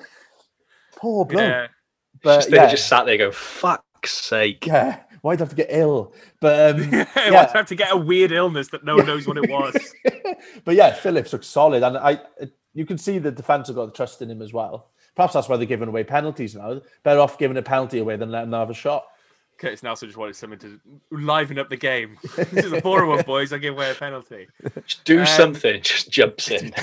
Poor 0.97 1.25
bloke. 1.25 1.41
Yeah. 1.43 1.67
But 2.23 2.37
just, 2.39 2.51
they 2.51 2.57
yeah, 2.57 2.71
just 2.71 2.89
sat 2.89 3.07
there 3.07 3.17
going, 3.17 3.33
"Fuck's 3.33 4.11
sake!" 4.13 4.67
yeah, 4.67 5.01
why'd 5.23 5.39
I 5.41 5.43
have 5.43 5.51
to 5.51 5.57
get 5.57 5.69
ill? 5.71 6.15
But 6.41 6.75
um, 6.77 6.83
yeah. 6.93 7.07
yeah. 7.17 7.53
have 7.53 7.67
to 7.67 7.75
get 7.77 7.93
a 7.93 7.97
weird 7.97 8.33
illness 8.33 8.69
that 8.69 8.85
no 8.85 8.97
one 8.97 9.07
knows 9.07 9.27
what 9.27 9.37
it 9.39 9.49
was. 9.51 9.77
but 10.65 10.75
yeah, 10.75 10.93
Phillips 10.95 11.33
looks 11.33 11.47
solid, 11.47 11.83
and 11.83 11.97
I 11.97 12.21
you 12.75 12.85
can 12.87 12.99
see 12.99 13.19
the 13.19 13.31
defense 13.31 13.69
have 13.69 13.77
got 13.77 13.87
the 13.87 13.93
trust 13.93 14.21
in 14.23 14.31
him 14.31 14.43
as 14.43 14.53
well. 14.53 14.91
Perhaps 15.19 15.35
that's 15.35 15.49
why 15.49 15.57
they're 15.57 15.67
giving 15.67 15.89
away 15.89 16.05
penalties 16.05 16.55
now. 16.55 16.81
Better 17.03 17.19
off 17.19 17.39
giving 17.39 17.57
a 17.57 17.63
penalty 17.63 17.99
away 17.99 18.15
than 18.15 18.31
letting 18.31 18.51
them 18.53 18.61
have 18.61 18.71
a 18.71 18.75
shot. 18.75 19.05
Curtis 19.59 19.83
Nelson 19.83 20.09
just 20.09 20.17
wanted 20.17 20.37
something 20.37 20.61
to 20.61 20.79
liven 21.11 21.59
up 21.59 21.69
the 21.69 21.77
game. 21.77 22.17
this 22.37 22.67
is 22.67 22.73
a 22.73 22.81
boring 22.81 23.09
one, 23.11 23.25
boys. 23.25 23.53
I 23.53 23.59
give 23.59 23.75
away 23.75 23.91
a 23.91 23.95
penalty. 23.97 24.47
Just 24.87 25.03
do 25.05 25.19
Um, 25.19 25.27
something. 25.27 25.83
Just 25.83 26.09
jumps 26.13 26.53
in. 26.53 26.73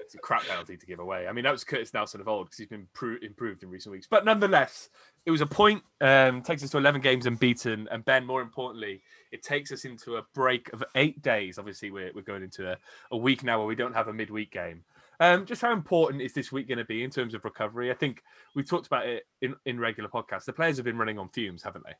It's 0.00 0.16
a 0.16 0.18
crap 0.18 0.44
penalty 0.44 0.76
to 0.76 0.86
give 0.86 0.98
away. 0.98 1.28
I 1.28 1.32
mean, 1.32 1.44
that 1.44 1.52
was 1.52 1.62
Curtis 1.62 1.94
Nelson 1.94 2.20
of 2.20 2.26
old 2.26 2.46
because 2.48 2.58
he's 2.58 2.66
been 2.66 2.88
pro- 2.94 3.18
improved 3.22 3.62
in 3.62 3.70
recent 3.70 3.92
weeks. 3.92 4.08
But 4.10 4.24
nonetheless, 4.24 4.88
it 5.24 5.30
was 5.30 5.40
a 5.40 5.46
point. 5.46 5.84
Um, 6.00 6.42
takes 6.42 6.64
us 6.64 6.70
to 6.70 6.78
11 6.78 7.00
games 7.00 7.26
unbeaten. 7.26 7.86
And 7.92 8.04
Ben, 8.04 8.26
more 8.26 8.42
importantly, 8.42 9.02
it 9.30 9.44
takes 9.44 9.70
us 9.70 9.84
into 9.84 10.16
a 10.16 10.22
break 10.34 10.72
of 10.72 10.82
eight 10.96 11.22
days. 11.22 11.58
Obviously, 11.60 11.92
we're, 11.92 12.10
we're 12.12 12.22
going 12.22 12.42
into 12.42 12.72
a, 12.72 12.76
a 13.12 13.16
week 13.16 13.44
now 13.44 13.58
where 13.58 13.68
we 13.68 13.76
don't 13.76 13.94
have 13.94 14.08
a 14.08 14.12
midweek 14.12 14.50
game. 14.50 14.82
Um, 15.20 15.44
just 15.44 15.60
how 15.60 15.72
important 15.72 16.22
is 16.22 16.32
this 16.32 16.50
week 16.50 16.66
going 16.66 16.78
to 16.78 16.84
be 16.84 17.04
in 17.04 17.10
terms 17.10 17.34
of 17.34 17.44
recovery? 17.44 17.90
I 17.90 17.94
think 17.94 18.22
we've 18.54 18.68
talked 18.68 18.86
about 18.86 19.06
it 19.06 19.26
in, 19.42 19.54
in 19.66 19.78
regular 19.78 20.08
podcasts. 20.08 20.46
The 20.46 20.52
players 20.52 20.76
have 20.78 20.84
been 20.84 20.96
running 20.96 21.18
on 21.18 21.28
fumes, 21.28 21.62
haven't 21.62 21.84
they? 21.84 21.94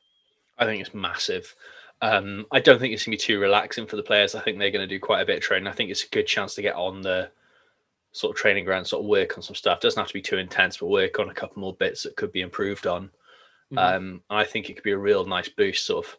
I 0.59 0.65
think 0.65 0.81
it's 0.81 0.95
massive. 0.95 1.55
Um, 2.03 2.47
I 2.51 2.61
don't 2.61 2.79
think 2.79 2.95
it's 2.95 3.05
going 3.05 3.17
to 3.17 3.23
be 3.23 3.33
too 3.33 3.39
relaxing 3.39 3.87
for 3.87 3.97
the 3.97 4.03
players. 4.03 4.35
I 4.35 4.41
think 4.41 4.59
they're 4.59 4.71
going 4.71 4.89
to 4.89 4.95
do 4.95 4.99
quite 4.99 5.21
a 5.21 5.27
bit 5.27 5.37
of 5.37 5.43
training. 5.43 5.69
I 5.69 5.73
think 5.73 5.91
it's 5.91 6.05
a 6.05 6.09
good 6.09 6.27
chance 6.27 6.55
to 6.55 6.63
get 6.63 6.77
on 6.77 7.03
the 7.03 7.31
sort 8.13 8.35
of 8.35 8.41
training 8.41 8.65
ground, 8.65 8.87
sort 8.87 9.05
of 9.05 9.09
work 9.09 9.37
on 9.37 9.43
some 9.43 9.55
stuff. 9.55 9.81
Doesn't 9.81 10.01
have 10.01 10.09
to 10.09 10.15
be 10.15 10.23
too 10.23 10.39
intense, 10.39 10.79
but 10.79 10.87
work 10.87 11.19
on 11.19 11.29
a 11.29 11.35
couple 11.35 11.61
more 11.61 11.75
bits 11.75 12.03
that 12.03 12.17
could 12.17 12.33
be 12.33 12.41
improved 12.41 12.87
on. 12.87 13.11
Mhm. 13.73 13.97
Um, 13.97 14.23
I 14.31 14.45
think 14.45 14.69
it 14.69 14.75
could 14.75 14.83
be 14.83 14.93
a 14.93 14.99
real 14.99 15.27
nice 15.27 15.49
boost, 15.49 15.87
sort 15.87 16.07
of 16.07 16.17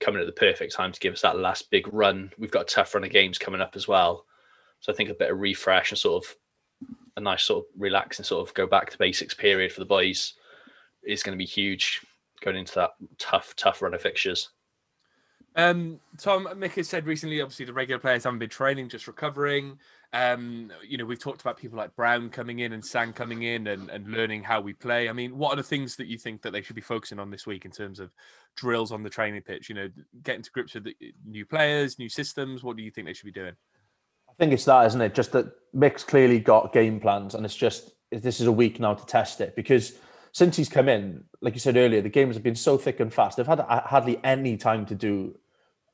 coming 0.00 0.20
at 0.20 0.26
the 0.26 0.32
perfect 0.32 0.74
time 0.74 0.92
to 0.92 1.00
give 1.00 1.14
us 1.14 1.22
that 1.22 1.38
last 1.38 1.70
big 1.70 1.92
run. 1.92 2.32
We've 2.36 2.50
got 2.50 2.62
a 2.62 2.74
tough 2.74 2.94
run 2.94 3.04
of 3.04 3.10
games 3.10 3.38
coming 3.38 3.60
up 3.60 3.76
as 3.76 3.88
well. 3.88 4.26
So 4.84 4.92
I 4.92 4.96
think 4.96 5.08
a 5.08 5.14
bit 5.14 5.30
of 5.30 5.40
refresh 5.40 5.92
and 5.92 5.98
sort 5.98 6.22
of 6.22 6.36
a 7.16 7.20
nice 7.20 7.44
sort 7.44 7.64
of 7.64 7.70
relax 7.80 8.18
and 8.18 8.26
sort 8.26 8.46
of 8.46 8.52
go 8.52 8.66
back 8.66 8.90
to 8.90 8.98
basics 8.98 9.32
period 9.32 9.72
for 9.72 9.80
the 9.80 9.86
boys 9.86 10.34
is 11.02 11.22
going 11.22 11.32
to 11.32 11.42
be 11.42 11.46
huge 11.46 12.02
going 12.42 12.58
into 12.58 12.74
that 12.74 12.90
tough, 13.16 13.56
tough 13.56 13.80
run 13.80 13.94
of 13.94 14.02
fixtures. 14.02 14.50
Um, 15.56 16.00
Tom 16.18 16.44
Mick 16.48 16.72
has 16.72 16.86
said 16.86 17.06
recently, 17.06 17.40
obviously 17.40 17.64
the 17.64 17.72
regular 17.72 17.98
players 17.98 18.24
haven't 18.24 18.40
been 18.40 18.50
training, 18.50 18.90
just 18.90 19.06
recovering. 19.06 19.78
Um, 20.12 20.70
you 20.86 20.98
know, 20.98 21.06
we've 21.06 21.18
talked 21.18 21.40
about 21.40 21.56
people 21.56 21.78
like 21.78 21.96
Brown 21.96 22.28
coming 22.28 22.58
in 22.58 22.74
and 22.74 22.84
Sang 22.84 23.14
coming 23.14 23.44
in 23.44 23.68
and, 23.68 23.88
and 23.88 24.08
learning 24.08 24.42
how 24.42 24.60
we 24.60 24.74
play. 24.74 25.08
I 25.08 25.14
mean, 25.14 25.38
what 25.38 25.54
are 25.54 25.56
the 25.56 25.62
things 25.62 25.96
that 25.96 26.08
you 26.08 26.18
think 26.18 26.42
that 26.42 26.50
they 26.50 26.60
should 26.60 26.76
be 26.76 26.82
focusing 26.82 27.18
on 27.18 27.30
this 27.30 27.46
week 27.46 27.64
in 27.64 27.70
terms 27.70 28.00
of 28.00 28.12
drills 28.54 28.92
on 28.92 29.02
the 29.02 29.08
training 29.08 29.40
pitch? 29.40 29.70
You 29.70 29.76
know, 29.76 29.88
getting 30.22 30.42
to 30.42 30.50
grips 30.50 30.74
with 30.74 30.88
new 31.24 31.46
players, 31.46 31.98
new 31.98 32.10
systems. 32.10 32.62
What 32.62 32.76
do 32.76 32.82
you 32.82 32.90
think 32.90 33.06
they 33.06 33.14
should 33.14 33.24
be 33.24 33.32
doing? 33.32 33.54
I 34.34 34.42
think 34.42 34.52
it's 34.52 34.64
that, 34.64 34.86
isn't 34.86 35.00
it? 35.00 35.14
Just 35.14 35.32
that 35.32 35.52
Mick's 35.74 36.02
clearly 36.04 36.40
got 36.40 36.72
game 36.72 36.98
plans, 37.00 37.34
and 37.34 37.44
it's 37.44 37.56
just 37.56 37.92
this 38.10 38.40
is 38.40 38.46
a 38.46 38.52
week 38.52 38.80
now 38.80 38.94
to 38.94 39.06
test 39.06 39.40
it 39.40 39.56
because 39.56 39.94
since 40.32 40.56
he's 40.56 40.68
come 40.68 40.88
in, 40.88 41.22
like 41.40 41.54
you 41.54 41.60
said 41.60 41.76
earlier, 41.76 42.00
the 42.00 42.08
games 42.08 42.34
have 42.34 42.42
been 42.42 42.56
so 42.56 42.76
thick 42.76 42.98
and 43.00 43.12
fast. 43.14 43.36
They've 43.36 43.46
had 43.46 43.60
hardly 43.60 44.18
any 44.24 44.56
time 44.56 44.86
to 44.86 44.94
do 44.94 45.38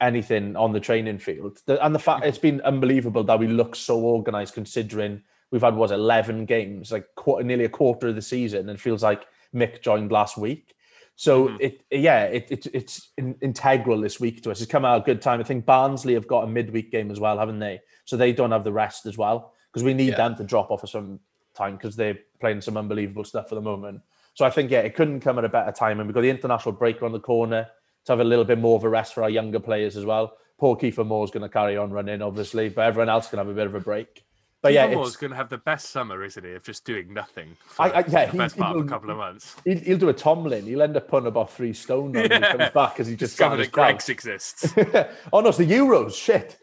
anything 0.00 0.56
on 0.56 0.72
the 0.72 0.80
training 0.80 1.18
field, 1.18 1.58
and 1.66 1.94
the 1.94 1.98
fact 1.98 2.24
it's 2.24 2.38
been 2.38 2.62
unbelievable 2.62 3.22
that 3.24 3.38
we 3.38 3.46
look 3.46 3.76
so 3.76 4.02
organised 4.02 4.54
considering 4.54 5.22
we've 5.50 5.60
had 5.60 5.76
was 5.76 5.90
eleven 5.90 6.46
games, 6.46 6.90
like 6.90 7.06
nearly 7.42 7.64
a 7.64 7.68
quarter 7.68 8.08
of 8.08 8.14
the 8.14 8.22
season, 8.22 8.60
and 8.60 8.70
it 8.70 8.80
feels 8.80 9.02
like 9.02 9.26
Mick 9.54 9.82
joined 9.82 10.10
last 10.10 10.38
week. 10.38 10.74
So 11.20 11.48
Mhm. 11.48 11.56
it 11.60 11.82
yeah, 11.90 12.22
it, 12.24 12.50
it 12.50 12.66
it's 12.72 13.10
in, 13.18 13.36
integral 13.42 14.00
this 14.00 14.18
week 14.18 14.42
to 14.42 14.50
us. 14.50 14.62
It's 14.62 14.70
come 14.72 14.86
out 14.86 15.02
a 15.02 15.04
good 15.04 15.20
time. 15.20 15.38
I 15.38 15.42
think 15.42 15.66
Barnsley 15.66 16.14
have 16.14 16.26
got 16.26 16.44
a 16.44 16.46
midweek 16.46 16.90
game 16.90 17.10
as 17.10 17.20
well, 17.20 17.38
haven't 17.38 17.58
they? 17.58 17.82
So 18.06 18.16
they 18.16 18.32
don't 18.32 18.52
have 18.52 18.64
the 18.64 18.72
rest 18.72 19.04
as 19.04 19.18
well 19.18 19.52
because 19.70 19.84
we 19.84 19.92
need 19.92 20.12
Yeah. 20.12 20.16
them 20.16 20.34
to 20.36 20.44
drop 20.44 20.70
off 20.70 20.80
for 20.80 20.86
some 20.86 21.20
time 21.52 21.76
because 21.76 21.94
they're 21.94 22.18
playing 22.40 22.62
some 22.62 22.78
unbelievable 22.78 23.24
stuff 23.24 23.52
at 23.52 23.56
the 23.56 23.60
moment. 23.60 24.00
So 24.32 24.46
I 24.46 24.50
think 24.50 24.70
yeah, 24.70 24.80
it 24.80 24.94
couldn't 24.94 25.20
come 25.20 25.36
at 25.38 25.44
a 25.44 25.50
better 25.50 25.72
time, 25.72 26.00
and 26.00 26.08
we've 26.08 26.14
got 26.14 26.22
the 26.22 26.30
international 26.30 26.72
break 26.72 27.02
around 27.02 27.12
the 27.12 27.20
corner 27.20 27.68
to 28.06 28.12
have 28.12 28.20
a 28.20 28.24
little 28.24 28.46
bit 28.46 28.58
more 28.58 28.76
of 28.76 28.84
a 28.84 28.88
rest 28.88 29.12
for 29.12 29.22
our 29.22 29.28
younger 29.28 29.60
players 29.60 29.98
as 29.98 30.06
well. 30.06 30.38
Poor 30.56 30.74
Kieffer 30.74 31.06
Moore's 31.06 31.30
going 31.30 31.42
to 31.42 31.50
carry 31.50 31.76
on 31.76 31.90
running, 31.90 32.22
obviously, 32.22 32.70
but 32.70 32.86
everyone 32.86 33.10
else 33.10 33.28
can 33.28 33.36
have 33.38 33.48
a 33.48 33.52
bit 33.52 33.66
of 33.66 33.74
a 33.74 33.80
break. 33.80 34.24
But 34.62 34.74
yeah, 34.74 34.88
Moore's 34.88 35.16
going 35.16 35.30
to 35.30 35.36
have 35.36 35.48
the 35.48 35.56
best 35.56 35.88
summer, 35.90 36.22
isn't 36.22 36.44
he, 36.44 36.52
of 36.52 36.62
just 36.62 36.84
doing 36.84 37.14
nothing 37.14 37.56
for 37.66 37.82
I- 37.84 37.88
I- 37.88 37.98
yeah, 38.08 38.26
the 38.26 38.32
he- 38.32 38.38
best 38.38 38.58
part 38.58 38.76
of 38.76 38.84
a 38.84 38.88
couple 38.88 39.10
of 39.10 39.16
months. 39.16 39.56
he'll, 39.64 39.78
he'll 39.78 39.96
do 39.98 40.10
a 40.10 40.12
Tomlin. 40.12 40.66
He'll 40.66 40.82
end 40.82 40.96
up 40.98 41.08
putting 41.08 41.28
about 41.28 41.50
three 41.50 41.72
stone 41.72 42.08
on 42.08 42.12
when 42.12 42.24
he 42.24 42.28
Yeah. 42.30 42.52
comes 42.56 42.70
back 42.74 42.94
because 42.94 43.06
he 43.06 43.16
just 43.16 43.32
Discover 43.36 43.64
sat 43.64 43.72
that 43.72 43.80
on 43.80 43.86
Greggs 43.86 44.08
exists. 44.10 44.74
oh 45.32 45.40
no, 45.40 45.48
it's 45.48 45.56
the 45.58 45.64
Euros. 45.66 46.14
Shit. 46.14 46.58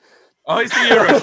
Oh, 0.45 0.59
it's 0.59 0.71
the 0.73 0.79
Euros. 0.79 1.21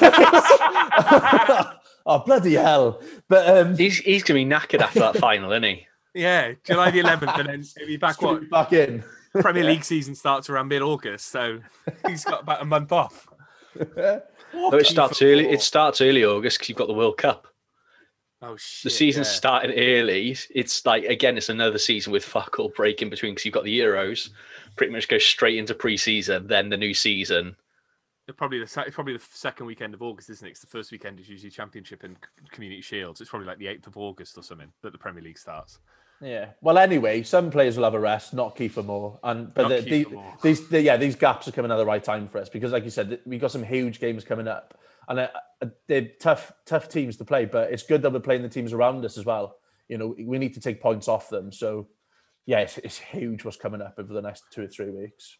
oh 2.06 2.18
bloody 2.20 2.54
hell! 2.54 3.00
But 3.28 3.48
um, 3.56 3.76
He's 3.76 3.98
he's 3.98 4.22
going 4.22 4.40
to 4.40 4.44
be 4.44 4.50
knackered 4.54 4.82
after 4.82 4.98
that 5.00 5.16
final, 5.18 5.52
isn't 5.52 5.62
he? 5.62 5.86
yeah, 6.14 6.52
July 6.64 6.90
the 6.90 7.00
11th, 7.00 7.38
and 7.40 7.48
then 7.48 7.64
he'll 7.78 7.86
be 7.86 7.96
back. 7.96 8.20
What 8.20 8.48
back 8.50 8.72
in. 8.72 9.04
Premier 9.40 9.64
League 9.64 9.82
season 9.84 10.14
starts 10.14 10.48
around 10.48 10.68
mid-August, 10.68 11.26
so 11.26 11.58
he's 12.06 12.24
got 12.24 12.42
about 12.42 12.62
a 12.62 12.64
month 12.64 12.92
off. 12.92 13.26
No, 13.76 14.78
it 14.78 14.86
starts 14.86 15.20
early. 15.20 15.48
It 15.48 15.62
starts 15.62 16.00
early 16.00 16.24
August 16.24 16.58
because 16.58 16.68
you've 16.68 16.78
got 16.78 16.86
the 16.86 16.94
World 16.94 17.16
Cup. 17.18 17.48
Oh 18.40 18.56
shit! 18.56 18.84
The 18.84 18.90
season's 18.90 19.28
yeah. 19.28 19.32
starting 19.34 19.78
early. 19.78 20.36
It's 20.50 20.84
like 20.86 21.04
again, 21.04 21.36
it's 21.36 21.48
another 21.48 21.78
season 21.78 22.12
with 22.12 22.24
fuck 22.24 22.58
all 22.58 22.68
break 22.68 23.02
in 23.02 23.10
between 23.10 23.32
because 23.32 23.44
you've 23.44 23.54
got 23.54 23.64
the 23.64 23.78
Euros. 23.78 24.30
Pretty 24.76 24.92
much 24.92 25.08
go 25.08 25.18
straight 25.18 25.56
into 25.58 25.74
pre-season, 25.74 26.46
then 26.46 26.68
the 26.68 26.76
new 26.76 26.94
season. 26.94 27.56
Probably 28.36 28.58
the 28.58 28.90
probably 28.92 29.16
the 29.16 29.24
second 29.32 29.66
weekend 29.66 29.94
of 29.94 30.02
August, 30.02 30.30
isn't 30.30 30.46
it? 30.46 30.52
'Cause 30.52 30.60
the 30.60 30.66
first 30.66 30.92
weekend 30.92 31.20
is 31.20 31.28
usually 31.28 31.50
Championship 31.50 32.04
and 32.04 32.16
Community 32.50 32.80
Shields. 32.80 33.20
It's 33.20 33.30
probably 33.30 33.46
like 33.46 33.58
the 33.58 33.66
eighth 33.66 33.86
of 33.86 33.96
August 33.96 34.38
or 34.38 34.42
something 34.42 34.72
that 34.82 34.92
the 34.92 34.98
Premier 34.98 35.22
League 35.22 35.38
starts. 35.38 35.78
Yeah. 36.20 36.50
Well, 36.60 36.78
anyway, 36.78 37.22
some 37.22 37.50
players 37.50 37.76
will 37.76 37.84
have 37.84 37.94
a 37.94 38.00
rest, 38.00 38.34
not 38.34 38.56
Kieffer 38.56 38.84
Moore, 38.84 39.18
and 39.22 39.52
but 39.52 39.68
the, 39.68 39.80
the, 39.80 40.04
Moore. 40.10 40.34
these 40.42 40.68
the, 40.68 40.80
yeah 40.80 40.96
these 40.96 41.16
gaps 41.16 41.48
are 41.48 41.52
coming 41.52 41.70
at 41.70 41.76
the 41.76 41.84
right 41.84 42.02
time 42.02 42.28
for 42.28 42.38
us 42.38 42.48
because, 42.48 42.72
like 42.72 42.84
you 42.84 42.90
said, 42.90 43.20
we 43.26 43.38
got 43.38 43.50
some 43.50 43.62
huge 43.62 44.00
games 44.00 44.24
coming 44.24 44.48
up, 44.48 44.78
and 45.08 45.20
uh, 45.20 45.28
uh, 45.60 45.66
they're 45.86 46.10
tough 46.20 46.52
tough 46.66 46.88
teams 46.88 47.16
to 47.18 47.24
play. 47.24 47.44
But 47.44 47.72
it's 47.72 47.82
good 47.82 48.02
that 48.02 48.12
we're 48.12 48.20
playing 48.20 48.42
the 48.42 48.48
teams 48.48 48.72
around 48.72 49.04
us 49.04 49.18
as 49.18 49.24
well. 49.24 49.56
You 49.88 49.98
know, 49.98 50.14
we 50.18 50.38
need 50.38 50.54
to 50.54 50.60
take 50.60 50.80
points 50.80 51.08
off 51.08 51.28
them. 51.28 51.52
So, 51.52 51.88
yeah, 52.46 52.60
it's, 52.60 52.78
it's 52.78 52.98
huge 52.98 53.44
what's 53.44 53.58
coming 53.58 53.82
up 53.82 53.94
over 53.98 54.14
the 54.14 54.22
next 54.22 54.44
two 54.50 54.62
or 54.62 54.68
three 54.68 54.90
weeks. 54.90 55.36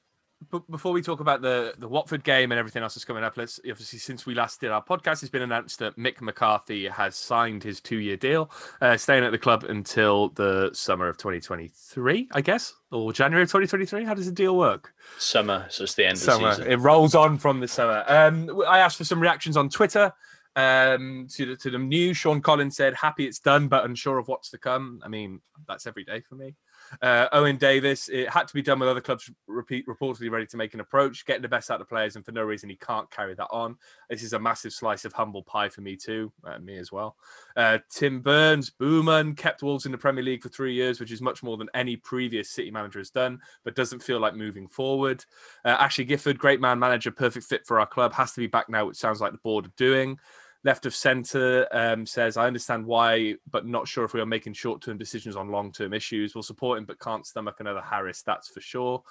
But 0.50 0.70
before 0.70 0.92
we 0.92 1.02
talk 1.02 1.20
about 1.20 1.42
the 1.42 1.74
the 1.78 1.88
Watford 1.88 2.24
game 2.24 2.52
and 2.52 2.58
everything 2.58 2.82
else 2.82 2.94
that's 2.94 3.04
coming 3.04 3.24
up, 3.24 3.36
let's 3.36 3.58
obviously 3.58 3.98
since 3.98 4.26
we 4.26 4.34
last 4.34 4.60
did 4.60 4.70
our 4.70 4.82
podcast, 4.82 5.22
it's 5.22 5.30
been 5.30 5.42
announced 5.42 5.78
that 5.78 5.96
Mick 5.96 6.20
McCarthy 6.20 6.88
has 6.88 7.16
signed 7.16 7.62
his 7.62 7.80
two 7.80 7.98
year 7.98 8.16
deal, 8.16 8.50
uh, 8.80 8.96
staying 8.96 9.24
at 9.24 9.32
the 9.32 9.38
club 9.38 9.64
until 9.64 10.30
the 10.30 10.70
summer 10.72 11.08
of 11.08 11.16
2023, 11.18 12.28
I 12.32 12.40
guess, 12.40 12.74
or 12.90 13.12
January 13.12 13.42
of 13.44 13.48
2023. 13.48 14.04
How 14.04 14.14
does 14.14 14.26
the 14.26 14.32
deal 14.32 14.56
work? 14.56 14.94
Summer, 15.18 15.66
so 15.70 15.84
it's 15.84 15.94
the 15.94 16.06
end 16.06 16.18
summer. 16.18 16.48
of 16.48 16.56
the 16.56 16.62
season. 16.62 16.72
It 16.72 16.76
rolls 16.76 17.14
on 17.14 17.38
from 17.38 17.60
the 17.60 17.68
summer. 17.68 18.04
Um, 18.06 18.62
I 18.66 18.80
asked 18.80 18.98
for 18.98 19.04
some 19.04 19.20
reactions 19.20 19.56
on 19.56 19.68
Twitter 19.68 20.12
um, 20.56 21.26
to 21.30 21.46
the, 21.46 21.56
to 21.56 21.70
the 21.70 21.78
news. 21.78 22.16
Sean 22.16 22.40
Collins 22.40 22.76
said, 22.76 22.94
"Happy 22.94 23.26
it's 23.26 23.38
done, 23.38 23.68
but 23.68 23.84
unsure 23.84 24.18
of 24.18 24.28
what's 24.28 24.50
to 24.50 24.58
come." 24.58 25.00
I 25.04 25.08
mean, 25.08 25.40
that's 25.66 25.86
every 25.86 26.04
day 26.04 26.20
for 26.20 26.34
me. 26.34 26.54
Uh, 27.02 27.28
Owen 27.32 27.56
Davis, 27.56 28.08
it 28.08 28.28
had 28.28 28.48
to 28.48 28.54
be 28.54 28.62
done 28.62 28.78
with 28.78 28.88
other 28.88 29.00
clubs 29.00 29.30
repeat, 29.46 29.86
reportedly 29.86 30.30
ready 30.30 30.46
to 30.46 30.56
make 30.56 30.74
an 30.74 30.80
approach, 30.80 31.24
getting 31.24 31.42
the 31.42 31.48
best 31.48 31.70
out 31.70 31.80
of 31.80 31.88
players, 31.88 32.16
and 32.16 32.24
for 32.24 32.32
no 32.32 32.42
reason 32.42 32.68
he 32.68 32.76
can't 32.76 33.10
carry 33.10 33.34
that 33.34 33.48
on. 33.50 33.76
This 34.08 34.22
is 34.22 34.32
a 34.32 34.38
massive 34.38 34.72
slice 34.72 35.04
of 35.04 35.12
humble 35.12 35.42
pie 35.42 35.68
for 35.68 35.80
me 35.80 35.96
too, 35.96 36.32
uh, 36.44 36.58
me 36.58 36.76
as 36.78 36.92
well. 36.92 37.16
Uh, 37.56 37.78
Tim 37.90 38.20
Burns, 38.20 38.70
Booman, 38.70 39.34
kept 39.34 39.62
Wolves 39.62 39.86
in 39.86 39.92
the 39.92 39.98
Premier 39.98 40.24
League 40.24 40.42
for 40.42 40.48
three 40.48 40.74
years, 40.74 41.00
which 41.00 41.12
is 41.12 41.20
much 41.20 41.42
more 41.42 41.56
than 41.56 41.68
any 41.74 41.96
previous 41.96 42.50
City 42.50 42.70
manager 42.70 42.98
has 43.00 43.10
done, 43.10 43.40
but 43.64 43.76
doesn't 43.76 44.02
feel 44.02 44.20
like 44.20 44.34
moving 44.34 44.68
forward. 44.68 45.24
Uh, 45.64 45.68
Ashley 45.68 46.04
Gifford, 46.04 46.38
great 46.38 46.60
man 46.60 46.78
manager, 46.78 47.10
perfect 47.10 47.46
fit 47.46 47.66
for 47.66 47.80
our 47.80 47.86
club, 47.86 48.12
has 48.12 48.32
to 48.32 48.40
be 48.40 48.46
back 48.46 48.68
now, 48.68 48.86
which 48.86 48.96
sounds 48.96 49.20
like 49.20 49.32
the 49.32 49.38
board 49.38 49.66
are 49.66 49.72
doing. 49.76 50.18
Left 50.64 50.86
of 50.86 50.94
centre 50.94 51.68
um, 51.72 52.06
says, 52.06 52.36
I 52.36 52.46
understand 52.46 52.86
why, 52.86 53.34
but 53.50 53.66
not 53.66 53.86
sure 53.86 54.04
if 54.04 54.14
we 54.14 54.20
are 54.20 54.26
making 54.26 54.54
short 54.54 54.80
term 54.82 54.96
decisions 54.96 55.36
on 55.36 55.50
long 55.50 55.70
term 55.72 55.92
issues. 55.92 56.34
We'll 56.34 56.42
support 56.42 56.78
him, 56.78 56.86
but 56.86 56.98
can't 56.98 57.26
stomach 57.26 57.56
another 57.60 57.82
Harris, 57.82 58.22
that's 58.22 58.48
for 58.48 58.60
sure. 58.60 59.02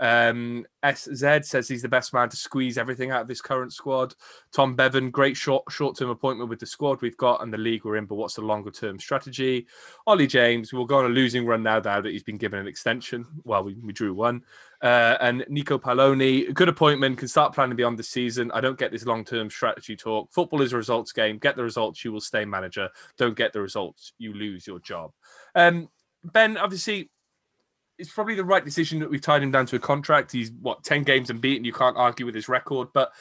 Um, 0.00 0.64
SZ 0.84 1.42
says 1.42 1.68
he's 1.68 1.82
the 1.82 1.88
best 1.88 2.12
man 2.12 2.28
to 2.28 2.36
squeeze 2.36 2.78
everything 2.78 3.10
out 3.10 3.22
of 3.22 3.28
this 3.28 3.40
current 3.40 3.72
squad. 3.72 4.14
Tom 4.52 4.76
Bevan, 4.76 5.10
great 5.10 5.36
short 5.36 5.64
short 5.70 5.96
term 5.96 6.10
appointment 6.10 6.50
with 6.50 6.60
the 6.60 6.66
squad 6.66 7.02
we've 7.02 7.16
got 7.16 7.42
and 7.42 7.52
the 7.52 7.58
league 7.58 7.84
we're 7.84 7.96
in, 7.96 8.06
but 8.06 8.14
what's 8.14 8.34
the 8.34 8.42
longer 8.42 8.70
term 8.70 8.98
strategy? 8.98 9.66
Ollie 10.06 10.26
James, 10.26 10.72
we'll 10.72 10.84
go 10.84 10.98
on 10.98 11.06
a 11.06 11.08
losing 11.08 11.46
run 11.46 11.62
now, 11.62 11.80
that 11.80 12.04
he's 12.04 12.22
been 12.22 12.36
given 12.36 12.60
an 12.60 12.68
extension. 12.68 13.26
Well, 13.44 13.64
we, 13.64 13.74
we 13.74 13.92
drew 13.92 14.14
one. 14.14 14.42
Uh, 14.80 15.16
and 15.20 15.44
Nico 15.48 15.78
Paloni, 15.78 16.52
good 16.54 16.68
appointment, 16.68 17.18
can 17.18 17.26
start 17.26 17.54
planning 17.54 17.76
beyond 17.76 17.98
the 17.98 18.02
season. 18.04 18.50
I 18.52 18.60
don't 18.60 18.78
get 18.78 18.92
this 18.92 19.06
long 19.06 19.24
term 19.24 19.50
strategy 19.50 19.96
talk. 19.96 20.30
Football 20.32 20.62
is 20.62 20.72
a 20.72 20.76
results 20.76 21.12
game. 21.12 21.38
Get 21.38 21.56
the 21.56 21.64
results, 21.64 22.04
you 22.04 22.12
will 22.12 22.20
stay 22.20 22.44
manager. 22.44 22.88
Don't 23.16 23.36
get 23.36 23.52
the 23.52 23.60
results, 23.60 24.12
you 24.18 24.32
lose 24.32 24.66
your 24.66 24.78
job. 24.78 25.12
Um, 25.54 25.88
Ben, 26.24 26.56
obviously, 26.56 27.10
it's 27.98 28.12
probably 28.12 28.34
the 28.34 28.44
right 28.44 28.64
decision 28.64 29.00
that 29.00 29.10
we've 29.10 29.20
tied 29.20 29.42
him 29.42 29.50
down 29.50 29.66
to 29.66 29.76
a 29.76 29.80
contract. 29.80 30.32
He's 30.32 30.52
what 30.60 30.84
ten 30.84 31.02
games 31.02 31.30
unbeaten. 31.30 31.64
You 31.64 31.72
can't 31.72 31.96
argue 31.96 32.26
with 32.26 32.34
his 32.34 32.48
record, 32.48 32.88
but 32.94 33.12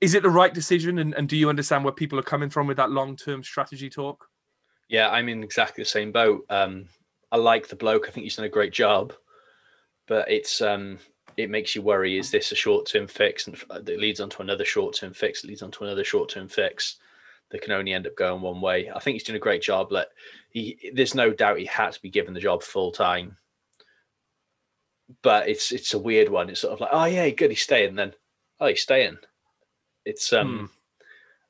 is 0.00 0.14
it 0.14 0.22
the 0.22 0.30
right 0.30 0.52
decision? 0.52 0.98
And, 0.98 1.14
and 1.14 1.28
do 1.28 1.36
you 1.36 1.48
understand 1.48 1.84
where 1.84 1.92
people 1.92 2.18
are 2.18 2.24
coming 2.24 2.50
from 2.50 2.66
with 2.66 2.76
that 2.76 2.90
long 2.90 3.16
term 3.16 3.42
strategy 3.42 3.90
talk? 3.90 4.26
Yeah, 4.88 5.08
I'm 5.10 5.28
in 5.28 5.42
exactly 5.42 5.82
the 5.82 5.88
same 5.88 6.12
boat. 6.12 6.44
Um, 6.50 6.86
I 7.32 7.36
like 7.36 7.68
the 7.68 7.76
bloke. 7.76 8.06
I 8.08 8.10
think 8.10 8.24
he's 8.24 8.36
done 8.36 8.44
a 8.44 8.50
great 8.50 8.72
job, 8.72 9.12
but 10.06 10.30
it's 10.30 10.60
um, 10.60 10.98
it 11.36 11.50
makes 11.50 11.74
you 11.74 11.82
worry. 11.82 12.18
Is 12.18 12.30
this 12.30 12.52
a 12.52 12.56
short 12.56 12.86
term 12.86 13.06
fix? 13.06 13.46
And 13.46 13.56
it 13.88 14.00
leads 14.00 14.20
on 14.20 14.30
to 14.30 14.42
another 14.42 14.64
short 14.64 14.94
term 14.94 15.14
fix. 15.14 15.44
It 15.44 15.48
leads 15.48 15.62
on 15.62 15.70
to 15.72 15.84
another 15.84 16.04
short 16.04 16.28
term 16.28 16.48
fix 16.48 16.96
that 17.50 17.62
can 17.62 17.72
only 17.72 17.92
end 17.92 18.06
up 18.06 18.16
going 18.16 18.42
one 18.42 18.60
way. 18.60 18.90
I 18.94 19.00
think 19.00 19.14
he's 19.14 19.24
doing 19.24 19.36
a 19.36 19.40
great 19.40 19.62
job. 19.62 19.90
Like 19.90 20.08
he, 20.50 20.92
there's 20.94 21.14
no 21.14 21.32
doubt 21.32 21.58
he 21.58 21.64
had 21.64 21.92
to 21.92 22.02
be 22.02 22.10
given 22.10 22.34
the 22.34 22.40
job 22.40 22.62
full 22.62 22.92
time 22.92 23.36
but 25.22 25.48
it's 25.48 25.72
it's 25.72 25.94
a 25.94 25.98
weird 25.98 26.28
one. 26.28 26.50
It's 26.50 26.60
sort 26.60 26.74
of 26.74 26.80
like, 26.80 26.90
oh 26.92 27.04
yeah, 27.04 27.28
good, 27.30 27.50
he's 27.50 27.62
staying. 27.62 27.96
Then, 27.96 28.14
oh, 28.60 28.66
he's 28.66 28.82
staying. 28.82 29.18
It's 30.04 30.32
um 30.32 30.58
hmm. 30.58 30.64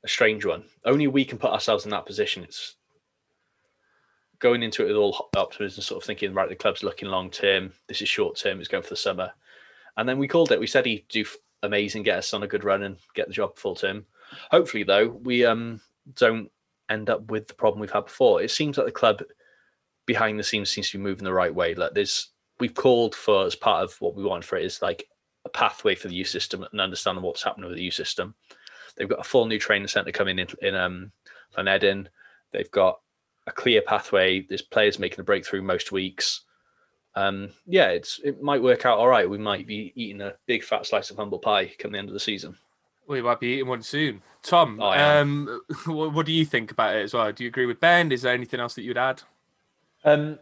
a 0.03 0.07
strange 0.07 0.45
one. 0.45 0.65
Only 0.85 1.07
we 1.07 1.25
can 1.25 1.37
put 1.37 1.51
ourselves 1.51 1.85
in 1.85 1.91
that 1.91 2.05
position. 2.05 2.43
It's 2.43 2.75
going 4.39 4.63
into 4.63 4.83
it 4.83 4.87
with 4.87 4.97
all 4.97 5.29
optimism, 5.37 5.83
sort 5.83 6.01
of 6.01 6.07
thinking, 6.07 6.33
right, 6.33 6.49
the 6.49 6.55
club's 6.55 6.83
looking 6.83 7.09
long 7.09 7.29
term. 7.29 7.73
This 7.87 8.01
is 8.01 8.09
short 8.09 8.37
term. 8.37 8.59
It's 8.59 8.67
going 8.67 8.83
for 8.83 8.89
the 8.89 8.95
summer, 8.95 9.31
and 9.97 10.07
then 10.07 10.17
we 10.17 10.27
called 10.27 10.51
it. 10.51 10.59
We 10.59 10.67
said 10.67 10.85
he'd 10.85 11.07
do 11.09 11.25
amazing, 11.63 12.03
get 12.03 12.17
us 12.17 12.33
on 12.33 12.43
a 12.43 12.47
good 12.47 12.63
run, 12.63 12.83
and 12.83 12.97
get 13.13 13.27
the 13.27 13.33
job 13.33 13.57
full 13.57 13.75
term. 13.75 14.05
Hopefully, 14.49 14.83
though, 14.83 15.07
we 15.07 15.45
um 15.45 15.81
don't 16.15 16.51
end 16.89 17.09
up 17.09 17.29
with 17.31 17.47
the 17.47 17.53
problem 17.53 17.79
we've 17.79 17.91
had 17.91 18.05
before. 18.05 18.41
It 18.41 18.51
seems 18.51 18.77
like 18.77 18.87
the 18.87 18.91
club 18.91 19.23
behind 20.05 20.37
the 20.37 20.43
scenes 20.43 20.69
seems 20.69 20.89
to 20.89 20.97
be 20.97 21.03
moving 21.03 21.23
the 21.23 21.33
right 21.33 21.53
way. 21.53 21.73
Like 21.73 21.93
there's 21.93 22.29
we've 22.61 22.75
called 22.75 23.15
for 23.15 23.45
as 23.45 23.55
part 23.55 23.83
of 23.83 23.99
what 23.99 24.15
we 24.15 24.23
want 24.23 24.45
for 24.45 24.55
it 24.55 24.63
is 24.63 24.81
like 24.81 25.09
a 25.45 25.49
pathway 25.49 25.95
for 25.95 26.07
the 26.07 26.13
youth 26.13 26.27
system 26.27 26.63
and 26.71 26.79
understanding 26.79 27.23
what's 27.23 27.43
happening 27.43 27.67
with 27.67 27.75
the 27.75 27.83
youth 27.83 27.95
system. 27.95 28.35
They've 28.95 29.09
got 29.09 29.19
a 29.19 29.23
full 29.23 29.47
new 29.47 29.59
training 29.59 29.87
centre 29.87 30.11
coming 30.11 30.37
in 30.37 30.47
in 30.61 30.75
um, 30.75 31.11
Llanedin. 31.57 32.07
They've 32.51 32.69
got 32.69 32.99
a 33.47 33.51
clear 33.51 33.81
pathway. 33.81 34.41
There's 34.41 34.61
players 34.61 34.99
making 34.99 35.19
a 35.19 35.23
breakthrough 35.23 35.63
most 35.63 35.91
weeks. 35.91 36.41
Um, 37.15 37.49
yeah, 37.65 37.89
it's 37.89 38.19
it 38.23 38.41
might 38.41 38.61
work 38.61 38.85
out 38.85 38.99
all 38.99 39.07
right. 39.07 39.29
We 39.29 39.39
might 39.39 39.65
be 39.65 39.91
eating 39.95 40.21
a 40.21 40.35
big 40.45 40.63
fat 40.63 40.85
slice 40.85 41.09
of 41.09 41.17
humble 41.17 41.39
pie 41.39 41.71
come 41.79 41.93
the 41.93 41.97
end 41.97 42.09
of 42.09 42.13
the 42.13 42.19
season. 42.19 42.55
We 43.07 43.23
might 43.23 43.39
be 43.39 43.47
eating 43.47 43.67
one 43.67 43.81
soon. 43.81 44.21
Tom, 44.43 44.79
oh, 44.79 44.91
um, 44.91 45.61
what, 45.85 46.13
what, 46.13 46.25
do 46.25 46.31
you 46.31 46.45
think 46.45 46.71
about 46.71 46.95
it 46.95 47.01
as 47.01 47.13
well? 47.13 47.31
Do 47.31 47.43
you 47.43 47.49
agree 47.49 47.65
with 47.65 47.79
Ben? 47.79 48.11
Is 48.11 48.21
there 48.21 48.33
anything 48.33 48.59
else 48.59 48.75
that 48.75 48.83
you'd 48.83 48.97
add? 48.97 49.21
Um, 50.03 50.39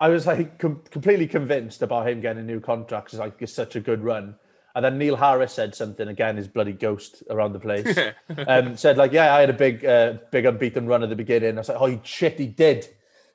I 0.00 0.08
was 0.08 0.26
like 0.26 0.58
com- 0.58 0.82
completely 0.90 1.26
convinced 1.26 1.82
about 1.82 2.08
him 2.08 2.20
getting 2.20 2.42
a 2.42 2.46
new 2.46 2.58
contract 2.58 3.06
because 3.06 3.18
like 3.18 3.34
it's 3.40 3.52
such 3.52 3.76
a 3.76 3.80
good 3.80 4.02
run. 4.02 4.34
And 4.74 4.84
then 4.84 4.98
Neil 4.98 5.16
Harris 5.16 5.52
said 5.52 5.74
something 5.74 6.08
again, 6.08 6.36
his 6.36 6.48
bloody 6.48 6.72
ghost 6.72 7.22
around 7.28 7.52
the 7.52 7.60
place. 7.60 7.98
um, 8.46 8.76
said 8.76 8.96
like, 8.96 9.12
yeah, 9.12 9.34
I 9.34 9.40
had 9.40 9.50
a 9.50 9.54
big, 9.54 9.84
uh, 9.84 10.14
big 10.30 10.46
unbeaten 10.46 10.86
run 10.86 11.02
at 11.02 11.10
the 11.10 11.16
beginning. 11.16 11.56
I 11.56 11.60
was 11.60 11.68
like, 11.68 11.80
oh 11.80 12.00
shit, 12.02 12.38
he 12.38 12.46
did. 12.46 12.88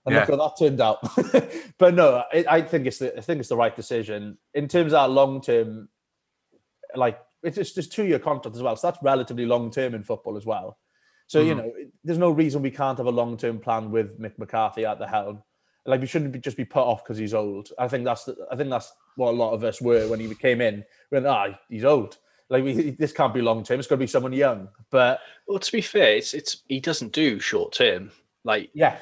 And 0.06 0.14
yeah. 0.16 0.22
look 0.22 0.30
how 0.30 0.48
that 0.48 0.58
turned 0.58 0.82
out. 0.82 1.00
but 1.78 1.94
no, 1.94 2.24
it, 2.34 2.48
I 2.50 2.62
think 2.62 2.88
it's 2.88 3.00
the, 3.00 3.16
I 3.18 3.22
think 3.22 3.40
it's 3.40 3.50
the 3.50 3.58
right 3.58 3.76
decision 3.76 4.38
in 4.54 4.68
terms 4.68 4.94
of 4.94 5.02
that 5.02 5.12
long 5.12 5.42
term. 5.42 5.90
Like 6.96 7.20
it's 7.44 7.58
just, 7.58 7.76
just 7.76 7.92
two 7.92 8.06
year 8.06 8.20
contract 8.20 8.56
as 8.56 8.64
well, 8.64 8.76
so 8.76 8.88
that's 8.88 9.04
relatively 9.04 9.46
long 9.46 9.72
term 9.72 9.94
in 9.94 10.04
football 10.04 10.38
as 10.38 10.46
well. 10.46 10.78
So 11.28 11.40
mm-hmm. 11.40 11.48
you 11.48 11.56
know, 11.56 11.74
there's 12.04 12.20
no 12.20 12.30
reason 12.30 12.62
we 12.62 12.72
can't 12.72 12.98
have 12.98 13.08
a 13.08 13.12
long 13.12 13.36
term 13.36 13.60
plan 13.60 13.92
with 13.92 14.20
Mick 14.20 14.38
McCarthy 14.38 14.86
at 14.86 15.00
the 15.00 15.08
helm 15.08 15.42
like 15.86 16.02
we 16.02 16.08
shouldn't 16.08 16.32
be 16.32 16.40
just 16.40 16.58
be 16.58 16.66
put 16.66 16.84
off 16.84 17.04
because 17.04 17.18
he's 17.18 17.34
old. 17.34 17.70
I 17.78 17.88
think 17.88 18.06
that's 18.06 18.26
the, 18.26 18.36
I 18.52 18.56
think 18.56 18.70
that's 18.70 18.94
what 19.16 19.30
a 19.30 19.38
lot 19.38 19.54
of 19.54 19.64
us 19.64 19.82
were 19.82 20.08
when 20.08 20.20
he 20.20 20.34
came 20.36 20.62
in. 20.62 20.84
We 21.12 21.18
went, 21.18 21.28
ah, 21.28 21.60
he's 21.70 21.86
old. 21.86 22.18
Like 22.50 22.64
we, 22.64 22.92
this 22.92 23.12
can't 23.12 23.34
be 23.34 23.42
long 23.42 23.64
term. 23.64 23.80
It's 23.80 23.88
got 23.88 23.96
to 23.96 24.00
be 24.00 24.08
someone 24.08 24.34
young. 24.34 24.70
But 24.90 25.20
well, 25.48 25.60
to 25.60 25.72
be 25.72 25.82
fair, 25.82 26.16
it's 26.16 26.34
it's 26.34 26.64
he 26.68 26.80
doesn't 26.80 27.12
do 27.12 27.40
short 27.40 27.74
term. 27.74 28.12
Like 28.44 28.70
yeah, 28.74 28.98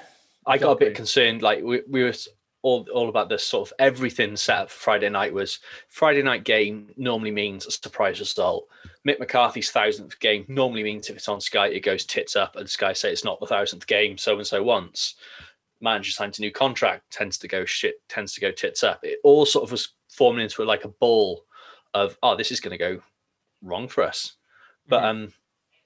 I 0.46 0.58
got 0.58 0.72
a 0.72 0.80
bit 0.80 0.96
concerned. 0.96 1.42
Like 1.42 1.64
we, 1.64 1.82
we 1.90 2.04
were 2.04 2.14
all 2.62 2.88
all 2.94 3.10
about 3.10 3.28
this 3.28 3.44
sort 3.44 3.70
of 3.70 3.74
everything 3.80 4.38
set 4.38 4.58
up 4.58 4.70
for 4.70 4.80
Friday 4.80 5.10
night 5.10 5.34
was 5.34 5.60
Friday 5.90 6.22
night 6.22 6.46
game 6.46 6.88
normally 6.96 7.32
means 7.32 7.66
a 7.66 7.72
surprise 7.72 8.20
result. 8.20 8.68
Mick 9.06 9.20
McCarthy's 9.20 9.72
thousandth 9.72 10.18
game 10.20 10.46
normally 10.48 10.84
means 10.84 11.10
if 11.10 11.18
it's 11.18 11.28
on 11.28 11.42
Sky, 11.42 11.68
it 11.68 11.82
goes 11.82 12.06
tits 12.06 12.38
up, 12.38 12.56
and 12.56 12.70
Sky 12.70 12.94
say 12.94 13.12
it's 13.12 13.26
not 13.26 13.40
the 13.42 13.46
thousandth 13.46 13.86
game, 13.88 14.18
so 14.18 14.38
and 14.38 14.48
so 14.48 14.64
once 14.64 15.16
manager 15.84 16.12
signs 16.12 16.40
a 16.40 16.42
new 16.42 16.52
contract 16.52 17.12
tends 17.12 17.38
to 17.40 17.48
go 17.48 17.66
shit, 17.66 17.96
tends 18.08 18.34
to 18.34 18.42
go 18.42 18.52
tits 18.52 18.84
up. 18.84 19.02
It 19.04 19.20
all 19.24 19.46
sort 19.46 19.66
of 19.66 19.72
was 19.72 19.90
forming 20.10 20.44
into 20.44 20.64
like 20.64 20.86
a 20.86 20.90
ball 20.90 21.44
of, 21.94 22.18
oh, 22.24 22.36
this 22.36 22.52
is 22.52 22.60
going 22.60 22.72
to 22.72 22.78
go 22.78 23.02
wrong 23.62 23.88
for 23.88 24.04
us. 24.04 24.34
But 24.88 25.02
mm-hmm. 25.02 25.24
um, 25.26 25.34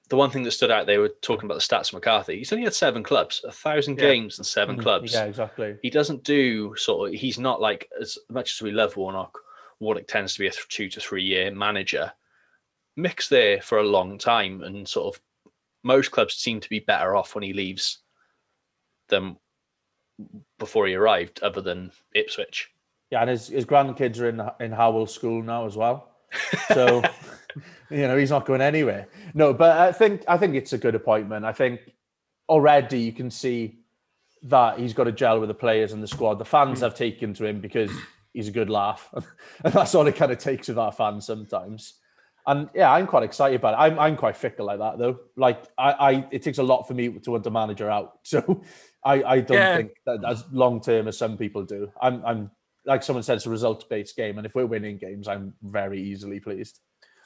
the 0.10 0.16
one 0.16 0.30
thing 0.30 0.44
that 0.44 0.52
stood 0.52 0.72
out, 0.72 0.86
they 0.86 1.00
were 1.00 1.12
talking 1.22 1.46
about 1.46 1.56
the 1.56 1.62
stats 1.76 1.90
of 1.90 1.94
McCarthy. 1.94 2.38
He's 2.38 2.54
only 2.54 2.64
had 2.64 2.74
seven 2.74 3.04
clubs, 3.04 3.44
a 3.46 3.52
thousand 3.52 3.98
yeah. 3.98 4.06
games 4.06 4.38
and 4.38 4.46
7 4.46 4.76
mm-hmm. 4.76 4.84
clubs. 4.84 5.14
Yeah, 5.14 5.26
exactly. 5.26 5.78
He 5.82 5.90
doesn't 5.90 6.24
do 6.24 6.76
sort 6.76 7.10
of, 7.10 7.20
he's 7.20 7.40
not 7.40 7.60
like, 7.60 7.90
as 8.00 8.18
much 8.30 8.54
as 8.54 8.62
we 8.62 8.72
love 8.72 8.96
Warnock, 8.96 9.38
Warnock 9.80 10.08
tends 10.08 10.34
to 10.34 10.40
be 10.40 10.48
a 10.48 10.52
two 10.70 10.90
to 10.90 11.00
three 11.00 11.24
year 11.24 11.52
manager. 11.52 12.12
Mick's 12.96 13.30
there 13.30 13.62
for 13.62 13.80
a 13.80 13.84
long 13.84 14.18
time 14.18 14.64
and 14.64 14.88
sort 14.88 15.16
of 15.16 15.22
most 15.84 16.12
clubs 16.12 16.36
seem 16.36 16.60
to 16.60 16.70
be 16.70 16.80
better 16.80 17.16
off 17.16 17.36
when 17.36 17.44
he 17.44 17.54
leaves 17.54 18.00
than 19.10 19.38
before 20.60 20.88
he 20.88 20.96
arrived, 20.96 21.42
other 21.42 21.62
than 21.62 21.92
Ipswich. 22.14 22.72
Yeah, 23.12 23.22
and 23.22 23.30
his, 23.30 23.48
his 23.48 23.66
grandkids 23.66 24.20
are 24.20 24.30
in 24.30 24.42
in 24.60 24.72
Howell 24.72 25.08
School 25.08 25.44
now 25.44 25.66
as 25.66 25.76
well. 25.76 26.12
So 26.74 27.02
you 27.90 28.08
know 28.08 28.18
he's 28.18 28.30
not 28.30 28.46
going 28.46 28.62
anywhere. 28.62 29.08
No, 29.34 29.54
but 29.54 29.78
I 29.78 29.92
think 29.92 30.24
I 30.28 30.38
think 30.38 30.56
it's 30.56 30.74
a 30.74 30.78
good 30.78 30.96
appointment. 30.96 31.46
I 31.46 31.54
think 31.54 31.80
already 32.50 33.00
you 33.00 33.14
can 33.14 33.32
see 33.32 33.80
that 34.44 34.78
he's 34.78 34.94
got 34.94 35.08
a 35.08 35.12
gel 35.12 35.40
with 35.40 35.48
the 35.48 35.56
players 35.56 35.94
and 35.94 36.04
the 36.04 36.08
squad. 36.08 36.36
The 36.36 36.46
fans 36.46 36.82
have 36.82 36.96
taken 36.96 37.34
to 37.36 37.46
him 37.46 37.62
because 37.62 37.92
he's 38.34 38.50
a 38.50 38.52
good 38.52 38.70
laugh, 38.70 39.10
and 39.64 39.74
that's 39.74 39.96
all 39.96 40.06
it 40.08 40.16
kind 40.16 40.32
of 40.32 40.38
takes 40.38 40.68
with 40.68 40.78
our 40.78 40.92
fans 40.92 41.26
sometimes. 41.26 41.96
And 42.48 42.70
yeah, 42.74 42.92
I'm 42.92 43.08
quite 43.08 43.24
excited 43.24 43.58
about 43.58 43.74
it. 43.74 43.78
I'm 43.78 44.00
I'm 44.00 44.16
quite 44.16 44.38
fickle 44.38 44.66
like 44.66 44.80
that 44.80 44.98
though. 44.98 45.20
Like 45.36 45.64
I, 45.78 45.92
I 45.92 46.28
it 46.32 46.42
takes 46.42 46.58
a 46.58 46.64
lot 46.64 46.88
for 46.88 46.94
me 46.94 47.10
to 47.10 47.32
want 47.32 47.46
a 47.46 47.52
manager 47.52 47.90
out. 47.92 48.20
So 48.24 48.64
I, 49.04 49.24
I 49.24 49.40
don't 49.42 49.58
yeah. 49.58 49.78
think 49.78 49.92
that 50.06 50.20
as 50.28 50.44
long 50.52 50.82
term 50.82 51.08
as 51.08 51.18
some 51.18 51.38
people 51.38 51.64
do. 51.64 51.92
I'm 52.02 52.26
I'm 52.26 52.52
like 52.86 53.04
someone 53.04 53.24
said, 53.24 53.36
it's 53.36 53.46
a 53.46 53.50
result 53.50 53.88
based 53.90 54.16
game, 54.16 54.38
and 54.38 54.46
if 54.48 54.56
we're 54.56 54.66
winning 54.66 54.98
games, 54.98 55.28
I'm 55.28 55.54
very 55.62 56.02
easily 56.02 56.40
pleased. 56.40 56.80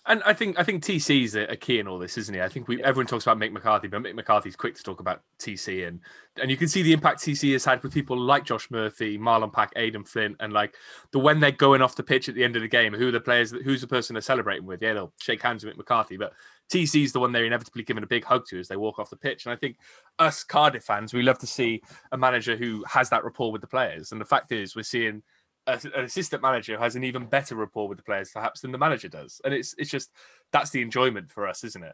And 0.07 0.23
I 0.23 0.33
think 0.33 0.57
I 0.57 0.63
think 0.63 0.83
TC 0.83 1.25
is 1.25 1.35
a 1.35 1.55
key 1.55 1.77
in 1.77 1.87
all 1.87 1.99
this, 1.99 2.17
isn't 2.17 2.33
he? 2.33 2.41
I 2.41 2.49
think 2.49 2.67
we 2.67 2.79
yeah. 2.79 2.87
everyone 2.87 3.05
talks 3.05 3.25
about 3.25 3.37
Mick 3.37 3.51
McCarthy, 3.51 3.87
but 3.87 4.01
Mick 4.01 4.15
McCarthy's 4.15 4.55
quick 4.55 4.73
to 4.75 4.81
talk 4.81 4.99
about 4.99 5.21
TC, 5.37 5.87
and 5.87 5.99
and 6.41 6.49
you 6.49 6.57
can 6.57 6.67
see 6.67 6.81
the 6.81 6.91
impact 6.91 7.21
TC 7.21 7.53
has 7.53 7.63
had 7.63 7.83
with 7.83 7.93
people 7.93 8.17
like 8.17 8.43
Josh 8.43 8.71
Murphy, 8.71 9.19
Marlon 9.19 9.53
Pack, 9.53 9.71
Aden 9.75 10.03
Flint, 10.03 10.37
and 10.39 10.53
like 10.53 10.73
the 11.11 11.19
when 11.19 11.39
they're 11.39 11.51
going 11.51 11.83
off 11.83 11.95
the 11.95 12.01
pitch 12.01 12.29
at 12.29 12.33
the 12.33 12.43
end 12.43 12.55
of 12.55 12.63
the 12.63 12.67
game, 12.67 12.93
who 12.93 13.09
are 13.09 13.11
the 13.11 13.19
players, 13.19 13.51
who's 13.51 13.81
the 13.81 13.87
person 13.87 14.15
they're 14.15 14.21
celebrating 14.21 14.65
with? 14.65 14.81
Yeah, 14.81 14.93
they'll 14.93 15.13
shake 15.21 15.43
hands 15.43 15.63
with 15.63 15.75
Mick 15.75 15.77
McCarthy, 15.77 16.17
but 16.17 16.33
TC 16.71 17.03
is 17.03 17.11
the 17.11 17.19
one 17.19 17.31
they're 17.31 17.45
inevitably 17.45 17.83
giving 17.83 18.03
a 18.03 18.07
big 18.07 18.23
hug 18.23 18.47
to 18.47 18.59
as 18.59 18.67
they 18.67 18.77
walk 18.77 18.97
off 18.97 19.09
the 19.09 19.15
pitch. 19.15 19.45
And 19.45 19.53
I 19.53 19.55
think 19.55 19.77
us 20.17 20.43
Cardiff 20.43 20.83
fans, 20.83 21.13
we 21.13 21.21
love 21.21 21.37
to 21.39 21.47
see 21.47 21.81
a 22.11 22.17
manager 22.17 22.55
who 22.55 22.83
has 22.87 23.09
that 23.09 23.23
rapport 23.23 23.51
with 23.51 23.61
the 23.61 23.67
players. 23.67 24.13
And 24.13 24.21
the 24.21 24.25
fact 24.25 24.51
is, 24.51 24.75
we're 24.75 24.83
seeing 24.83 25.21
an 25.67 26.03
assistant 26.03 26.41
manager 26.41 26.77
has 26.77 26.95
an 26.95 27.03
even 27.03 27.25
better 27.25 27.55
rapport 27.55 27.87
with 27.87 27.97
the 27.97 28.03
players 28.03 28.31
perhaps 28.33 28.61
than 28.61 28.71
the 28.71 28.77
manager 28.77 29.07
does 29.07 29.41
and 29.45 29.53
it's 29.53 29.75
it's 29.77 29.89
just 29.89 30.11
that's 30.51 30.71
the 30.71 30.81
enjoyment 30.81 31.31
for 31.31 31.47
us 31.47 31.63
isn't 31.63 31.83
it 31.83 31.93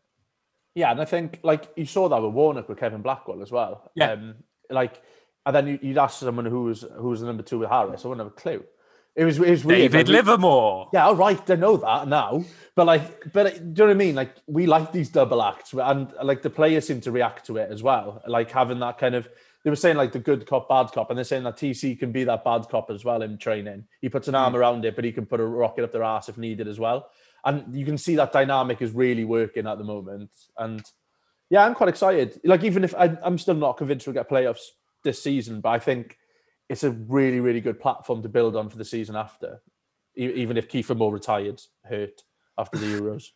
yeah 0.76 0.92
and 0.92 1.02
i 1.02 1.06
think 1.06 1.40
like 1.44 1.70
you 1.76 1.86
saw 1.86 2.08
that 2.08 2.22
with 2.22 2.34
warnock 2.34 2.70
with 2.70 2.80
kevin 2.80 3.02
blackwell 3.02 3.42
as 3.42 3.52
well 3.52 3.92
yeah 3.96 4.12
um, 4.12 4.36
like 4.70 5.02
and 5.46 5.56
then 5.56 5.80
you'd 5.82 5.98
ask 5.98 6.20
someone 6.20 6.46
who 6.46 6.64
was 6.64 6.86
who 6.98 7.10
was 7.10 7.22
the 7.22 7.28
number 7.28 7.44
two 7.44 7.60
with 7.60 7.70
harris 7.70 8.06
i 8.06 8.08
wouldn't 8.08 8.26
have 8.26 8.34
a 8.34 8.42
clue 8.42 8.64
it 9.18 9.26
was 9.26 9.40
it 9.40 9.50
was 9.50 9.66
weird. 9.66 9.92
David 9.92 10.08
like, 10.10 10.26
Livermore. 10.26 10.90
Yeah, 10.94 11.08
all 11.08 11.16
right, 11.16 11.50
I 11.50 11.56
know 11.56 11.76
that 11.78 12.08
now. 12.08 12.46
But 12.76 12.86
like, 12.86 13.34
but 13.34 13.52
do 13.56 13.60
you 13.60 13.74
know 13.74 13.86
what 13.86 13.90
I 13.90 13.94
mean? 13.96 14.14
Like, 14.14 14.36
we 14.46 14.68
like 14.68 14.92
these 14.92 15.10
double 15.10 15.42
acts, 15.42 15.74
and 15.74 16.14
like 16.22 16.44
the 16.44 16.52
players 16.52 16.86
seem 16.86 17.02
to 17.02 17.12
react 17.12 17.48
to 17.48 17.58
it 17.58 17.72
as 17.72 17.82
well. 17.82 18.22
Like 18.28 18.52
having 18.52 18.78
that 18.82 19.00
kind 19.00 19.16
of 19.16 19.28
they 19.68 19.70
were 19.70 19.76
saying 19.76 19.98
like 19.98 20.14
the 20.14 20.20
good 20.20 20.46
cop, 20.46 20.70
bad 20.70 20.94
cop, 20.94 21.10
and 21.10 21.18
they're 21.18 21.26
saying 21.26 21.44
that 21.44 21.58
TC 21.58 22.00
can 22.00 22.14
be 22.14 22.24
that 22.24 22.46
bad 22.46 22.70
cop 22.70 22.90
as 22.90 23.04
well 23.04 23.22
in 23.22 23.38
training. 23.38 23.84
He 24.00 24.08
puts 24.08 24.30
an 24.30 24.34
arm 24.34 24.54
mm. 24.54 24.56
around 24.56 24.86
it, 24.86 24.96
but 24.96 25.04
he 25.04 25.12
can 25.12 25.26
put 25.26 25.42
a 25.42 25.46
rocket 25.46 25.84
up 25.84 25.92
their 25.92 26.04
ass 26.04 26.30
if 26.30 26.38
needed 26.38 26.70
as 26.70 26.80
well. 26.80 27.10
And 27.44 27.76
you 27.76 27.84
can 27.84 27.98
see 27.98 28.16
that 28.16 28.32
dynamic 28.32 28.82
is 28.82 28.92
really 28.92 29.26
working 29.26 29.68
at 29.68 29.78
the 29.78 29.84
moment. 29.84 30.30
And 30.58 30.90
yeah, 31.50 31.66
I'm 31.66 31.76
quite 31.76 31.90
excited. 31.90 32.40
Like 32.46 32.64
even 32.64 32.86
if 32.86 32.96
I, 32.96 33.18
am 33.26 33.38
still 33.38 33.56
not 33.56 33.76
convinced 33.76 34.08
we'll 34.08 34.14
get 34.14 34.30
playoffs 34.30 34.68
this 35.04 35.22
season, 35.22 35.60
but 35.60 35.72
I 35.72 35.80
think 35.80 36.18
it's 36.70 36.86
a 36.86 36.92
really, 36.92 37.42
really 37.42 37.60
good 37.60 37.82
platform 37.82 38.22
to 38.22 38.30
build 38.30 38.56
on 38.56 38.70
for 38.70 38.78
the 38.78 38.86
season 38.86 39.18
after. 39.18 39.62
Even 40.16 40.56
if 40.56 40.70
Kieffer 40.70 40.96
Moore 40.96 41.12
retired, 41.12 41.62
hurt 41.84 42.24
after 42.58 42.78
the 42.78 42.86
Euros. 43.02 43.32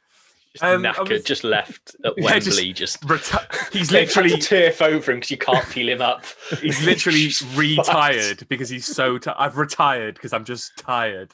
Just 0.54 0.64
Um, 0.64 0.84
knackered, 0.84 1.00
obviously- 1.00 1.26
just 1.28 1.44
left 1.46 1.96
at 2.06 2.14
Yeah, 2.18 2.40
just- 2.40 2.48
Wembley. 2.58 2.74
Just, 2.74 3.02
Reti- 3.08 3.72
he's 3.74 3.92
literally 3.92 4.38
turf 4.38 4.82
over 4.82 5.12
him 5.12 5.18
because 5.20 5.32
you 5.32 5.38
can't 5.38 5.68
peel 5.70 5.88
him 5.90 6.02
up. 6.02 6.26
he's 6.62 6.84
literally 6.86 7.30
retired 7.56 8.46
because 8.50 8.70
he's 8.70 8.86
so. 8.86 9.18
T- 9.18 9.32
I've 9.38 9.58
retired 9.58 10.16
because 10.16 10.34
I'm 10.34 10.44
just 10.46 10.76
tired. 10.78 11.34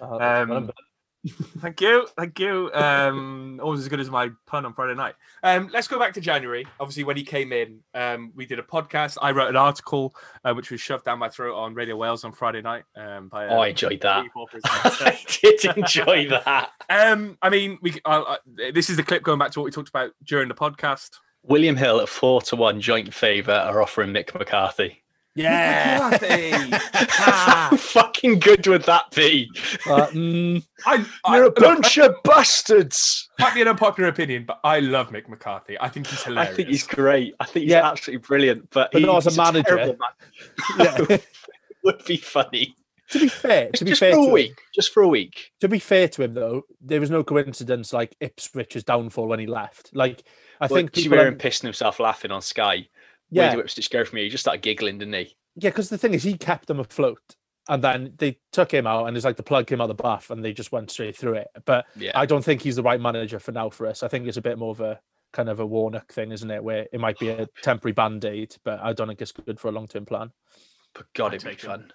Uh, 0.00 0.16
Um, 0.48 0.70
Thank 1.28 1.80
you, 1.80 2.06
thank 2.16 2.38
you. 2.38 2.70
Um, 2.74 3.60
always 3.62 3.80
as 3.80 3.88
good 3.88 4.00
as 4.00 4.10
my 4.10 4.30
pun 4.46 4.64
on 4.66 4.74
Friday 4.74 4.94
night. 4.94 5.14
Um, 5.42 5.70
let's 5.72 5.88
go 5.88 5.98
back 5.98 6.14
to 6.14 6.20
January. 6.20 6.66
Obviously, 6.80 7.04
when 7.04 7.16
he 7.16 7.24
came 7.24 7.52
in, 7.52 7.80
um, 7.94 8.32
we 8.34 8.46
did 8.46 8.58
a 8.58 8.62
podcast. 8.62 9.16
I 9.20 9.32
wrote 9.32 9.48
an 9.48 9.56
article 9.56 10.14
uh, 10.44 10.52
which 10.54 10.70
was 10.70 10.80
shoved 10.80 11.04
down 11.04 11.18
my 11.18 11.28
throat 11.28 11.56
on 11.56 11.74
Radio 11.74 11.96
Wales 11.96 12.24
on 12.24 12.32
Friday 12.32 12.62
night. 12.62 12.84
Um, 12.96 13.28
by, 13.28 13.46
uh, 13.46 13.54
Oh, 13.54 13.58
I 13.60 13.68
enjoyed 13.68 14.00
that. 14.02 14.22
people 14.24 14.46
for 14.46 14.56
his- 14.56 14.64
I 15.00 15.18
did 15.40 15.64
enjoy 15.76 16.28
that. 16.28 16.70
um, 16.90 17.36
I 17.42 17.48
mean, 17.50 17.78
we. 17.82 17.94
Uh, 18.04 18.22
uh, 18.22 18.36
this 18.72 18.90
is 18.90 18.96
the 18.96 19.02
clip 19.02 19.22
going 19.22 19.38
back 19.38 19.50
to 19.52 19.60
what 19.60 19.64
we 19.64 19.70
talked 19.70 19.88
about 19.88 20.12
during 20.24 20.48
the 20.48 20.54
podcast. 20.54 21.10
William 21.42 21.76
Hill 21.76 22.00
at 22.00 22.08
four 22.08 22.42
to 22.42 22.56
one 22.56 22.80
joint 22.80 23.14
favour 23.14 23.52
are 23.52 23.80
offering 23.80 24.10
Mick 24.12 24.34
McCarthy. 24.38 25.02
Yeah. 25.38 26.78
How 26.92 27.76
fucking 27.76 28.40
good 28.40 28.66
would 28.66 28.82
that 28.84 29.10
be? 29.14 29.50
Uh, 29.86 30.06
mm, 30.08 30.64
I, 30.86 31.04
I, 31.24 31.36
You're 31.36 31.44
a 31.44 31.46
look, 31.46 31.56
bunch 31.56 31.98
of 31.98 32.14
bastards. 32.24 33.28
might 33.38 33.54
be 33.54 33.62
an 33.62 33.68
unpopular 33.68 34.08
opinion, 34.08 34.44
but 34.46 34.60
I 34.64 34.80
love 34.80 35.10
Mick 35.10 35.28
McCarthy. 35.28 35.76
I 35.80 35.88
think 35.88 36.06
he's 36.06 36.22
hilarious. 36.22 36.52
I 36.52 36.54
think 36.56 36.68
he's 36.68 36.86
great. 36.86 37.34
I 37.40 37.44
think 37.44 37.64
he's 37.64 37.72
Yeah. 37.72 37.88
absolutely 37.90 38.26
brilliant. 38.26 38.70
But, 38.70 38.90
But 38.92 39.00
he- 39.00 39.06
not 39.06 39.26
as 39.26 39.36
a 39.36 39.40
manager. 39.42 39.76
terrible 39.76 39.96
man- 40.78 41.06
yeah. 41.10 41.16
would 41.84 42.04
be 42.04 42.16
funny. 42.16 42.74
to 43.10 43.18
be 43.20 43.28
fair, 43.28 43.70
to 43.70 43.84
be 43.84 43.90
just 43.92 44.00
fair, 44.00 44.12
for 44.12 44.18
a 44.18 44.22
to 44.22 44.26
him, 44.26 44.32
week. 44.32 44.60
Just 44.74 44.92
for 44.92 45.02
a 45.02 45.08
week. 45.08 45.50
to 45.60 45.68
be 45.68 45.78
fair 45.78 46.08
to 46.08 46.22
him 46.24 46.34
though, 46.34 46.62
there 46.80 47.00
was 47.00 47.10
no 47.10 47.24
coincidence 47.24 47.92
like 47.92 48.14
Ipswich's 48.20 48.84
downfall 48.84 49.28
when 49.28 49.38
he 49.40 49.46
left. 49.46 49.90
Like 49.94 50.22
I 50.60 50.64
I 50.66 50.68
think 50.68 50.92
think 50.92 50.92
people, 51.04 51.16
Shearer 51.18 51.28
un- 51.28 51.38
pissing 51.38 51.62
himself 51.62 52.00
laughing 52.00 52.30
on 52.32 52.42
Sky. 52.42 52.88
Yeah, 53.30 53.48
Where 53.48 53.56
do 53.56 53.60
Ipswich 53.60 53.90
go 53.90 54.04
from 54.04 54.16
here? 54.18 54.24
He 54.24 54.30
just 54.30 54.42
started 54.44 54.62
giggling, 54.62 54.98
didn't 54.98 55.14
he? 55.14 55.36
yeah, 55.56 55.70
because 55.70 55.88
the 55.88 55.98
thing 55.98 56.14
is, 56.14 56.22
he 56.22 56.36
kept 56.38 56.68
them 56.68 56.78
afloat, 56.80 57.36
and 57.68 57.82
then 57.82 58.14
they 58.18 58.38
took 58.52 58.72
him 58.72 58.86
out, 58.86 59.06
and 59.06 59.16
it's 59.16 59.24
like 59.26 59.36
the 59.36 59.42
plug 59.42 59.66
came 59.66 59.80
out 59.80 59.90
of 59.90 59.96
the 59.96 60.02
bath, 60.02 60.30
and 60.30 60.44
they 60.44 60.52
just 60.52 60.72
went 60.72 60.90
straight 60.90 61.16
through 61.16 61.34
it. 61.34 61.48
But 61.64 61.86
Yeah. 61.96 62.12
I 62.14 62.26
don't 62.26 62.44
think 62.44 62.62
he's 62.62 62.76
the 62.76 62.82
right 62.82 63.00
manager 63.00 63.38
for 63.38 63.52
now 63.52 63.68
for 63.70 63.86
us. 63.86 64.02
I 64.02 64.08
think 64.08 64.26
it's 64.26 64.36
a 64.36 64.42
bit 64.42 64.58
more 64.58 64.70
of 64.70 64.80
a 64.80 65.00
kind 65.32 65.48
of 65.48 65.60
a 65.60 65.66
Warnock 65.66 66.12
thing, 66.12 66.32
isn't 66.32 66.50
it? 66.50 66.62
Where 66.62 66.86
it 66.92 67.00
might 67.00 67.18
be 67.18 67.28
a 67.28 67.46
temporary 67.62 67.92
band 67.92 68.24
aid, 68.24 68.56
but 68.64 68.80
I 68.80 68.92
don't 68.92 69.08
think 69.08 69.20
it's 69.20 69.32
good 69.32 69.58
for 69.60 69.68
a 69.68 69.72
long 69.72 69.86
term 69.88 70.06
plan. 70.06 70.30
but 70.94 71.06
God, 71.14 71.34
it'd 71.34 71.48
be 71.48 71.56
fun. 71.56 71.92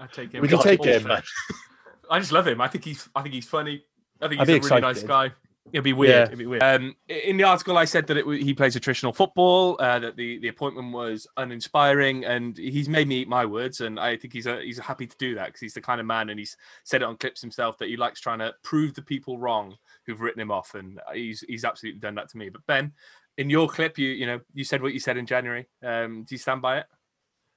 I 0.00 0.06
take 0.06 0.32
him. 0.32 0.42
We 0.42 0.48
can 0.48 0.58
take 0.60 0.84
it'd 0.84 1.02
him. 1.02 1.10
I 2.10 2.18
just 2.20 2.32
love 2.32 2.46
him. 2.46 2.60
I 2.60 2.68
think 2.68 2.84
he's. 2.84 3.08
I 3.14 3.22
think 3.22 3.34
he's 3.34 3.48
funny. 3.48 3.84
I 4.20 4.28
think 4.28 4.40
I'd 4.40 4.48
he's 4.48 4.66
a 4.66 4.68
really 4.68 4.80
nice 4.80 5.02
guy. 5.02 5.32
It'd 5.72 5.84
be 5.84 5.92
weird. 5.92 6.10
Yeah. 6.10 6.22
It'd 6.24 6.38
be 6.38 6.46
weird. 6.46 6.62
Um, 6.62 6.96
in 7.08 7.36
the 7.36 7.44
article, 7.44 7.76
I 7.76 7.84
said 7.84 8.06
that 8.06 8.16
it, 8.16 8.42
he 8.42 8.54
plays 8.54 8.76
attritional 8.76 9.14
football. 9.14 9.76
Uh, 9.80 9.98
that 9.98 10.16
the, 10.16 10.38
the 10.38 10.48
appointment 10.48 10.92
was 10.92 11.26
uninspiring, 11.36 12.24
and 12.24 12.56
he's 12.56 12.88
made 12.88 13.08
me 13.08 13.16
eat 13.20 13.28
my 13.28 13.44
words. 13.44 13.80
And 13.80 13.98
I 13.98 14.16
think 14.16 14.32
he's 14.32 14.46
a, 14.46 14.60
he's 14.62 14.78
happy 14.78 15.06
to 15.06 15.16
do 15.18 15.34
that 15.34 15.46
because 15.46 15.60
he's 15.60 15.74
the 15.74 15.80
kind 15.80 16.00
of 16.00 16.06
man, 16.06 16.30
and 16.30 16.38
he's 16.38 16.56
said 16.84 17.02
it 17.02 17.04
on 17.04 17.16
clips 17.16 17.40
himself 17.40 17.78
that 17.78 17.88
he 17.88 17.96
likes 17.96 18.20
trying 18.20 18.38
to 18.40 18.54
prove 18.62 18.94
the 18.94 19.02
people 19.02 19.38
wrong 19.38 19.76
who've 20.06 20.20
written 20.20 20.40
him 20.40 20.50
off, 20.50 20.74
and 20.74 21.00
he's 21.14 21.40
he's 21.48 21.64
absolutely 21.64 22.00
done 22.00 22.14
that 22.14 22.28
to 22.30 22.38
me. 22.38 22.48
But 22.48 22.66
Ben, 22.66 22.92
in 23.36 23.50
your 23.50 23.68
clip, 23.68 23.98
you 23.98 24.08
you 24.08 24.26
know 24.26 24.40
you 24.54 24.64
said 24.64 24.82
what 24.82 24.94
you 24.94 25.00
said 25.00 25.16
in 25.16 25.26
January. 25.26 25.68
Um, 25.82 26.24
do 26.24 26.34
you 26.34 26.38
stand 26.38 26.62
by 26.62 26.78
it? 26.78 26.86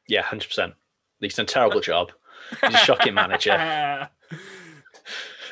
Yeah, 0.08 0.22
hundred 0.22 0.48
percent. 0.48 0.74
He's 1.20 1.36
done 1.36 1.46
a 1.46 1.48
terrible 1.48 1.80
job. 1.82 2.12
He's 2.62 2.74
a 2.74 2.78
shocking 2.78 3.14
manager. 3.14 4.10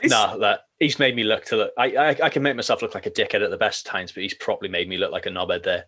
No, 0.03 0.39
that 0.39 0.61
he's 0.79 0.99
made 0.99 1.15
me 1.15 1.23
look 1.23 1.45
to 1.45 1.57
look. 1.57 1.73
I, 1.77 1.95
I 1.95 2.09
I 2.23 2.29
can 2.29 2.43
make 2.43 2.55
myself 2.55 2.81
look 2.81 2.95
like 2.95 3.05
a 3.05 3.11
dickhead 3.11 3.43
at 3.43 3.49
the 3.49 3.57
best 3.57 3.85
times, 3.85 4.11
but 4.11 4.23
he's 4.23 4.33
probably 4.33 4.69
made 4.69 4.89
me 4.89 4.97
look 4.97 5.11
like 5.11 5.25
a 5.25 5.29
knobhead 5.29 5.63
there. 5.63 5.85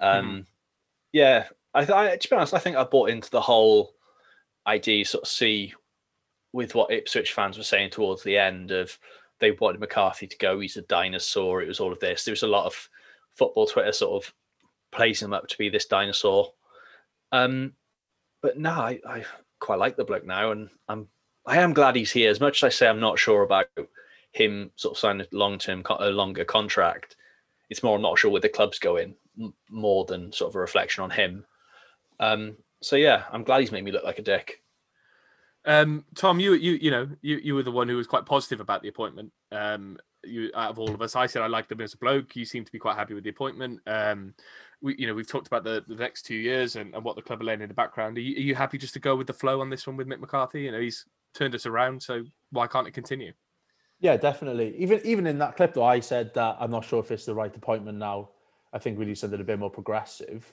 Um, 0.00 0.46
yeah, 1.12 1.46
I, 1.74 1.80
I 1.80 2.16
to 2.16 2.30
be 2.30 2.36
honest, 2.36 2.54
I 2.54 2.58
think 2.58 2.76
I 2.76 2.84
bought 2.84 3.10
into 3.10 3.30
the 3.30 3.40
whole 3.40 3.94
idea. 4.66 5.04
Sort 5.04 5.24
of 5.24 5.28
see 5.28 5.74
with 6.52 6.74
what 6.74 6.90
Ipswich 6.90 7.32
fans 7.32 7.56
were 7.56 7.64
saying 7.64 7.90
towards 7.90 8.22
the 8.22 8.36
end 8.36 8.70
of 8.70 8.98
they 9.38 9.52
wanted 9.52 9.80
McCarthy 9.80 10.26
to 10.26 10.38
go. 10.38 10.60
He's 10.60 10.76
a 10.76 10.82
dinosaur. 10.82 11.62
It 11.62 11.68
was 11.68 11.80
all 11.80 11.92
of 11.92 12.00
this. 12.00 12.24
There 12.24 12.32
was 12.32 12.42
a 12.42 12.48
lot 12.48 12.66
of 12.66 12.88
football 13.36 13.66
Twitter 13.66 13.92
sort 13.92 14.24
of 14.24 14.34
praising 14.90 15.26
him 15.26 15.32
up 15.32 15.48
to 15.48 15.58
be 15.58 15.68
this 15.68 15.86
dinosaur. 15.86 16.52
Um, 17.32 17.74
but 18.42 18.58
no, 18.58 18.70
I, 18.70 19.00
I 19.06 19.24
quite 19.60 19.78
like 19.78 19.96
the 19.96 20.04
bloke 20.04 20.26
now, 20.26 20.50
and 20.50 20.70
I'm 20.88 21.08
I 21.46 21.58
am 21.58 21.72
glad 21.72 21.96
he's 21.96 22.12
here. 22.12 22.30
As 22.30 22.40
much 22.40 22.62
as 22.62 22.66
I 22.66 22.70
say 22.70 22.88
I'm 22.88 23.00
not 23.00 23.18
sure 23.18 23.42
about 23.42 23.66
him 24.32 24.70
sort 24.76 24.94
of 24.94 24.98
signing 24.98 25.26
a 25.26 25.36
long 25.36 25.58
term, 25.58 25.82
a 25.98 26.10
longer 26.10 26.44
contract, 26.44 27.16
it's 27.68 27.82
more 27.82 27.96
I'm 27.96 28.02
not 28.02 28.18
sure 28.18 28.30
where 28.30 28.40
the 28.40 28.48
club's 28.48 28.78
going 28.78 29.14
more 29.70 30.04
than 30.04 30.32
sort 30.32 30.50
of 30.50 30.56
a 30.56 30.60
reflection 30.60 31.02
on 31.02 31.10
him. 31.10 31.44
Um, 32.18 32.56
so 32.82 32.96
yeah, 32.96 33.24
I'm 33.32 33.44
glad 33.44 33.60
he's 33.60 33.72
made 33.72 33.84
me 33.84 33.92
look 33.92 34.04
like 34.04 34.18
a 34.18 34.22
dick. 34.22 34.62
Um, 35.64 36.04
Tom, 36.14 36.40
you 36.40 36.54
you 36.54 36.72
you 36.72 36.90
know 36.90 37.08
you 37.22 37.36
you 37.42 37.54
were 37.54 37.62
the 37.62 37.70
one 37.70 37.88
who 37.88 37.96
was 37.96 38.06
quite 38.06 38.26
positive 38.26 38.60
about 38.60 38.82
the 38.82 38.88
appointment. 38.88 39.32
Um, 39.52 39.98
you 40.24 40.50
out 40.54 40.70
of 40.70 40.78
all 40.78 40.92
of 40.92 41.02
us, 41.02 41.16
I 41.16 41.26
said 41.26 41.42
I 41.42 41.46
liked 41.46 41.70
him 41.70 41.80
as 41.80 41.94
a 41.94 41.98
bloke. 41.98 42.34
You 42.34 42.44
seem 42.44 42.64
to 42.64 42.72
be 42.72 42.78
quite 42.78 42.96
happy 42.96 43.14
with 43.14 43.24
the 43.24 43.30
appointment. 43.30 43.80
Um, 43.86 44.34
we 44.80 44.96
you 44.96 45.06
know 45.06 45.14
we've 45.14 45.28
talked 45.28 45.46
about 45.46 45.64
the, 45.64 45.84
the 45.86 45.94
next 45.94 46.22
two 46.22 46.36
years 46.36 46.76
and, 46.76 46.94
and 46.94 47.04
what 47.04 47.16
the 47.16 47.22
club 47.22 47.40
are 47.40 47.44
laying 47.44 47.60
in 47.60 47.68
the 47.68 47.74
background. 47.74 48.16
Are 48.16 48.22
you, 48.22 48.36
are 48.36 48.40
you 48.40 48.54
happy 48.54 48.78
just 48.78 48.94
to 48.94 49.00
go 49.00 49.16
with 49.16 49.26
the 49.26 49.34
flow 49.34 49.60
on 49.60 49.70
this 49.70 49.86
one 49.86 49.96
with 49.96 50.08
Mick 50.08 50.20
McCarthy? 50.20 50.62
You 50.62 50.72
know 50.72 50.80
he's 50.80 51.04
turned 51.34 51.54
us 51.54 51.66
around, 51.66 52.02
so 52.02 52.24
why 52.50 52.66
can't 52.66 52.88
it 52.88 52.94
continue? 52.94 53.32
Yeah, 54.00 54.16
definitely. 54.16 54.74
Even 54.78 55.00
even 55.04 55.26
in 55.26 55.38
that 55.38 55.56
clip, 55.56 55.74
though, 55.74 55.84
I 55.84 56.00
said 56.00 56.32
that 56.34 56.56
I'm 56.58 56.70
not 56.70 56.84
sure 56.84 57.00
if 57.00 57.10
it's 57.10 57.26
the 57.26 57.34
right 57.34 57.54
appointment 57.54 57.98
now. 57.98 58.30
I 58.72 58.78
think 58.78 58.98
we 58.98 59.04
need 59.04 59.18
something 59.18 59.40
a 59.40 59.44
bit 59.44 59.58
more 59.58 59.70
progressive. 59.70 60.52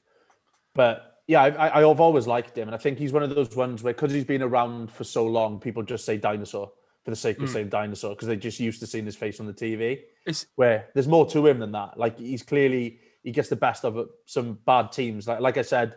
But 0.74 1.22
yeah, 1.28 1.42
I, 1.44 1.50
I, 1.50 1.90
I've 1.90 2.00
always 2.00 2.28
liked 2.28 2.58
him, 2.58 2.68
and 2.68 2.76
I 2.76 2.78
think 2.78 2.98
he's 2.98 3.14
one 3.14 3.24
of 3.24 3.34
those 3.34 3.56
ones 3.56 3.84
where 3.84 3.94
because 3.94 4.12
he's 4.12 4.26
been 4.26 4.42
around 4.44 4.92
for 4.92 5.04
so 5.04 5.26
long, 5.26 5.60
people 5.60 5.84
just 5.84 6.06
say 6.06 6.18
dinosaur 6.18 6.72
for 7.04 7.12
the 7.12 7.16
sake 7.16 7.38
of 7.40 7.50
Mm. 7.50 7.54
saying 7.54 7.70
dinosaur 7.70 8.12
because 8.16 8.28
they're 8.28 8.36
just 8.36 8.60
used 8.60 8.80
to 8.82 8.88
seeing 8.88 9.06
his 9.06 9.16
face 9.16 9.40
on 9.40 9.46
the 9.46 9.54
TV. 9.54 10.02
It's 10.26 10.46
Where 10.56 10.90
there's 10.94 11.08
more 11.08 11.26
to 11.28 11.46
him 11.48 11.60
than 11.60 11.72
that. 11.72 11.98
Like 11.98 12.20
he's 12.20 12.44
clearly 12.44 13.00
he 13.24 13.32
gets 13.32 13.50
the 13.50 13.56
best 13.56 13.86
of 13.86 14.10
some 14.26 14.60
bad 14.66 14.92
teams. 14.92 15.26
Like 15.28 15.40
like 15.40 15.58
I 15.58 15.62
said, 15.62 15.96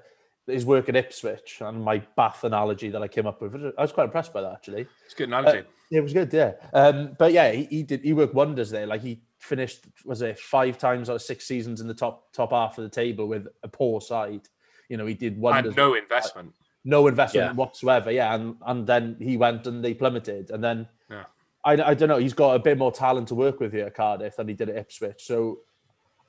his 0.51 0.65
work 0.67 0.89
at 0.89 0.97
Ipswich 0.97 1.59
and 1.61 1.83
my 1.83 1.99
Bath 2.17 2.45
analogy 2.45 2.91
that 2.91 3.03
I 3.03 3.09
came 3.09 3.27
up 3.27 3.41
with. 3.41 3.55
I 3.79 3.83
was 3.83 3.93
quite 3.93 4.05
impressed 4.05 4.33
by 4.33 4.41
that 4.43 4.53
actually. 4.53 4.87
it's 5.05 5.15
a 5.15 5.17
good 5.17 5.29
analogy. 5.29 5.67
Yeah, 5.91 5.99
it 5.99 6.03
was 6.03 6.13
good. 6.13 6.33
Yeah, 6.33 6.53
um, 6.73 7.17
but 7.19 7.33
yeah, 7.33 7.51
he, 7.51 7.65
he 7.65 7.83
did. 7.83 8.03
He 8.03 8.13
worked 8.13 8.35
wonders 8.35 8.71
there. 8.71 8.87
Like 8.87 9.03
he 9.03 9.21
finished, 9.39 9.87
was 10.05 10.23
it 10.23 10.39
five 10.39 10.79
times 10.79 11.11
out 11.11 11.17
of 11.17 11.23
six 11.23 11.47
seasons 11.47 11.81
in 11.81 11.89
the 11.89 11.95
top 11.95 12.33
top 12.33 12.51
half 12.53 12.79
of 12.79 12.85
the 12.85 12.91
table 12.91 13.27
with 13.27 13.49
a 13.63 13.69
poor 13.69 14.01
side. 14.01 14.43
You 14.89 14.97
know, 14.97 15.07
he 15.07 15.15
did 15.15 15.39
wonders. 15.39 15.71
and 15.71 15.77
no 15.77 15.95
investment. 15.95 16.53
no 16.85 17.07
investment 17.09 17.47
Yeah. 17.49 17.53
whatsoever. 17.55 18.11
Yeah, 18.13 18.35
and 18.35 18.57
and 18.67 18.87
then 18.87 19.17
he 19.19 19.37
went 19.37 19.67
and 19.67 19.85
they 19.85 19.95
plummeted, 19.95 20.51
and 20.51 20.63
then 20.63 20.89
Yeah. 21.11 21.25
I, 21.65 21.73
I 21.73 21.95
don't 21.95 22.09
know. 22.09 22.19
He's 22.19 22.35
got 22.35 22.55
a 22.55 22.59
bit 22.59 22.79
more 22.79 22.93
talent 22.93 23.29
to 23.29 23.35
work 23.35 23.59
with 23.61 23.73
here 23.73 23.87
at 23.87 23.95
Cardiff 23.95 24.37
than 24.37 24.47
he 24.49 24.55
did 24.55 24.69
at 24.69 24.77
Ipswich. 24.77 25.25
So 25.25 25.61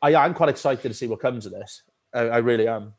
I 0.02 0.16
I'm 0.16 0.34
quite 0.34 0.50
excited 0.50 0.88
to 0.90 0.94
see 0.96 1.08
what 1.08 1.20
comes 1.20 1.46
of 1.46 1.52
this. 1.52 1.84
I, 2.14 2.22
I 2.22 2.38
really 2.40 2.68
am. 2.68 2.94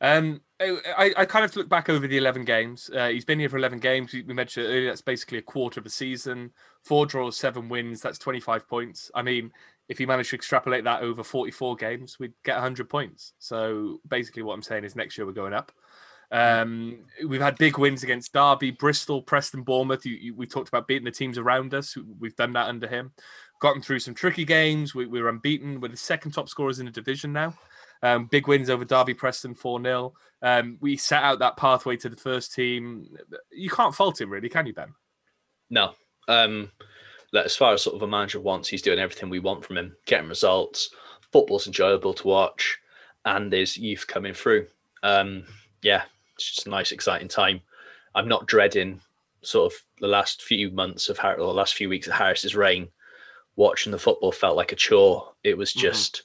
Um, 0.00 0.40
I, 0.60 1.12
I- 1.16 1.24
kind 1.26 1.44
of 1.44 1.54
look 1.56 1.68
back 1.68 1.88
over 1.88 2.06
the 2.06 2.16
11 2.18 2.44
games. 2.44 2.90
Uh, 2.94 3.08
he's 3.08 3.24
been 3.24 3.38
here 3.38 3.48
for 3.48 3.58
11 3.58 3.78
games. 3.78 4.12
We 4.12 4.22
we 4.22 4.34
mentioned 4.34 4.66
earlier, 4.66 4.88
that's 4.88 5.02
basically 5.02 5.38
a 5.38 5.42
quarter 5.42 5.80
of 5.80 5.86
a 5.86 5.90
season. 5.90 6.52
Four 6.84 7.06
draws, 7.06 7.36
seven 7.36 7.68
wins. 7.68 8.00
That's 8.00 8.18
25 8.18 8.68
points. 8.68 9.10
I 9.14 9.22
mean, 9.22 9.52
if 9.88 9.98
he 9.98 10.06
managed 10.06 10.30
to 10.30 10.36
extrapolate 10.36 10.84
that 10.84 11.02
over 11.02 11.22
44 11.22 11.76
games, 11.76 12.18
we'd 12.18 12.32
get 12.44 12.54
100 12.54 12.88
points. 12.88 13.34
So 13.38 14.00
basically, 14.08 14.42
what 14.42 14.54
I'm 14.54 14.62
saying 14.62 14.84
is 14.84 14.96
next 14.96 15.16
year 15.16 15.26
we're 15.26 15.32
going 15.32 15.54
up. 15.54 15.72
Um, 16.32 17.04
we've 17.26 17.40
had 17.40 17.56
big 17.56 17.78
wins 17.78 18.02
against 18.02 18.32
Derby, 18.32 18.72
Bristol, 18.72 19.22
Preston, 19.22 19.62
Bournemouth. 19.62 20.04
You, 20.04 20.14
you, 20.14 20.34
we 20.34 20.46
talked 20.46 20.68
about 20.68 20.88
beating 20.88 21.04
the 21.04 21.10
teams 21.10 21.38
around 21.38 21.72
us. 21.72 21.96
We've 22.18 22.34
done 22.34 22.52
that 22.54 22.68
under 22.68 22.88
him. 22.88 23.12
Gotten 23.60 23.80
through 23.80 24.00
some 24.00 24.14
tricky 24.14 24.44
games. 24.44 24.94
We, 24.94 25.06
we're 25.06 25.28
unbeaten. 25.28 25.80
We're 25.80 25.88
the 25.88 25.96
second 25.96 26.32
top 26.32 26.48
scorers 26.48 26.80
in 26.80 26.86
the 26.86 26.92
division 26.92 27.32
now. 27.32 27.54
Um, 28.02 28.26
big 28.26 28.46
wins 28.46 28.70
over 28.70 28.84
Derby, 28.84 29.14
Preston, 29.14 29.54
4 29.54 29.82
0. 29.82 30.14
Um, 30.42 30.78
we 30.80 30.96
set 30.96 31.22
out 31.22 31.38
that 31.38 31.56
pathway 31.56 31.96
to 31.96 32.08
the 32.08 32.16
first 32.16 32.54
team. 32.54 33.08
You 33.50 33.70
can't 33.70 33.94
fault 33.94 34.20
him, 34.20 34.30
really, 34.30 34.48
can 34.48 34.66
you, 34.66 34.74
Ben? 34.74 34.94
No. 35.70 35.92
Um, 36.28 36.70
as 37.34 37.56
far 37.56 37.72
as 37.72 37.82
sort 37.82 37.96
of 37.96 38.02
a 38.02 38.06
manager 38.06 38.40
wants, 38.40 38.68
he's 38.68 38.82
doing 38.82 38.98
everything 38.98 39.28
we 39.30 39.38
want 39.40 39.64
from 39.64 39.76
him, 39.78 39.96
getting 40.06 40.28
results. 40.28 40.90
Football's 41.32 41.66
enjoyable 41.66 42.14
to 42.14 42.28
watch, 42.28 42.78
and 43.24 43.52
there's 43.52 43.76
youth 43.76 44.06
coming 44.06 44.34
through. 44.34 44.66
Um, 45.02 45.44
yeah, 45.82 46.02
it's 46.34 46.54
just 46.54 46.66
a 46.66 46.70
nice, 46.70 46.92
exciting 46.92 47.28
time. 47.28 47.60
I'm 48.14 48.28
not 48.28 48.46
dreading 48.46 49.00
sort 49.42 49.72
of 49.72 49.78
the 50.00 50.08
last 50.08 50.42
few 50.42 50.70
months 50.70 51.08
of 51.08 51.18
Har- 51.18 51.34
or 51.34 51.46
the 51.46 51.52
last 51.52 51.74
few 51.74 51.88
weeks 51.88 52.06
of 52.06 52.14
Harris's 52.14 52.56
reign. 52.56 52.88
Watching 53.56 53.92
the 53.92 53.98
football 53.98 54.32
felt 54.32 54.56
like 54.56 54.72
a 54.72 54.76
chore. 54.76 55.32
It 55.44 55.56
was 55.56 55.72
Mhm. 55.72 55.80
just 55.80 56.22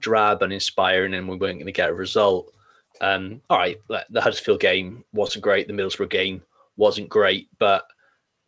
drab 0.00 0.42
and 0.42 0.52
inspiring, 0.52 1.14
and 1.14 1.28
we 1.28 1.36
weren't 1.36 1.58
going 1.58 1.66
to 1.66 1.72
get 1.72 1.90
a 1.90 1.94
result. 1.94 2.52
Um, 3.00 3.40
all 3.50 3.58
right, 3.58 3.80
like, 3.88 4.06
the 4.10 4.20
Huddersfield 4.20 4.60
game 4.60 5.04
wasn't 5.12 5.44
great. 5.44 5.66
The 5.66 5.74
Middlesbrough 5.74 6.10
game 6.10 6.42
wasn't 6.76 7.08
great, 7.08 7.48
but 7.58 7.86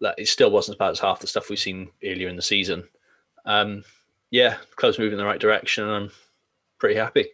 that 0.01 0.15
it 0.19 0.29
still 0.29 0.51
wasn't 0.51 0.75
as 0.75 0.79
bad 0.79 0.91
as 0.91 1.01
half 1.01 1.21
the 1.21 1.27
stuff 1.27 1.49
we've 1.49 1.59
seen 1.59 1.91
earlier 2.05 2.29
in 2.29 2.37
the 2.37 2.43
season. 2.43 2.87
Um, 3.45 3.85
yeah, 4.31 4.57
club's 4.77 4.99
moving 4.99 5.13
in 5.13 5.19
the 5.19 5.25
right 5.25 5.41
direction, 5.41 5.85
and 5.85 5.93
I'm 5.93 6.11
pretty 6.79 6.97
happy. 6.97 7.27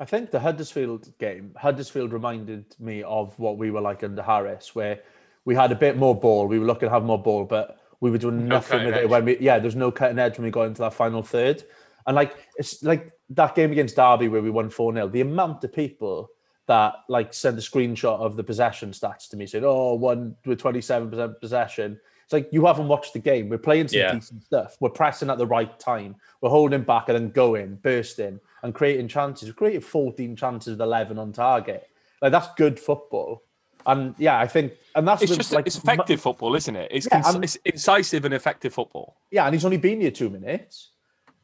I 0.00 0.04
think 0.04 0.30
the 0.30 0.40
Huddersfield 0.40 1.16
game, 1.18 1.54
Huddersfield 1.56 2.12
reminded 2.12 2.74
me 2.78 3.02
of 3.04 3.38
what 3.38 3.58
we 3.58 3.70
were 3.70 3.80
like 3.80 4.02
under 4.02 4.22
Harris, 4.22 4.74
where 4.74 5.00
we 5.44 5.54
had 5.54 5.72
a 5.72 5.76
bit 5.76 5.96
more 5.96 6.18
ball. 6.18 6.46
We 6.46 6.58
were 6.58 6.66
looking 6.66 6.88
to 6.88 6.92
have 6.92 7.04
more 7.04 7.20
ball, 7.20 7.44
but 7.44 7.80
we 8.00 8.10
were 8.10 8.18
doing 8.18 8.48
No 8.48 8.56
nothing 8.56 8.78
cutting 8.78 8.86
with 8.86 8.96
it 8.96 9.08
when 9.08 9.24
we 9.24 9.38
yeah, 9.38 9.58
there's 9.58 9.76
no 9.76 9.90
cutting 9.90 10.18
edge 10.18 10.36
when 10.36 10.44
we 10.44 10.50
got 10.50 10.64
into 10.64 10.82
that 10.82 10.94
final 10.94 11.22
third. 11.22 11.64
And 12.06 12.16
like 12.16 12.36
it's 12.56 12.82
like 12.82 13.12
that 13.30 13.54
game 13.54 13.72
against 13.72 13.96
Derby 13.96 14.28
where 14.28 14.42
we 14.42 14.50
won 14.50 14.68
4-0, 14.70 15.10
the 15.12 15.20
amount 15.22 15.64
of 15.64 15.72
people 15.72 16.30
that 16.66 16.94
like 17.08 17.34
sent 17.34 17.58
a 17.58 17.60
screenshot 17.60 18.18
of 18.20 18.36
the 18.36 18.44
possession 18.44 18.90
stats 18.90 19.28
to 19.30 19.36
me 19.36 19.46
saying, 19.46 19.64
Oh, 19.66 19.94
one 19.94 20.34
with 20.46 20.60
27% 20.62 21.40
possession. 21.40 22.00
It's 22.24 22.32
like 22.32 22.48
you 22.52 22.64
haven't 22.64 22.88
watched 22.88 23.12
the 23.12 23.18
game. 23.18 23.50
We're 23.50 23.58
playing 23.58 23.88
some 23.88 23.98
Yeah. 24.00 24.14
decent 24.14 24.44
stuff. 24.44 24.76
We're 24.80 24.88
pressing 24.88 25.28
at 25.28 25.36
the 25.36 25.46
right 25.46 25.78
time. 25.78 26.16
We're 26.40 26.48
holding 26.50 26.82
back 26.82 27.08
and 27.10 27.16
then 27.16 27.30
going, 27.30 27.76
bursting, 27.76 28.40
and 28.62 28.74
creating 28.74 29.08
chances. 29.08 29.48
We 29.48 29.52
created 29.54 29.84
14 29.84 30.34
chances 30.36 30.70
with 30.72 30.80
11 30.80 31.18
on 31.18 31.32
target. 31.32 31.86
Like 32.22 32.32
that's 32.32 32.48
good 32.56 32.80
football. 32.80 33.42
And 33.86 34.14
yeah, 34.16 34.38
I 34.38 34.46
think, 34.46 34.72
and 34.94 35.06
that's 35.06 35.20
It's 35.20 35.36
just 35.36 35.52
like 35.52 35.66
it's 35.66 35.76
effective 35.76 36.18
football, 36.18 36.54
isn't 36.54 36.74
it? 36.74 36.88
It's, 36.90 37.06
Yeah, 37.12 37.20
cons- 37.20 37.44
it's 37.44 37.56
incisive 37.66 38.24
and 38.24 38.32
effective 38.32 38.72
football. 38.72 39.18
Yeah, 39.30 39.44
and 39.44 39.54
he's 39.54 39.66
only 39.66 39.76
been 39.76 40.00
here 40.00 40.10
two 40.10 40.30
minutes. 40.30 40.92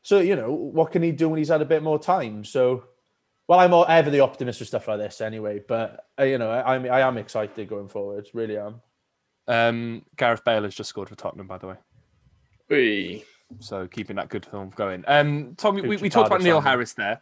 So 0.03 0.19
you 0.21 0.37
know 0.37 0.53
what 0.53 0.93
can 0.93 1.03
he 1.03 1.13
do 1.13 1.29
when 1.29 1.39
he's 1.39 1.49
had 1.49 1.63
a 1.63 1.67
bit 1.67 1.83
more 1.83 1.99
time? 1.99 2.45
So, 2.45 2.85
well, 3.49 3.59
I'm 3.59 3.75
all- 3.75 3.87
ever 3.87 4.11
the 4.11 4.21
optimist 4.21 4.61
with 4.61 4.69
stuff 4.69 4.89
like 4.89 4.99
this 4.99 5.21
anyway. 5.21 5.63
But 5.67 6.07
uh, 6.19 6.25
you 6.25 6.39
know, 6.39 6.51
I, 6.51 6.75
I'm 6.75 6.85
I 6.91 7.01
am 7.01 7.19
excited 7.19 7.69
going 7.69 7.89
forward. 7.89 8.29
Really 8.33 8.59
am. 8.59 8.81
Um, 9.47 10.05
Gareth 10.17 10.45
Bale 10.45 10.63
has 10.63 10.75
just 10.75 10.89
scored 10.89 11.09
for 11.09 11.17
Tottenham, 11.17 11.47
by 11.47 11.59
the 11.59 11.69
way. 11.69 11.77
Whee. 12.69 13.25
So 13.59 13.89
keeping 13.89 14.17
that 14.17 14.29
good 14.29 14.47
film 14.47 14.71
going. 14.77 15.05
Um, 15.09 15.55
Tom, 15.57 15.75
we, 15.75 15.97
we 15.97 16.09
talked 16.09 16.29
about 16.29 16.41
Neil 16.41 16.59
signing. 16.59 16.71
Harris 16.71 16.93
there. 16.93 17.21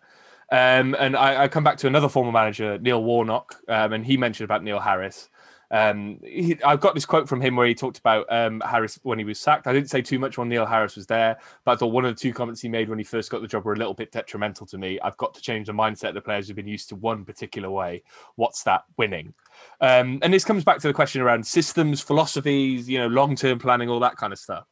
Um, 0.50 0.94
and 0.98 1.16
I, 1.16 1.44
I 1.44 1.48
come 1.48 1.64
back 1.64 1.78
to 1.78 1.86
another 1.86 2.08
former 2.08 2.32
manager, 2.32 2.78
Neil 2.78 3.02
Warnock, 3.02 3.56
um, 3.68 3.92
and 3.92 4.04
he 4.04 4.16
mentioned 4.16 4.44
about 4.44 4.62
Neil 4.62 4.80
Harris. 4.80 5.28
Um, 5.70 6.18
he, 6.22 6.56
I've 6.64 6.80
got 6.80 6.94
this 6.94 7.04
quote 7.04 7.28
from 7.28 7.40
him 7.40 7.56
where 7.56 7.66
he 7.66 7.74
talked 7.74 7.98
about 7.98 8.26
um, 8.30 8.62
Harris 8.64 8.98
when 9.02 9.18
he 9.18 9.24
was 9.24 9.38
sacked. 9.38 9.66
I 9.66 9.72
didn't 9.72 9.90
say 9.90 10.00
too 10.00 10.18
much 10.18 10.38
when 10.38 10.48
Neil 10.48 10.66
Harris 10.66 10.96
was 10.96 11.06
there, 11.06 11.38
but 11.64 11.72
I 11.72 11.76
thought 11.76 11.88
one 11.88 12.04
of 12.04 12.14
the 12.14 12.20
two 12.20 12.32
comments 12.32 12.60
he 12.60 12.68
made 12.68 12.88
when 12.88 12.98
he 12.98 13.04
first 13.04 13.30
got 13.30 13.42
the 13.42 13.48
job 13.48 13.64
were 13.64 13.74
a 13.74 13.76
little 13.76 13.94
bit 13.94 14.12
detrimental 14.12 14.66
to 14.66 14.78
me. 14.78 14.98
I've 15.00 15.16
got 15.16 15.34
to 15.34 15.40
change 15.40 15.66
the 15.66 15.72
mindset 15.72 16.10
of 16.10 16.14
the 16.14 16.20
players 16.20 16.46
who've 16.46 16.56
been 16.56 16.66
used 16.66 16.88
to 16.90 16.96
one 16.96 17.24
particular 17.24 17.70
way. 17.70 18.02
What's 18.36 18.62
that? 18.64 18.84
Winning. 18.96 19.34
Um, 19.80 20.18
and 20.22 20.32
this 20.32 20.44
comes 20.44 20.64
back 20.64 20.78
to 20.78 20.88
the 20.88 20.94
question 20.94 21.20
around 21.20 21.46
systems, 21.46 22.00
philosophies, 22.00 22.88
you 22.88 22.98
know, 22.98 23.08
long-term 23.08 23.58
planning, 23.58 23.88
all 23.88 24.00
that 24.00 24.16
kind 24.16 24.32
of 24.32 24.38
stuff 24.38 24.66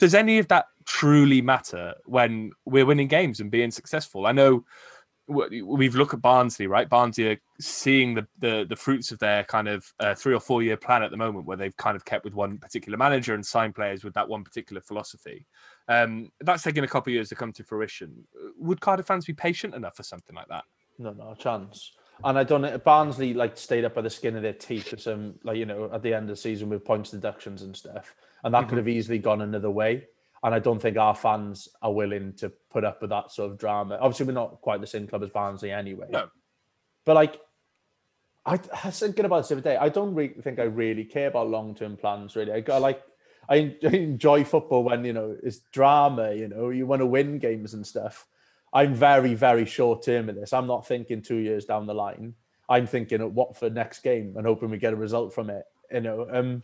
does 0.00 0.14
any 0.14 0.38
of 0.38 0.48
that 0.48 0.64
truly 0.86 1.42
matter 1.42 1.94
when 2.06 2.50
we're 2.64 2.86
winning 2.86 3.06
games 3.06 3.38
and 3.38 3.50
being 3.50 3.70
successful? 3.70 4.26
I 4.26 4.32
know 4.32 4.64
we've 5.28 5.94
looked 5.94 6.14
at 6.14 6.20
Barnsley, 6.20 6.66
right? 6.66 6.88
Barnsley 6.88 7.28
are 7.28 7.40
seeing 7.60 8.14
the 8.14 8.26
the, 8.38 8.66
the 8.68 8.76
fruits 8.76 9.12
of 9.12 9.18
their 9.18 9.44
kind 9.44 9.68
of 9.68 9.92
uh, 10.00 10.14
three 10.14 10.34
or 10.34 10.40
four 10.40 10.62
year 10.62 10.76
plan 10.76 11.02
at 11.02 11.10
the 11.10 11.16
moment, 11.16 11.46
where 11.46 11.56
they've 11.56 11.76
kind 11.76 11.96
of 11.96 12.04
kept 12.04 12.24
with 12.24 12.34
one 12.34 12.58
particular 12.58 12.98
manager 12.98 13.34
and 13.34 13.44
signed 13.44 13.74
players 13.74 14.04
with 14.04 14.14
that 14.14 14.28
one 14.28 14.44
particular 14.44 14.80
philosophy. 14.80 15.46
Um, 15.88 16.30
that's 16.40 16.62
taken 16.62 16.84
a 16.84 16.88
couple 16.88 17.10
of 17.10 17.14
years 17.14 17.28
to 17.30 17.34
come 17.34 17.52
to 17.52 17.64
fruition. 17.64 18.24
Would 18.58 18.80
Cardiff 18.80 19.06
fans 19.06 19.24
be 19.24 19.32
patient 19.32 19.74
enough 19.74 19.96
for 19.96 20.02
something 20.02 20.34
like 20.34 20.48
that? 20.48 20.64
No, 20.98 21.12
no 21.12 21.34
chance. 21.34 21.92
And 22.22 22.38
I 22.38 22.44
don't 22.44 22.62
know. 22.62 22.76
Barnsley 22.78 23.32
like 23.32 23.56
stayed 23.56 23.84
up 23.84 23.94
by 23.94 24.02
the 24.02 24.10
skin 24.10 24.36
of 24.36 24.42
their 24.42 24.52
teeth 24.52 24.90
with 24.90 25.00
some 25.00 25.34
like 25.42 25.56
you 25.56 25.66
know 25.66 25.90
at 25.92 26.02
the 26.02 26.12
end 26.12 26.24
of 26.24 26.36
the 26.36 26.36
season 26.36 26.68
with 26.68 26.84
points 26.84 27.10
deductions 27.10 27.62
and 27.62 27.74
stuff, 27.74 28.14
and 28.44 28.52
that 28.54 28.68
could 28.68 28.78
have 28.78 28.88
easily 28.88 29.18
gone 29.18 29.40
another 29.40 29.70
way. 29.70 30.06
And 30.42 30.54
I 30.54 30.58
don't 30.58 30.80
think 30.80 30.96
our 30.96 31.14
fans 31.14 31.68
are 31.82 31.92
willing 31.92 32.32
to 32.34 32.50
put 32.70 32.84
up 32.84 33.02
with 33.02 33.10
that 33.10 33.30
sort 33.30 33.50
of 33.50 33.58
drama. 33.58 33.98
Obviously, 34.00 34.26
we're 34.26 34.32
not 34.32 34.60
quite 34.60 34.80
the 34.80 34.86
same 34.86 35.06
club 35.06 35.22
as 35.22 35.30
Barnsley 35.30 35.70
anyway. 35.70 36.06
No. 36.08 36.28
But 37.04 37.14
like, 37.14 37.40
I, 38.46 38.54
I 38.54 38.86
was 38.86 38.98
thinking 38.98 39.26
about 39.26 39.40
this 39.40 39.48
the 39.48 39.56
other 39.56 39.62
day. 39.62 39.76
I 39.76 39.90
don't 39.90 40.14
really 40.14 40.34
think 40.40 40.58
I 40.58 40.64
really 40.64 41.04
care 41.04 41.28
about 41.28 41.50
long 41.50 41.74
term 41.74 41.96
plans. 41.96 42.36
Really, 42.36 42.52
I 42.52 42.60
got 42.60 42.82
like. 42.82 43.02
I 43.48 43.74
enjoy 43.82 44.44
football 44.44 44.84
when 44.84 45.04
you 45.04 45.12
know 45.12 45.36
it's 45.42 45.58
drama. 45.72 46.32
You 46.32 46.48
know, 46.48 46.70
you 46.70 46.86
want 46.86 47.00
to 47.00 47.06
win 47.06 47.38
games 47.38 47.74
and 47.74 47.86
stuff. 47.86 48.26
I'm 48.72 48.94
very, 48.94 49.34
very 49.34 49.66
short 49.66 50.04
term 50.04 50.28
in 50.28 50.36
this. 50.36 50.52
I'm 50.52 50.66
not 50.66 50.86
thinking 50.86 51.22
two 51.22 51.38
years 51.38 51.64
down 51.64 51.86
the 51.86 51.94
line. 51.94 52.34
I'm 52.68 52.86
thinking 52.86 53.20
of 53.20 53.34
what 53.34 53.56
for 53.56 53.68
next 53.68 54.00
game 54.00 54.34
and 54.36 54.46
hoping 54.46 54.70
we 54.70 54.78
get 54.78 54.92
a 54.92 54.96
result 54.96 55.34
from 55.34 55.50
it. 55.50 55.64
You 55.90 56.00
know, 56.02 56.28
um, 56.32 56.62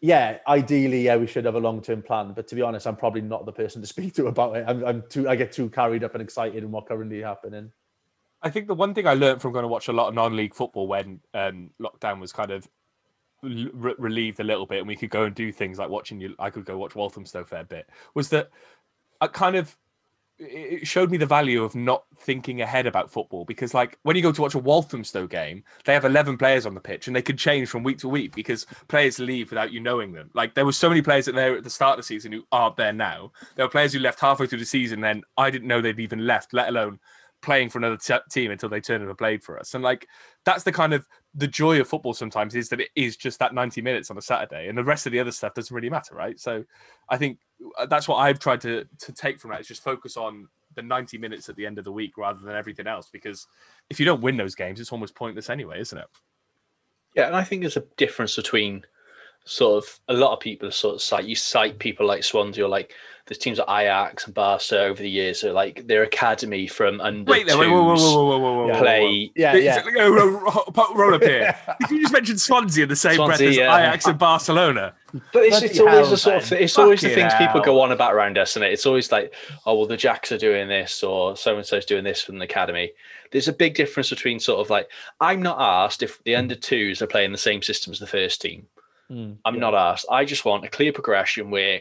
yeah, 0.00 0.38
ideally, 0.46 1.02
yeah, 1.02 1.16
we 1.16 1.26
should 1.26 1.44
have 1.44 1.54
a 1.54 1.60
long 1.60 1.82
term 1.82 2.02
plan. 2.02 2.32
But 2.34 2.48
to 2.48 2.54
be 2.54 2.62
honest, 2.62 2.86
I'm 2.86 2.96
probably 2.96 3.20
not 3.20 3.44
the 3.44 3.52
person 3.52 3.82
to 3.82 3.86
speak 3.86 4.14
to 4.14 4.26
about 4.26 4.56
it. 4.56 4.64
I'm, 4.66 4.84
I'm 4.84 5.02
too, 5.08 5.28
I 5.28 5.36
get 5.36 5.52
too 5.52 5.68
carried 5.68 6.04
up 6.04 6.14
and 6.14 6.22
excited 6.22 6.62
in 6.62 6.70
what 6.70 6.86
currently 6.86 7.20
happening. 7.20 7.70
I 8.42 8.48
think 8.48 8.66
the 8.66 8.74
one 8.74 8.94
thing 8.94 9.06
I 9.06 9.14
learned 9.14 9.42
from 9.42 9.52
going 9.52 9.64
to 9.64 9.68
watch 9.68 9.88
a 9.88 9.92
lot 9.92 10.08
of 10.08 10.14
non-league 10.14 10.54
football 10.54 10.86
when 10.86 11.20
um, 11.34 11.70
lockdown 11.80 12.20
was 12.20 12.32
kind 12.32 12.50
of 12.50 12.66
relieved 13.42 14.40
a 14.40 14.44
little 14.44 14.66
bit, 14.66 14.78
and 14.78 14.88
we 14.88 14.96
could 14.96 15.10
go 15.10 15.24
and 15.24 15.34
do 15.34 15.52
things 15.52 15.78
like 15.78 15.90
watching 15.90 16.20
you. 16.20 16.34
I 16.38 16.48
could 16.48 16.64
go 16.64 16.78
watch 16.78 16.94
Walthamstow 16.94 17.44
fair 17.44 17.64
bit. 17.64 17.88
Was 18.14 18.30
that 18.30 18.50
I 19.20 19.26
kind 19.26 19.56
of 19.56 19.76
it 20.40 20.86
showed 20.86 21.10
me 21.10 21.18
the 21.18 21.26
value 21.26 21.62
of 21.62 21.74
not 21.74 22.04
thinking 22.16 22.62
ahead 22.62 22.86
about 22.86 23.10
football 23.10 23.44
because, 23.44 23.74
like, 23.74 23.98
when 24.02 24.16
you 24.16 24.22
go 24.22 24.32
to 24.32 24.42
watch 24.42 24.54
a 24.54 24.58
Walthamstow 24.58 25.26
game, 25.26 25.62
they 25.84 25.94
have 25.94 26.04
eleven 26.04 26.38
players 26.38 26.66
on 26.66 26.74
the 26.74 26.80
pitch, 26.80 27.06
and 27.06 27.14
they 27.14 27.22
could 27.22 27.38
change 27.38 27.68
from 27.68 27.82
week 27.82 27.98
to 27.98 28.08
week 28.08 28.34
because 28.34 28.66
players 28.88 29.18
leave 29.18 29.50
without 29.50 29.72
you 29.72 29.80
knowing 29.80 30.12
them. 30.12 30.30
Like, 30.34 30.54
there 30.54 30.64
were 30.64 30.72
so 30.72 30.88
many 30.88 31.02
players 31.02 31.26
that 31.26 31.34
there 31.34 31.56
at 31.56 31.64
the 31.64 31.70
start 31.70 31.98
of 31.98 32.04
the 32.04 32.06
season 32.06 32.32
who 32.32 32.44
aren't 32.50 32.76
there 32.76 32.92
now. 32.92 33.32
There 33.54 33.64
were 33.64 33.70
players 33.70 33.92
who 33.92 33.98
left 33.98 34.20
halfway 34.20 34.46
through 34.46 34.60
the 34.60 34.64
season, 34.64 35.00
then 35.00 35.22
I 35.36 35.50
didn't 35.50 35.68
know 35.68 35.80
they'd 35.80 36.00
even 36.00 36.26
left, 36.26 36.54
let 36.54 36.68
alone 36.68 36.98
playing 37.42 37.70
for 37.70 37.78
another 37.78 37.96
t- 37.96 38.14
team 38.30 38.50
until 38.50 38.68
they 38.68 38.80
turned 38.80 39.02
and 39.02 39.18
played 39.18 39.42
for 39.42 39.58
us. 39.58 39.74
And 39.74 39.82
like 39.82 40.06
that's 40.44 40.64
the 40.64 40.72
kind 40.72 40.92
of 40.92 41.06
the 41.34 41.46
joy 41.46 41.80
of 41.80 41.88
football 41.88 42.14
sometimes 42.14 42.54
is 42.54 42.68
that 42.68 42.80
it 42.80 42.90
is 42.96 43.16
just 43.16 43.38
that 43.38 43.54
90 43.54 43.82
minutes 43.82 44.10
on 44.10 44.18
a 44.18 44.22
Saturday 44.22 44.68
and 44.68 44.76
the 44.76 44.84
rest 44.84 45.06
of 45.06 45.12
the 45.12 45.20
other 45.20 45.30
stuff 45.30 45.54
doesn't 45.54 45.74
really 45.74 45.90
matter, 45.90 46.14
right? 46.14 46.38
So 46.38 46.64
I 47.08 47.16
think 47.16 47.38
uh, 47.78 47.86
that's 47.86 48.08
what 48.08 48.16
I've 48.16 48.38
tried 48.38 48.60
to 48.62 48.86
to 48.98 49.12
take 49.12 49.40
from 49.40 49.50
that 49.50 49.60
is 49.60 49.68
just 49.68 49.82
focus 49.82 50.16
on 50.16 50.48
the 50.74 50.82
90 50.82 51.18
minutes 51.18 51.48
at 51.48 51.56
the 51.56 51.66
end 51.66 51.78
of 51.78 51.84
the 51.84 51.92
week 51.92 52.16
rather 52.16 52.40
than 52.40 52.54
everything 52.54 52.86
else 52.86 53.08
because 53.10 53.48
if 53.88 53.98
you 53.98 54.06
don't 54.06 54.20
win 54.20 54.36
those 54.36 54.54
games 54.54 54.78
it's 54.78 54.92
almost 54.92 55.14
pointless 55.14 55.50
anyway, 55.50 55.80
isn't 55.80 55.98
it? 55.98 56.06
Yeah, 57.14 57.26
and 57.26 57.34
I 57.34 57.42
think 57.42 57.62
there's 57.62 57.76
a 57.76 57.84
difference 57.96 58.36
between 58.36 58.84
sort 59.50 59.82
of 59.82 60.00
a 60.06 60.14
lot 60.14 60.32
of 60.32 60.38
people 60.38 60.70
sort 60.70 60.94
of 60.94 61.02
cite 61.02 61.24
you 61.24 61.34
cite 61.34 61.76
people 61.80 62.06
like 62.06 62.22
Swansea 62.22 62.64
or 62.64 62.68
like 62.68 62.94
there's 63.26 63.36
teams 63.36 63.58
like 63.58 63.68
Ajax 63.68 64.26
and 64.26 64.34
Barca 64.34 64.78
over 64.78 65.02
the 65.02 65.10
years 65.10 65.40
that 65.40 65.54
like 65.54 65.88
their 65.88 66.04
academy 66.04 66.68
from 66.68 67.00
under 67.00 67.28
wait 67.30 67.48
there 67.48 67.58
wait 67.58 67.68
whoa 67.68 68.78
play. 68.78 69.32
Yeah 69.34 69.56
yeah. 69.56 69.82
roll 70.94 71.14
up 71.14 71.22
here. 71.22 71.56
Did 71.80 71.90
you 71.90 72.00
just 72.02 72.12
mention 72.12 72.38
Swansea 72.38 72.84
in 72.84 72.88
the 72.88 72.94
same 72.94 73.16
breath 73.16 73.40
as 73.40 73.58
Ajax 73.58 74.06
and 74.06 74.18
Barcelona. 74.18 74.94
But 75.32 75.42
it's, 75.42 75.62
it's 75.62 75.80
always 75.80 76.10
the 76.10 76.16
sort 76.16 76.44
of 76.44 76.52
it's 76.52 76.78
always 76.78 77.00
the 77.00 77.08
things 77.08 77.32
people 77.34 77.60
go 77.60 77.80
on 77.80 77.90
about 77.90 78.14
around 78.14 78.38
us 78.38 78.54
and 78.54 78.64
it's 78.64 78.86
always 78.86 79.10
like 79.10 79.34
oh 79.66 79.74
well 79.74 79.86
the 79.86 79.96
Jacks 79.96 80.30
are 80.30 80.38
doing 80.38 80.68
this 80.68 81.02
or 81.02 81.36
so 81.36 81.56
and 81.56 81.66
so's 81.66 81.84
doing 81.84 82.04
this 82.04 82.22
from 82.22 82.38
the 82.38 82.44
academy. 82.44 82.92
There's 83.32 83.48
a 83.48 83.52
big 83.52 83.74
difference 83.74 84.10
between 84.10 84.38
sort 84.38 84.60
of 84.60 84.70
like 84.70 84.88
I'm 85.20 85.42
not 85.42 85.60
asked 85.60 86.04
if 86.04 86.22
the 86.22 86.36
under 86.36 86.54
twos 86.54 87.02
are 87.02 87.08
playing 87.08 87.32
the 87.32 87.38
same 87.38 87.62
system 87.62 87.92
as 87.92 87.98
the 87.98 88.06
first 88.06 88.40
team. 88.40 88.68
Mm, 89.10 89.38
I'm 89.44 89.54
yeah. 89.54 89.60
not 89.60 89.74
asked. 89.74 90.06
I 90.10 90.24
just 90.24 90.44
want 90.44 90.64
a 90.64 90.68
clear 90.68 90.92
progression 90.92 91.50
where 91.50 91.80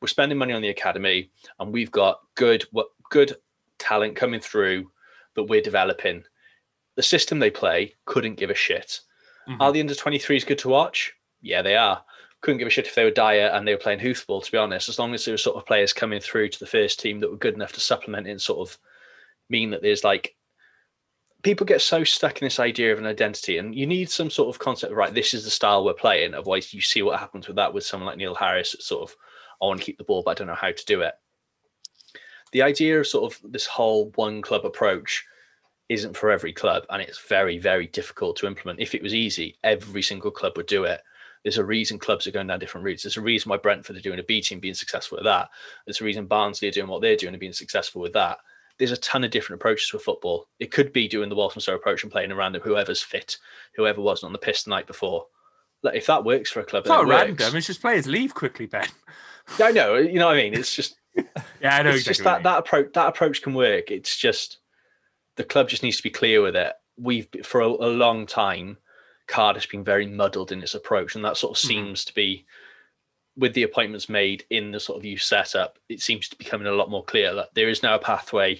we're 0.00 0.08
spending 0.08 0.38
money 0.38 0.52
on 0.52 0.62
the 0.62 0.68
academy 0.68 1.30
and 1.58 1.72
we've 1.72 1.90
got 1.90 2.20
good 2.34 2.64
what 2.70 2.88
good 3.10 3.36
talent 3.78 4.16
coming 4.16 4.40
through 4.40 4.90
that 5.34 5.44
we're 5.44 5.62
developing. 5.62 6.24
The 6.96 7.02
system 7.02 7.38
they 7.38 7.50
play 7.50 7.94
couldn't 8.04 8.34
give 8.36 8.50
a 8.50 8.54
shit. 8.54 9.00
Mhm. 9.48 9.56
Are 9.60 9.72
the 9.72 9.80
under 9.80 9.94
23s 9.94 10.44
good 10.44 10.58
to 10.58 10.68
watch? 10.68 11.14
Yeah, 11.40 11.62
they 11.62 11.76
are. 11.76 12.04
Couldn't 12.40 12.58
give 12.58 12.68
a 12.68 12.70
shit 12.70 12.86
if 12.86 12.94
they 12.94 13.04
were 13.04 13.10
dire 13.10 13.50
and 13.52 13.66
they 13.66 13.72
were 13.72 13.78
playing 13.80 14.00
hoofball, 14.00 14.44
to 14.44 14.52
be 14.52 14.58
honest. 14.58 14.88
As 14.88 14.98
long 14.98 15.14
as 15.14 15.24
there 15.24 15.32
were 15.32 15.38
sort 15.38 15.56
of 15.56 15.66
players 15.66 15.92
coming 15.92 16.20
through 16.20 16.48
to 16.50 16.58
the 16.58 16.66
first 16.66 17.00
team 17.00 17.20
that 17.20 17.30
were 17.30 17.36
good 17.36 17.54
enough 17.54 17.72
to 17.72 17.80
supplement 17.80 18.26
it 18.26 18.32
and 18.32 18.42
sort 18.42 18.68
of 18.68 18.78
mean 19.48 19.70
that 19.70 19.82
there's 19.82 20.04
like 20.04 20.36
people 21.46 21.64
get 21.64 21.80
so 21.80 22.02
stuck 22.02 22.42
in 22.42 22.44
this 22.44 22.58
idea 22.58 22.92
of 22.92 22.98
an 22.98 23.06
identity 23.06 23.58
and 23.58 23.72
you 23.72 23.86
need 23.86 24.10
some 24.10 24.28
sort 24.28 24.52
of 24.52 24.58
concept 24.58 24.92
right 24.92 25.14
this 25.14 25.32
is 25.32 25.44
the 25.44 25.50
style 25.50 25.84
we're 25.84 25.94
playing 25.94 26.34
otherwise 26.34 26.74
you 26.74 26.80
see 26.80 27.02
what 27.02 27.20
happens 27.20 27.46
with 27.46 27.54
that 27.54 27.72
with 27.72 27.86
someone 27.86 28.08
like 28.08 28.18
neil 28.18 28.34
harris 28.34 28.74
sort 28.80 29.08
of 29.08 29.16
i 29.62 29.64
want 29.64 29.78
to 29.78 29.86
keep 29.86 29.96
the 29.96 30.02
ball 30.02 30.24
but 30.24 30.32
i 30.32 30.34
don't 30.34 30.48
know 30.48 30.54
how 30.56 30.72
to 30.72 30.84
do 30.86 31.02
it. 31.02 31.14
The 32.50 32.62
idea 32.62 32.98
of 32.98 33.06
sort 33.06 33.32
of 33.32 33.52
this 33.52 33.64
whole 33.64 34.10
one 34.16 34.42
club 34.42 34.64
approach 34.64 35.24
isn't 35.88 36.16
for 36.16 36.32
every 36.32 36.52
club 36.52 36.82
and 36.90 37.00
it's 37.00 37.28
very 37.28 37.58
very 37.58 37.86
difficult 37.86 38.36
to 38.38 38.48
implement. 38.48 38.80
If 38.80 38.96
it 38.96 39.02
was 39.02 39.14
easy 39.14 39.56
every 39.62 40.02
single 40.02 40.32
club 40.32 40.54
would 40.56 40.66
do 40.66 40.82
it. 40.82 41.00
There's 41.44 41.58
a 41.58 41.64
reason 41.64 42.00
clubs 42.00 42.26
are 42.26 42.32
going 42.32 42.48
down 42.48 42.58
different 42.58 42.84
routes. 42.84 43.04
There's 43.04 43.18
a 43.18 43.20
reason 43.20 43.50
why 43.50 43.58
brentford 43.58 43.96
are 43.96 44.00
doing 44.00 44.18
a 44.18 44.24
b 44.24 44.40
team 44.40 44.58
being 44.58 44.74
successful 44.74 45.16
with 45.16 45.26
that. 45.26 45.48
There's 45.86 46.00
a 46.00 46.04
reason 46.04 46.26
barnsley 46.26 46.66
are 46.66 46.72
doing 46.72 46.88
what 46.88 47.02
they're 47.02 47.14
doing 47.14 47.34
and 47.34 47.40
being 47.40 47.52
successful 47.52 48.02
with 48.02 48.14
that 48.14 48.38
there's 48.78 48.92
a 48.92 48.96
ton 48.98 49.24
of 49.24 49.30
different 49.30 49.60
approaches 49.60 49.92
with 49.92 50.02
football. 50.02 50.46
It 50.58 50.70
could 50.70 50.92
be 50.92 51.08
doing 51.08 51.28
the 51.28 51.34
Walthamstow 51.36 51.74
approach 51.74 52.02
and 52.02 52.12
playing 52.12 52.30
a 52.30 52.36
random 52.36 52.62
whoever's 52.62 53.02
fit, 53.02 53.38
whoever 53.76 54.00
wasn't 54.00 54.28
on 54.28 54.32
the 54.32 54.38
piss 54.38 54.64
the 54.64 54.70
night 54.70 54.86
before. 54.86 55.26
Like, 55.82 55.94
if 55.96 56.06
that 56.06 56.24
works 56.24 56.50
for 56.50 56.60
a 56.60 56.64
club, 56.64 56.82
It's 56.82 56.88
not 56.88 57.04
it 57.04 57.06
works. 57.08 57.40
random, 57.40 57.56
it's 57.56 57.66
just 57.68 57.80
players 57.80 58.06
leave 58.06 58.34
quickly, 58.34 58.66
Ben. 58.66 58.88
I 59.60 59.70
know, 59.72 59.94
you 59.96 60.18
know 60.18 60.26
what 60.26 60.36
I 60.36 60.42
mean. 60.42 60.54
It's 60.54 60.74
just 60.74 60.96
Yeah, 61.16 61.76
I 61.76 61.82
know 61.82 61.90
it's 61.90 62.00
exactly 62.00 62.10
just 62.10 62.24
that 62.24 62.42
that 62.42 62.58
approach 62.58 62.92
that 62.94 63.08
approach 63.08 63.42
can 63.42 63.54
work. 63.54 63.90
It's 63.90 64.16
just 64.16 64.58
the 65.36 65.44
club 65.44 65.68
just 65.68 65.82
needs 65.82 65.96
to 65.98 66.02
be 66.02 66.10
clear 66.10 66.42
with 66.42 66.56
it. 66.56 66.72
We've 66.98 67.28
for 67.44 67.60
a, 67.60 67.66
a 67.68 67.88
long 67.88 68.26
time, 68.26 68.78
Cardiff's 69.26 69.66
been 69.66 69.84
very 69.84 70.06
muddled 70.06 70.52
in 70.52 70.62
its 70.62 70.74
approach, 70.74 71.14
and 71.14 71.24
that 71.24 71.36
sort 71.36 71.56
of 71.56 71.62
Mhm. 71.62 71.68
seems 71.68 72.04
to 72.06 72.14
be 72.14 72.44
with 73.36 73.54
the 73.54 73.64
appointments 73.64 74.08
made 74.08 74.44
in 74.50 74.70
the 74.70 74.80
sort 74.80 74.98
of 74.98 75.04
youth 75.04 75.22
setup. 75.22 75.78
It 75.88 76.00
seems 76.00 76.28
to 76.28 76.36
be 76.36 76.44
becoming 76.44 76.66
a 76.66 76.72
lot 76.72 76.90
more 76.90 77.04
clear 77.04 77.34
that 77.34 77.54
there 77.54 77.68
is 77.68 77.82
now 77.82 77.94
a 77.94 77.98
pathway. 77.98 78.54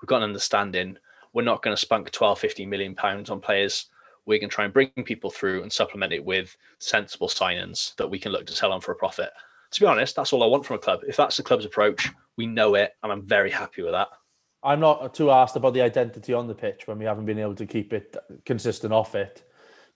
We've 0.00 0.08
got 0.08 0.18
an 0.18 0.24
understanding. 0.24 0.96
We're 1.32 1.42
not 1.42 1.62
going 1.62 1.76
to 1.76 1.80
spunk 1.80 2.10
12, 2.10 2.38
15 2.38 2.68
million 2.68 2.94
pounds 2.94 3.30
on 3.30 3.40
players. 3.40 3.86
We're 4.26 4.38
going 4.38 4.50
to 4.50 4.54
try 4.54 4.64
and 4.64 4.74
bring 4.74 4.90
people 5.04 5.30
through 5.30 5.62
and 5.62 5.72
supplement 5.72 6.12
it 6.12 6.24
with 6.24 6.56
sensible 6.78 7.28
signings 7.28 7.96
that 7.96 8.08
we 8.08 8.18
can 8.18 8.32
look 8.32 8.46
to 8.46 8.52
sell 8.52 8.72
on 8.72 8.80
for 8.80 8.92
a 8.92 8.96
profit. 8.96 9.30
To 9.72 9.80
be 9.80 9.86
honest, 9.86 10.16
that's 10.16 10.32
all 10.32 10.42
I 10.42 10.46
want 10.46 10.66
from 10.66 10.76
a 10.76 10.80
club. 10.80 11.00
If 11.06 11.16
that's 11.16 11.36
the 11.36 11.42
club's 11.42 11.64
approach, 11.64 12.10
we 12.36 12.46
know 12.46 12.74
it, 12.74 12.94
and 13.02 13.12
I'm 13.12 13.22
very 13.22 13.50
happy 13.50 13.82
with 13.82 13.92
that. 13.92 14.08
I'm 14.62 14.80
not 14.80 15.14
too 15.14 15.30
asked 15.30 15.56
about 15.56 15.74
the 15.74 15.80
identity 15.80 16.34
on 16.34 16.46
the 16.46 16.54
pitch 16.54 16.86
when 16.86 16.98
we 16.98 17.04
haven't 17.04 17.24
been 17.24 17.38
able 17.38 17.54
to 17.54 17.66
keep 17.66 17.92
it 17.92 18.16
consistent 18.44 18.92
off 18.92 19.14
it. 19.14 19.42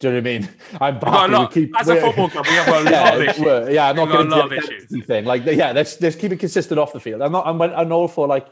Do 0.04 0.10
you 0.14 0.20
know 0.20 0.30
what 0.30 0.34
I 0.34 0.38
mean? 0.38 0.48
I'm 0.80 0.94
We've 0.94 1.00
got 1.02 1.08
a 1.14 1.18
happy 1.18 1.32
lot- 1.32 1.52
keep. 1.52 1.80
as 1.80 1.88
a 1.88 2.00
football 2.00 2.28
club, 2.28 2.46
we 2.46 2.52
have 2.52 2.68
a 2.68 2.70
lot 2.72 2.90
yeah, 2.90 3.14
of 3.14 3.22
issues. 3.22 3.74
yeah, 3.74 3.88
I'm 3.88 3.96
not 3.96 4.08
We've 4.08 4.12
got 4.12 4.20
a 4.20 4.24
getting 4.24 4.30
lot 4.30 4.44
of 4.44 4.50
the 4.50 4.56
issues. 4.58 5.06
thing. 5.06 5.24
Like, 5.24 5.44
yeah, 5.46 5.72
let's 5.72 6.00
let's 6.00 6.16
keep 6.16 6.30
it 6.32 6.36
consistent 6.40 6.78
off 6.78 6.92
the 6.92 7.00
field. 7.00 7.22
I'm 7.22 7.32
not. 7.32 7.46
I'm, 7.46 7.60
I'm 7.62 7.90
all 7.92 8.08
for 8.08 8.26
like 8.26 8.46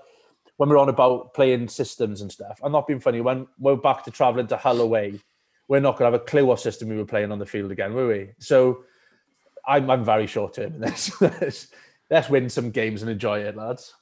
when 0.56 0.68
we're 0.70 0.78
on 0.78 0.88
about 0.88 1.34
playing 1.34 1.68
systems 1.68 2.20
and 2.22 2.32
stuff. 2.32 2.58
I'm 2.62 2.72
not 2.72 2.86
being 2.86 3.00
funny. 3.00 3.20
When 3.20 3.46
we're 3.58 3.76
back 3.76 4.04
to 4.04 4.10
traveling 4.10 4.46
to 4.48 4.56
Hull 4.56 4.80
away, 4.80 5.20
we're 5.68 5.80
not 5.80 5.98
going 5.98 6.10
to 6.10 6.16
have 6.16 6.22
a 6.22 6.24
clue 6.24 6.46
what 6.46 6.60
system 6.60 6.88
we 6.88 6.96
were 6.96 7.04
playing 7.04 7.30
on 7.32 7.38
the 7.38 7.46
field 7.46 7.70
again, 7.70 7.92
were 7.94 8.08
we? 8.08 8.30
So, 8.38 8.84
I'm 9.66 9.90
I'm 9.90 10.04
very 10.04 10.26
short 10.26 10.54
term 10.54 10.74
in 10.74 10.80
this. 10.80 11.12
let's, 11.20 11.68
let's 12.10 12.30
win 12.30 12.48
some 12.48 12.70
games 12.70 13.02
and 13.02 13.10
enjoy 13.10 13.40
it, 13.40 13.56
lads. 13.56 13.92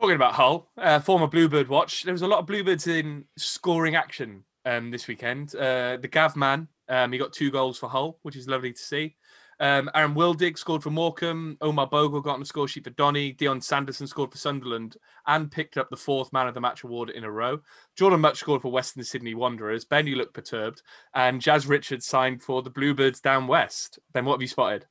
Talking 0.00 0.16
about 0.16 0.34
Hull, 0.34 0.68
uh, 0.76 1.00
former 1.00 1.26
Bluebird 1.26 1.68
watch. 1.68 2.02
There 2.02 2.12
was 2.12 2.20
a 2.22 2.26
lot 2.28 2.40
of 2.40 2.46
Bluebirds 2.46 2.86
in 2.86 3.24
scoring 3.38 3.94
action 3.94 4.44
um, 4.66 4.90
this 4.90 5.08
weekend. 5.08 5.54
Uh, 5.54 5.96
the 5.96 6.08
Gav 6.08 6.36
man, 6.36 6.68
um, 6.88 7.12
he 7.12 7.18
got 7.18 7.32
two 7.32 7.50
goals 7.50 7.78
for 7.78 7.88
Hull, 7.88 8.18
which 8.22 8.36
is 8.36 8.48
lovely 8.48 8.72
to 8.72 8.82
see. 8.82 9.16
Um, 9.58 9.88
Aaron 9.94 10.14
Wildig 10.14 10.58
scored 10.58 10.82
for 10.82 10.90
Morecambe. 10.90 11.56
Omar 11.62 11.86
Bogle 11.86 12.20
got 12.20 12.34
on 12.34 12.40
the 12.40 12.46
score 12.46 12.68
sheet 12.68 12.84
for 12.84 12.90
Donny. 12.90 13.32
Dion 13.32 13.60
Sanderson 13.60 14.06
scored 14.06 14.30
for 14.30 14.36
Sunderland 14.36 14.98
and 15.26 15.50
picked 15.50 15.78
up 15.78 15.88
the 15.88 15.96
fourth 15.96 16.30
man 16.32 16.46
of 16.46 16.52
the 16.52 16.60
match 16.60 16.84
award 16.84 17.08
in 17.08 17.24
a 17.24 17.30
row. 17.30 17.60
Jordan 17.96 18.20
Mutch 18.20 18.38
scored 18.38 18.60
for 18.60 18.70
Western 18.70 19.02
Sydney 19.02 19.34
Wanderers. 19.34 19.86
Ben, 19.86 20.06
you 20.06 20.16
look 20.16 20.34
perturbed. 20.34 20.82
And 21.14 21.40
Jazz 21.40 21.66
Richards 21.66 22.04
signed 22.04 22.42
for 22.42 22.60
the 22.60 22.68
Bluebirds 22.68 23.20
down 23.20 23.46
west. 23.46 23.98
Ben, 24.12 24.26
what 24.26 24.34
have 24.34 24.42
you 24.42 24.48
spotted? 24.48 24.84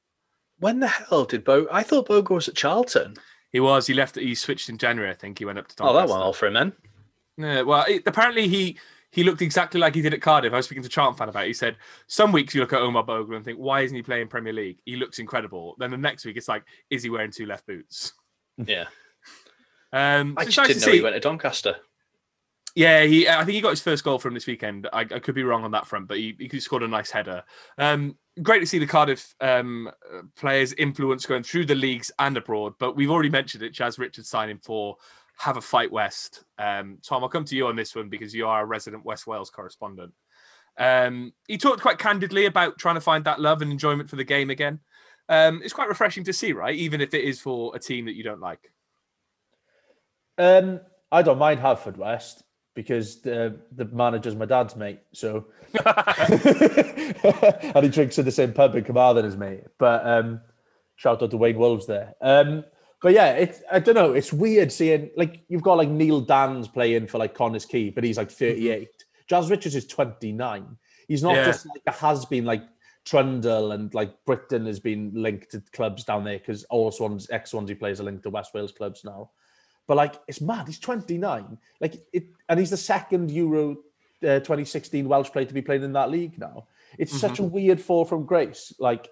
When 0.57 0.79
the 0.79 0.87
hell 0.87 1.25
did 1.25 1.43
Bo? 1.43 1.67
I 1.71 1.83
thought 1.83 2.07
Bogle 2.07 2.35
was 2.35 2.47
at 2.47 2.55
Charlton. 2.55 3.17
He 3.51 3.59
was. 3.59 3.85
He 3.85 3.93
left. 3.93 4.15
He 4.15 4.33
switched 4.33 4.69
in 4.69 4.77
January. 4.77 5.11
I 5.11 5.15
think 5.15 5.37
he 5.37 5.45
went 5.45 5.59
up 5.59 5.67
to. 5.67 5.83
Oh, 5.83 5.93
that 5.93 6.09
went 6.09 6.19
well 6.19 6.33
for 6.33 6.47
him 6.47 6.53
then. 6.53 6.73
Yeah, 7.37 7.61
well, 7.61 7.85
it, 7.87 8.03
apparently 8.05 8.47
he 8.47 8.77
he 9.15 9.23
looked 9.23 9.41
exactly 9.41 9.79
like 9.79 9.95
he 9.95 10.01
did 10.01 10.13
at 10.13 10.21
Cardiff. 10.21 10.53
I 10.53 10.57
was 10.57 10.65
speaking 10.65 10.83
to 10.83 10.89
Charlton 10.89 11.17
fan 11.17 11.29
about. 11.29 11.45
it. 11.45 11.47
He 11.47 11.53
said 11.53 11.77
some 12.07 12.31
weeks 12.33 12.53
you 12.53 12.59
look 12.61 12.73
at 12.73 12.81
Omar 12.81 13.03
Bogle 13.03 13.35
and 13.35 13.45
think, 13.45 13.57
why 13.57 13.81
isn't 13.81 13.95
he 13.95 14.03
playing 14.03 14.27
Premier 14.27 14.51
League? 14.53 14.79
He 14.85 14.97
looks 14.97 15.19
incredible. 15.19 15.75
Then 15.79 15.89
the 15.91 15.97
next 15.97 16.25
week 16.25 16.35
it's 16.37 16.49
like, 16.49 16.63
is 16.89 17.01
he 17.03 17.09
wearing 17.09 17.31
two 17.31 17.45
left 17.45 17.65
boots? 17.65 18.13
Yeah, 18.65 18.85
Um, 19.91 20.35
I 20.37 20.43
so 20.43 20.45
just 20.45 20.57
nice 20.57 20.67
didn't 20.67 20.81
know 20.81 20.85
see. 20.87 20.97
he 20.97 21.01
went 21.03 21.15
to 21.15 21.19
Doncaster. 21.19 21.77
Yeah, 22.75 23.03
he. 23.03 23.27
I 23.27 23.37
think 23.45 23.55
he 23.55 23.61
got 23.61 23.69
his 23.69 23.81
first 23.81 24.03
goal 24.03 24.19
from 24.19 24.33
this 24.33 24.47
weekend. 24.47 24.87
I, 24.91 25.01
I 25.01 25.05
could 25.19 25.33
be 25.35 25.43
wrong 25.43 25.63
on 25.63 25.71
that 25.71 25.87
front, 25.87 26.09
but 26.09 26.17
he, 26.17 26.35
he 26.37 26.59
scored 26.59 26.83
a 26.83 26.87
nice 26.89 27.09
header. 27.09 27.43
Um, 27.77 28.17
great 28.43 28.59
to 28.59 28.65
see 28.65 28.79
the 28.79 28.85
Cardiff 28.85 29.33
um, 29.39 29.89
players' 30.35 30.73
influence 30.73 31.25
going 31.25 31.43
through 31.43 31.65
the 31.67 31.75
leagues 31.75 32.11
and 32.19 32.35
abroad. 32.35 32.73
But 32.79 32.97
we've 32.97 33.11
already 33.11 33.29
mentioned 33.29 33.63
it. 33.63 33.69
Jazz 33.71 33.97
Richards 33.97 34.27
signing 34.29 34.57
for 34.59 34.97
Haverfordwest. 35.41 36.43
Um, 36.57 36.99
Tom, 37.03 37.23
I'll 37.23 37.29
come 37.29 37.45
to 37.45 37.55
you 37.55 37.67
on 37.67 37.75
this 37.75 37.95
one 37.95 38.09
because 38.09 38.33
you 38.33 38.47
are 38.47 38.63
a 38.63 38.65
resident 38.65 39.05
West 39.05 39.27
Wales 39.27 39.49
correspondent. 39.49 40.13
Um, 40.77 41.33
he 41.47 41.57
talked 41.57 41.81
quite 41.81 41.99
candidly 41.99 42.45
about 42.45 42.77
trying 42.77 42.95
to 42.95 43.01
find 43.01 43.23
that 43.25 43.39
love 43.39 43.61
and 43.61 43.71
enjoyment 43.71 44.09
for 44.09 44.17
the 44.17 44.23
game 44.23 44.49
again. 44.49 44.79
Um, 45.29 45.61
it's 45.63 45.73
quite 45.73 45.89
refreshing 45.89 46.23
to 46.25 46.33
see, 46.33 46.53
right? 46.53 46.75
Even 46.75 47.01
if 47.01 47.13
it 47.13 47.23
is 47.23 47.39
for 47.39 47.75
a 47.75 47.79
team 47.79 48.05
that 48.05 48.15
you 48.15 48.23
don't 48.23 48.41
like. 48.41 48.71
Um, 50.37 50.81
I 51.11 51.21
don't 51.21 51.37
mind 51.37 51.59
Haverfordwest 51.59 52.43
because 52.75 53.21
the 53.21 53.57
the 53.71 53.85
manager's 53.85 54.35
my 54.35 54.45
dad's 54.45 54.75
mate. 54.75 54.99
So 55.13 55.45
and 55.85 57.83
he 57.83 57.89
drinks 57.89 58.19
in 58.19 58.25
the 58.25 58.31
same 58.31 58.53
pub 58.53 58.75
in 58.75 58.83
Carmarthen 58.83 59.25
as 59.25 59.37
me. 59.37 59.59
But 59.79 60.05
um, 60.05 60.41
shout 60.95 61.23
out 61.23 61.31
to 61.31 61.37
Wayne 61.37 61.57
Wolves 61.57 61.87
there. 61.87 62.13
Um, 62.21 62.65
but 63.01 63.13
yeah, 63.13 63.31
it's 63.31 63.61
I 63.71 63.79
don't 63.79 63.95
know. 63.95 64.13
It's 64.13 64.33
weird 64.33 64.71
seeing 64.71 65.11
like 65.15 65.43
you've 65.47 65.61
got 65.61 65.77
like 65.77 65.89
Neil 65.89 66.21
Dan's 66.21 66.67
playing 66.67 67.07
for 67.07 67.17
like 67.17 67.33
Connors 67.33 67.65
Key, 67.65 67.89
but 67.89 68.03
he's 68.03 68.17
like 68.17 68.31
38. 68.31 68.89
Jazz 69.27 69.49
Richards 69.49 69.75
is 69.75 69.87
29. 69.87 70.77
He's 71.07 71.23
not 71.23 71.35
Yeah. 71.35 71.45
just 71.45 71.65
like 71.67 71.81
a 71.87 71.91
has 71.91 72.25
been 72.25 72.45
like 72.45 72.63
Trundle 73.05 73.73
and 73.73 73.93
like 73.93 74.13
Britton 74.25 74.65
has 74.65 74.79
been 74.79 75.11
linked 75.13 75.51
to 75.51 75.61
clubs 75.73 76.03
down 76.03 76.23
there 76.23 76.39
because 76.39 76.63
all 76.65 76.91
Swans 76.91 77.29
ex 77.29 77.51
Swansea 77.51 77.75
players 77.75 77.99
are 77.99 78.05
linked 78.05 78.23
to 78.23 78.29
West 78.31 78.53
Wales 78.53 78.71
clubs 78.71 79.03
now. 79.03 79.29
But 79.87 79.97
like 79.97 80.15
it's 80.27 80.41
mad. 80.41 80.67
He's 80.67 80.79
29. 80.79 81.57
Like 81.79 81.95
it, 82.13 82.25
and 82.49 82.59
he's 82.59 82.71
the 82.71 82.77
second 82.77 83.29
Euro 83.31 83.71
uh, 84.23 84.39
2016 84.39 85.07
Welsh 85.07 85.29
player 85.29 85.45
to 85.45 85.53
be 85.53 85.61
playing 85.61 85.83
in 85.83 85.93
that 85.93 86.09
league 86.09 86.39
now. 86.39 86.65
It's 86.97 87.19
such 87.19 87.39
a 87.39 87.43
weird 87.43 87.79
fall 87.81 88.05
from 88.05 88.25
grace. 88.25 88.73
Like 88.79 89.09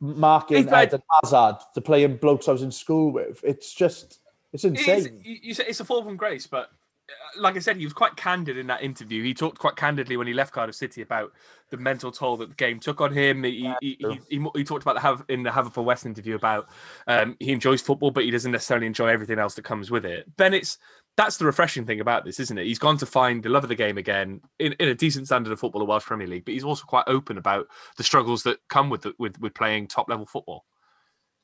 marking 0.00 0.66
played- 0.66 0.88
Eden 0.88 1.02
Hazard 1.22 1.56
to 1.74 1.80
playing 1.80 2.16
blokes 2.16 2.48
I 2.48 2.52
was 2.52 2.62
in 2.62 2.72
school 2.72 3.12
with. 3.12 3.40
It's 3.44 3.72
just 3.74 4.20
it's 4.52 4.64
It 4.64 4.78
is, 4.78 5.06
insane. 5.06 5.20
you, 5.22 5.36
you 5.42 5.54
say 5.54 5.64
it's 5.68 5.80
a 5.80 5.84
fall 5.84 6.02
from 6.02 6.16
grace, 6.16 6.46
but 6.46 6.70
uh, 7.08 7.40
like 7.40 7.56
I 7.56 7.60
said, 7.60 7.76
he 7.76 7.84
was 7.84 7.92
quite 7.92 8.16
candid 8.16 8.56
in 8.56 8.66
that 8.68 8.82
interview. 8.82 9.22
He 9.22 9.34
talked 9.34 9.58
quite 9.58 9.76
candidly 9.76 10.16
when 10.16 10.26
he 10.26 10.32
left 10.32 10.52
Cardiff 10.52 10.74
City 10.74 11.02
about 11.02 11.32
the 11.70 11.76
mental 11.76 12.10
toll 12.10 12.36
that 12.38 12.48
the 12.48 12.54
game 12.56 12.80
took 12.80 13.00
on 13.00 13.12
him. 13.12 13.44
He 13.44 13.72
he, 13.80 13.96
he, 14.00 14.20
he, 14.28 14.46
he 14.56 14.64
talked 14.64 14.82
about 14.82 14.94
the 14.94 15.00
have 15.00 15.24
in 15.28 15.42
the 15.44 15.50
Haverfordwest 15.50 16.06
interview 16.06 16.34
about 16.34 16.68
um, 17.06 17.36
he 17.38 17.52
enjoys 17.52 17.80
football, 17.80 18.10
but 18.10 18.24
he 18.24 18.30
doesn't 18.30 18.50
necessarily 18.50 18.86
enjoy 18.86 19.06
everything 19.08 19.38
else 19.38 19.54
that 19.54 19.62
comes 19.64 19.90
with 19.90 20.04
it. 20.04 20.26
Ben, 20.36 20.54
it's 20.54 20.78
that's 21.16 21.36
the 21.36 21.44
refreshing 21.44 21.84
thing 21.84 22.00
about 22.00 22.24
this, 22.24 22.40
isn't 22.40 22.56
it? 22.56 22.66
He's 22.66 22.78
gone 22.78 22.96
to 22.98 23.06
find 23.06 23.42
the 23.42 23.48
love 23.48 23.62
of 23.62 23.68
the 23.68 23.74
game 23.74 23.98
again 23.98 24.40
in, 24.58 24.72
in 24.74 24.88
a 24.88 24.94
decent 24.94 25.26
standard 25.26 25.52
of 25.52 25.60
football, 25.60 25.80
the 25.80 25.84
Welsh 25.84 26.04
Premier 26.04 26.26
League, 26.26 26.44
but 26.44 26.54
he's 26.54 26.64
also 26.64 26.84
quite 26.84 27.04
open 27.06 27.36
about 27.36 27.66
the 27.96 28.04
struggles 28.04 28.42
that 28.44 28.58
come 28.68 28.88
with 28.90 29.02
the, 29.02 29.14
with 29.18 29.38
with 29.40 29.54
playing 29.54 29.86
top 29.86 30.08
level 30.08 30.26
football. 30.26 30.64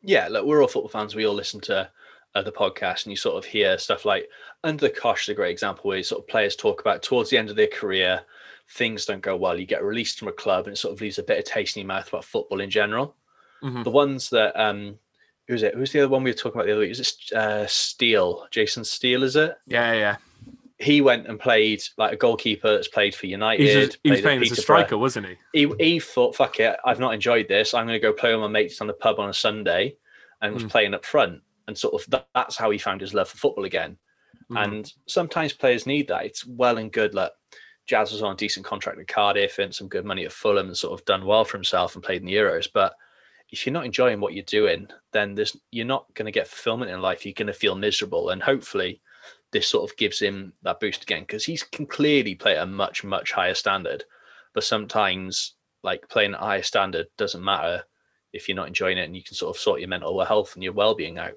Yeah, 0.02 0.28
look, 0.28 0.46
we're 0.46 0.62
all 0.62 0.68
football 0.68 0.88
fans. 0.88 1.14
We 1.14 1.26
all 1.26 1.34
listen 1.34 1.60
to 1.62 1.90
uh, 2.34 2.42
the 2.42 2.52
podcast, 2.52 3.04
and 3.04 3.12
you 3.12 3.16
sort 3.16 3.36
of 3.36 3.44
hear 3.44 3.76
stuff 3.78 4.04
like 4.04 4.28
under 4.62 4.86
the 4.86 4.94
cosh 4.94 5.24
is 5.24 5.30
a 5.30 5.34
great 5.34 5.50
example 5.50 5.88
where 5.88 6.02
sort 6.02 6.22
of 6.22 6.28
players 6.28 6.56
talk 6.56 6.80
about 6.80 7.02
towards 7.02 7.30
the 7.30 7.38
end 7.38 7.50
of 7.50 7.56
their 7.56 7.66
career, 7.66 8.22
things 8.70 9.04
don't 9.04 9.22
go 9.22 9.36
well. 9.36 9.58
You 9.58 9.66
get 9.66 9.82
released 9.82 10.18
from 10.18 10.28
a 10.28 10.32
club, 10.32 10.66
and 10.66 10.74
it 10.74 10.78
sort 10.78 10.94
of 10.94 11.00
leaves 11.00 11.18
a 11.18 11.22
bit 11.22 11.38
of 11.38 11.44
taste 11.44 11.76
in 11.76 11.82
your 11.82 11.88
mouth 11.88 12.08
about 12.08 12.24
football 12.24 12.60
in 12.60 12.70
general. 12.70 13.16
Mhm. 13.62 13.84
The 13.84 13.90
ones 13.90 14.30
that 14.30 14.58
um, 14.58 14.98
who's 15.48 15.62
it? 15.62 15.74
Who's 15.74 15.92
the 15.92 16.00
other 16.00 16.08
one 16.08 16.22
we 16.22 16.30
were 16.30 16.34
talking 16.36 16.58
about 16.60 16.66
the 16.66 16.72
other 16.72 16.80
week? 16.82 16.90
Is 16.90 17.00
it 17.00 17.36
uh, 17.36 17.66
Steele? 17.66 18.46
Jason 18.50 18.84
Steele? 18.84 19.22
Is 19.22 19.36
it? 19.36 19.56
Yeah, 19.66 19.92
yeah. 19.92 20.16
He 20.78 21.00
went 21.00 21.26
and 21.26 21.40
played 21.40 21.82
like 21.96 22.12
a 22.12 22.16
goalkeeper 22.16 22.70
that's 22.70 22.88
played 22.88 23.14
for 23.14 23.26
United. 23.26 23.66
He 23.66 23.76
was, 23.76 23.98
he 24.04 24.10
was 24.10 24.20
playing 24.20 24.42
as 24.42 24.52
a 24.52 24.56
striker, 24.56 24.98
wasn't 24.98 25.26
he? 25.52 25.66
he, 25.66 25.72
he 25.78 26.00
thought, 26.00 26.36
fuck 26.36 26.60
it, 26.60 26.76
I've 26.84 27.00
not 27.00 27.14
enjoyed 27.14 27.48
this. 27.48 27.72
I'm 27.72 27.86
going 27.86 27.98
to 27.98 28.06
go 28.06 28.12
play 28.12 28.32
with 28.32 28.42
my 28.42 28.48
mates 28.48 28.80
on 28.82 28.86
the 28.86 28.92
pub 28.92 29.18
on 29.18 29.30
a 29.30 29.34
Sunday 29.34 29.96
and 30.42 30.52
was 30.52 30.64
Mm. 30.64 30.70
playing 30.70 30.92
up 30.94 31.04
front. 31.06 31.40
And 31.66 31.76
sort 31.78 31.94
of 31.94 32.10
that, 32.10 32.28
that's 32.34 32.56
how 32.58 32.70
he 32.70 32.76
found 32.78 33.00
his 33.00 33.14
love 33.14 33.28
for 33.28 33.38
football 33.38 33.64
again. 33.64 33.96
Mhm. 34.52 34.64
And 34.64 34.92
sometimes 35.06 35.54
players 35.54 35.86
need 35.86 36.08
that. 36.08 36.26
It's 36.26 36.46
well 36.46 36.76
and 36.76 36.92
good. 36.92 37.14
Like 37.14 37.32
Jazz 37.86 38.12
was 38.12 38.22
on 38.22 38.34
a 38.34 38.36
decent 38.36 38.66
contract 38.66 39.00
at 39.00 39.08
Cardiff 39.08 39.58
and 39.58 39.74
some 39.74 39.88
good 39.88 40.04
money 40.04 40.26
at 40.26 40.32
Fulham 40.32 40.66
and 40.66 40.76
sort 40.76 40.98
of 41.00 41.06
done 41.06 41.24
well 41.24 41.44
for 41.46 41.56
himself 41.56 41.94
and 41.94 42.04
played 42.04 42.20
in 42.20 42.26
the 42.26 42.34
Euros. 42.34 42.68
But 42.72 42.94
if 43.50 43.64
you're 43.64 43.72
not 43.72 43.86
enjoying 43.86 44.20
what 44.20 44.34
you're 44.34 44.44
doing, 44.44 44.88
then 45.12 45.34
there's 45.34 45.56
you're 45.70 45.86
not 45.86 46.12
going 46.14 46.26
to 46.26 46.32
get 46.32 46.48
fulfillment 46.48 46.90
in 46.90 47.00
life. 47.00 47.24
You're 47.24 47.32
going 47.32 47.46
to 47.46 47.52
feel 47.52 47.74
miserable. 47.74 48.30
And 48.30 48.42
hopefully 48.42 49.00
this 49.52 49.68
sort 49.68 49.88
of 49.88 49.96
gives 49.96 50.18
him 50.18 50.52
that 50.62 50.80
boost 50.80 51.02
again 51.04 51.22
because 51.22 51.44
he 51.44 51.58
can 51.70 51.86
clearly 51.86 52.34
play 52.34 52.56
at 52.56 52.64
a 52.64 52.66
much, 52.66 53.04
much 53.04 53.32
higher 53.32 53.54
standard. 53.54 54.04
But 54.52 54.64
sometimes 54.64 55.54
like 55.82 56.08
playing 56.08 56.34
at 56.34 56.40
a 56.40 56.44
higher 56.44 56.62
standard 56.62 57.06
doesn't 57.16 57.44
matter 57.44 57.84
if 58.32 58.48
you're 58.48 58.56
not 58.56 58.68
enjoying 58.68 58.98
it 58.98 59.04
and 59.04 59.16
you 59.16 59.22
can 59.22 59.34
sort 59.34 59.54
of 59.54 59.60
sort 59.60 59.80
your 59.80 59.88
mental 59.88 60.22
health 60.24 60.54
and 60.54 60.64
your 60.64 60.72
well-being 60.72 61.18
out. 61.18 61.34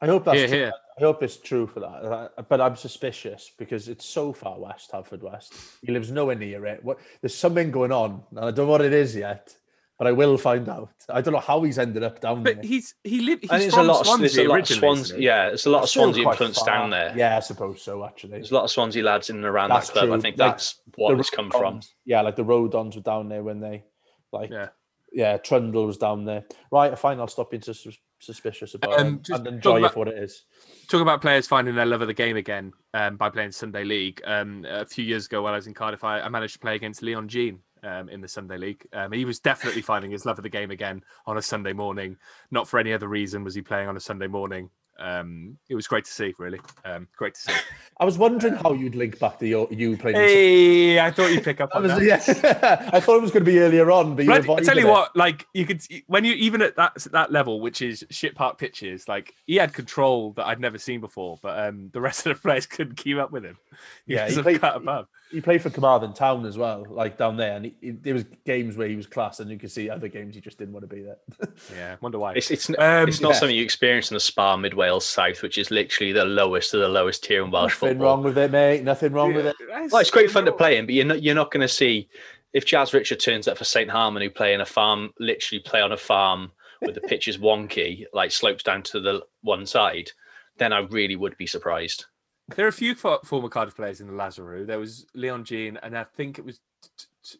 I 0.00 0.06
hope 0.06 0.26
that's 0.26 0.38
Here, 0.38 0.48
true. 0.48 0.56
here. 0.58 0.72
I 0.98 1.00
hope 1.00 1.22
it's 1.22 1.38
true 1.38 1.66
for 1.66 1.80
that. 1.80 1.86
Uh, 1.86 2.42
But 2.48 2.60
I'm 2.60 2.76
suspicious 2.76 3.50
because 3.58 3.88
it's 3.88 4.04
so 4.04 4.32
far 4.32 4.58
west, 4.60 4.92
Haverfordwest. 4.92 5.78
He 5.82 5.90
lives 5.90 6.10
nowhere 6.10 6.34
near 6.36 6.66
it. 6.66 6.84
What 6.84 6.98
there's 7.22 7.34
something 7.34 7.70
going 7.70 7.92
on, 7.92 8.22
and 8.30 8.40
I 8.40 8.50
don't 8.50 8.66
know 8.66 8.66
what 8.66 8.82
it 8.82 8.92
is 8.92 9.16
yet. 9.16 9.56
But 9.98 10.08
I 10.08 10.12
will 10.12 10.36
find 10.36 10.68
out. 10.68 10.90
I 11.08 11.22
don't 11.22 11.32
know 11.32 11.40
how 11.40 11.62
he's 11.62 11.78
ended 11.78 12.02
up 12.02 12.20
down 12.20 12.42
But 12.42 12.56
there. 12.56 12.64
he's 12.64 12.94
he 13.02 13.20
lived. 13.20 13.42
He's 13.42 13.50
and 13.50 13.62
there's 13.62 13.74
a 13.74 13.82
lot 13.82 14.00
of 14.06 14.18
there's 14.20 14.34
Swansea 14.34 14.42
a 14.42 14.48
lot 14.48 14.54
of 14.54 14.56
originally. 14.58 14.78
Swans, 14.80 15.00
isn't 15.06 15.18
he? 15.20 15.24
yeah, 15.24 15.46
there's 15.46 15.64
a 15.66 15.70
lot 15.70 15.82
of 15.84 15.88
Swansea 15.88 16.22
quite 16.22 16.32
influence 16.32 16.58
far. 16.58 16.66
down 16.66 16.90
there. 16.90 17.14
Yeah, 17.16 17.36
I 17.36 17.40
suppose 17.40 17.80
so. 17.82 18.04
Actually, 18.04 18.32
There's 18.32 18.50
a 18.50 18.54
lot 18.54 18.64
of 18.64 18.70
Swansea 18.70 19.02
lads 19.02 19.30
in 19.30 19.36
and 19.36 19.44
around 19.46 19.70
That's 19.70 19.86
that 19.88 19.92
club. 19.94 20.04
I 20.04 20.08
true. 20.16 20.20
think 20.20 20.38
Like, 20.38 20.52
that's 20.52 20.80
what 20.96 21.18
it's 21.18 21.30
come 21.30 21.50
from. 21.50 21.80
Yeah, 22.04 22.20
like 22.20 22.36
the 22.36 22.44
Rodons 22.44 22.94
were 22.96 23.00
down 23.02 23.30
there 23.30 23.42
when 23.42 23.58
they, 23.60 23.84
like, 24.32 24.50
Yeah. 24.50 24.68
yeah, 25.12 25.38
Trundle 25.38 25.86
was 25.86 25.96
down 25.96 26.26
there. 26.26 26.44
Right, 26.70 26.98
fine. 26.98 27.18
I'll 27.18 27.26
stop 27.28 27.50
being 27.50 27.62
sus- 27.62 27.86
suspicious 28.18 28.74
about 28.74 29.00
Um, 29.00 29.20
it 29.26 29.30
and 29.30 29.46
enjoy 29.46 29.78
about- 29.78 29.90
it 29.90 29.92
for 29.94 29.98
what 30.00 30.08
it 30.08 30.18
is. 30.18 30.44
Talk 30.88 31.00
about 31.00 31.22
players 31.22 31.46
finding 31.46 31.74
their 31.74 31.86
love 31.86 32.02
of 32.02 32.08
the 32.08 32.14
game 32.14 32.36
again 32.36 32.72
um, 32.92 33.16
by 33.16 33.30
playing 33.30 33.52
Sunday 33.52 33.84
League. 33.84 34.20
Um, 34.26 34.66
a 34.68 34.84
few 34.84 35.04
years 35.06 35.24
ago, 35.24 35.40
while 35.40 35.54
I 35.54 35.56
was 35.56 35.66
in 35.66 35.72
Cardiff, 35.74 36.04
I, 36.04 36.20
I 36.20 36.28
managed 36.28 36.52
to 36.54 36.58
play 36.58 36.74
against 36.76 37.02
Leon 37.02 37.28
Jeanne 37.28 37.60
um, 37.86 38.08
in 38.08 38.20
the 38.20 38.28
Sunday 38.28 38.58
League. 38.58 38.86
Um, 38.92 39.12
he 39.12 39.24
was 39.24 39.38
definitely 39.38 39.82
finding 39.82 40.10
his 40.10 40.26
love 40.26 40.38
of 40.38 40.42
the 40.42 40.48
game 40.50 40.70
again 40.70 41.02
on 41.26 41.38
a 41.38 41.42
Sunday 41.42 41.72
morning. 41.72 42.16
Not 42.50 42.68
for 42.68 42.78
any 42.78 42.92
other 42.92 43.08
reason 43.08 43.44
was 43.44 43.54
he 43.54 43.62
playing 43.62 43.88
on 43.88 43.96
a 43.96 44.00
Sunday 44.00 44.26
morning. 44.26 44.70
Um, 44.98 45.58
it 45.68 45.74
was 45.74 45.86
great 45.86 46.06
to 46.06 46.10
see, 46.10 46.34
really. 46.38 46.58
Um, 46.86 47.06
great 47.18 47.34
to 47.34 47.40
see. 47.42 47.52
I 48.00 48.06
was 48.06 48.16
wondering 48.16 48.54
how 48.54 48.72
you'd 48.72 48.94
link 48.94 49.18
back 49.18 49.38
to 49.40 49.46
your, 49.46 49.68
you 49.70 49.94
playing. 49.94 50.16
hey, 50.16 50.98
I 50.98 51.10
thought 51.10 51.30
you'd 51.32 51.44
pick 51.44 51.60
up 51.60 51.68
I 51.74 51.76
on 51.76 51.82
was, 51.82 51.92
that. 51.96 52.02
yeah, 52.02 52.88
I 52.94 53.00
thought 53.00 53.16
it 53.16 53.20
was 53.22 53.30
going 53.30 53.44
to 53.44 53.50
be 53.50 53.58
earlier 53.58 53.90
on, 53.90 54.16
but 54.16 54.24
you 54.24 54.30
But 54.30 54.48
I, 54.48 54.54
I 54.54 54.60
tell 54.60 54.78
you 54.78 54.86
it. 54.88 54.90
what, 54.90 55.14
like 55.14 55.46
you 55.52 55.66
could 55.66 55.82
when 56.06 56.24
you 56.24 56.32
even 56.32 56.62
at 56.62 56.76
that 56.76 56.94
that 57.12 57.30
level, 57.30 57.60
which 57.60 57.82
is 57.82 58.06
shit 58.08 58.34
park 58.34 58.56
pitches, 58.56 59.06
like 59.06 59.34
he 59.44 59.56
had 59.56 59.74
control 59.74 60.32
that 60.32 60.46
I'd 60.46 60.60
never 60.60 60.78
seen 60.78 61.02
before, 61.02 61.38
but 61.42 61.58
um, 61.68 61.90
the 61.92 62.00
rest 62.00 62.26
of 62.26 62.34
the 62.34 62.40
players 62.40 62.64
couldn't 62.64 62.96
keep 62.96 63.18
up 63.18 63.30
with 63.30 63.44
him. 63.44 63.58
Yeah, 64.06 64.24
because 64.24 64.36
he 64.36 64.42
played- 64.42 64.60
cut 64.62 64.76
above. 64.76 65.08
He 65.25 65.25
played 65.40 65.60
for 65.60 65.70
Carmarthen 65.70 66.12
Town 66.12 66.46
as 66.46 66.56
well, 66.56 66.86
like 66.88 67.18
down 67.18 67.36
there, 67.36 67.56
and 67.56 67.64
he, 67.64 67.74
he, 67.80 67.90
there 67.90 68.14
was 68.14 68.24
games 68.44 68.76
where 68.76 68.88
he 68.88 68.96
was 68.96 69.06
class, 69.06 69.40
and 69.40 69.50
you 69.50 69.58
could 69.58 69.70
see 69.70 69.90
other 69.90 70.08
games 70.08 70.34
he 70.34 70.40
just 70.40 70.58
didn't 70.58 70.72
want 70.72 70.88
to 70.88 70.94
be 70.94 71.02
there. 71.02 71.16
Yeah, 71.74 71.96
wonder 72.00 72.18
why. 72.18 72.34
It's 72.34 72.50
it's, 72.50 72.68
Um, 72.70 73.08
it's 73.08 73.20
not 73.20 73.32
yeah. 73.32 73.38
something 73.38 73.56
you 73.56 73.64
experience 73.64 74.10
in 74.10 74.14
the 74.14 74.20
Spa 74.20 74.56
Mid 74.56 74.74
Wales 74.74 75.04
South, 75.04 75.42
which 75.42 75.58
is 75.58 75.70
literally 75.70 76.12
the 76.12 76.24
lowest 76.24 76.74
of 76.74 76.80
the 76.80 76.88
lowest 76.88 77.24
tier 77.24 77.44
in 77.44 77.50
Welsh 77.50 77.72
Nothing 77.72 77.88
football. 77.90 78.06
wrong 78.06 78.22
with 78.22 78.38
it, 78.38 78.50
mate. 78.50 78.84
Nothing 78.84 79.12
wrong 79.12 79.34
with 79.34 79.46
it. 79.46 79.56
Well, 79.90 80.00
it's 80.00 80.10
great 80.10 80.30
fun 80.30 80.44
to 80.44 80.52
play 80.52 80.76
in, 80.78 80.86
but 80.86 80.94
you're 80.94 81.04
not 81.04 81.22
you're 81.22 81.34
not 81.34 81.50
going 81.50 81.62
to 81.62 81.68
see 81.68 82.08
if 82.52 82.64
Jazz 82.64 82.94
Richard 82.94 83.20
turns 83.20 83.48
up 83.48 83.58
for 83.58 83.64
St 83.64 83.90
Harmon, 83.90 84.22
who 84.22 84.30
play 84.30 84.54
in 84.54 84.60
a 84.60 84.66
farm, 84.66 85.10
literally 85.18 85.60
play 85.60 85.80
on 85.80 85.92
a 85.92 85.96
farm 85.96 86.52
with 86.82 86.94
the 86.94 87.00
pitch 87.00 87.26
is 87.26 87.38
wonky, 87.38 88.04
like 88.12 88.30
slopes 88.30 88.62
down 88.62 88.82
to 88.82 89.00
the 89.00 89.22
one 89.42 89.66
side. 89.66 90.10
Then 90.58 90.72
I 90.72 90.78
really 90.80 91.16
would 91.16 91.36
be 91.36 91.46
surprised. 91.46 92.06
There 92.54 92.64
are 92.64 92.68
a 92.68 92.72
few 92.72 92.94
fo- 92.94 93.20
former 93.24 93.48
Cardiff 93.48 93.74
players 93.74 94.00
in 94.00 94.06
the 94.06 94.12
Lazaroo. 94.12 94.66
There 94.66 94.78
was 94.78 95.06
Leon 95.14 95.44
Jeanne, 95.44 95.78
and 95.82 95.98
I 95.98 96.04
think 96.04 96.38
it 96.38 96.44
was 96.44 96.60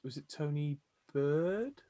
was 0.02 0.16
it 0.16 0.28
Tony 0.28 0.78
Bird. 1.12 1.80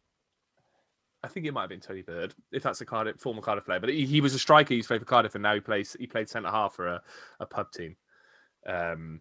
I 1.22 1.28
think 1.28 1.46
it 1.46 1.52
might 1.52 1.62
have 1.62 1.70
been 1.70 1.80
Tony 1.80 2.02
Bird, 2.02 2.34
if 2.52 2.62
that's 2.62 2.82
a 2.82 2.86
Cardiff 2.86 3.18
former 3.18 3.40
Cardiff 3.40 3.64
player. 3.64 3.80
But 3.80 3.88
he, 3.88 4.04
he 4.04 4.20
was 4.20 4.34
a 4.34 4.38
striker. 4.38 4.68
He 4.68 4.76
used 4.76 4.88
to 4.88 4.94
play 4.94 4.98
for 4.98 5.06
Cardiff, 5.06 5.34
and 5.34 5.42
now 5.42 5.54
he 5.54 5.60
plays. 5.60 5.96
He 5.98 6.06
played 6.06 6.28
centre 6.28 6.50
half 6.50 6.74
for 6.74 6.86
a, 6.86 7.02
a 7.40 7.46
pub 7.46 7.72
team. 7.72 7.96
Um, 8.66 9.20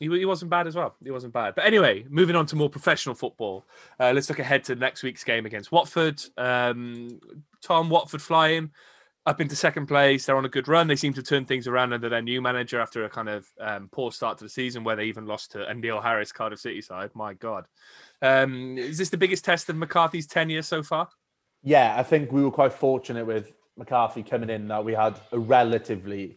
he, 0.00 0.08
he 0.08 0.24
wasn't 0.24 0.50
bad 0.50 0.66
as 0.66 0.74
well. 0.74 0.96
He 1.04 1.10
wasn't 1.10 1.34
bad. 1.34 1.54
But 1.54 1.66
anyway, 1.66 2.04
moving 2.08 2.34
on 2.34 2.46
to 2.46 2.56
more 2.56 2.70
professional 2.70 3.14
football. 3.14 3.66
Uh, 4.00 4.12
let's 4.14 4.28
look 4.28 4.40
ahead 4.40 4.64
to 4.64 4.74
next 4.74 5.02
week's 5.02 5.22
game 5.22 5.46
against 5.46 5.70
Watford. 5.70 6.20
Um, 6.36 7.20
Tom 7.62 7.90
Watford 7.90 8.22
flying 8.22 8.70
up 9.26 9.40
into 9.40 9.56
second 9.56 9.86
place. 9.86 10.26
They're 10.26 10.36
on 10.36 10.44
a 10.44 10.50
good 10.50 10.68
run. 10.68 10.86
They 10.86 10.96
seem 10.96 11.14
to 11.14 11.22
turn 11.22 11.44
things 11.46 11.66
around 11.66 11.92
under 11.92 12.08
their 12.08 12.22
new 12.22 12.42
manager 12.42 12.80
after 12.80 13.04
a 13.04 13.10
kind 13.10 13.28
of 13.28 13.46
um, 13.60 13.88
poor 13.90 14.12
start 14.12 14.38
to 14.38 14.44
the 14.44 14.50
season 14.50 14.84
where 14.84 14.96
they 14.96 15.04
even 15.04 15.26
lost 15.26 15.52
to 15.52 15.72
Neil 15.74 16.00
Harris 16.00 16.32
Cardiff 16.32 16.60
City 16.60 16.82
side. 16.82 17.10
My 17.14 17.34
God. 17.34 17.66
Um, 18.20 18.76
is 18.76 18.98
this 18.98 19.10
the 19.10 19.16
biggest 19.16 19.44
test 19.44 19.68
of 19.68 19.76
McCarthy's 19.76 20.26
tenure 20.26 20.62
so 20.62 20.82
far? 20.82 21.08
Yeah, 21.62 21.94
I 21.98 22.02
think 22.02 22.32
we 22.32 22.42
were 22.42 22.50
quite 22.50 22.72
fortunate 22.72 23.24
with 23.24 23.52
McCarthy 23.76 24.22
coming 24.22 24.50
in 24.50 24.68
that 24.68 24.84
we 24.84 24.92
had 24.92 25.18
a 25.32 25.38
relatively 25.38 26.36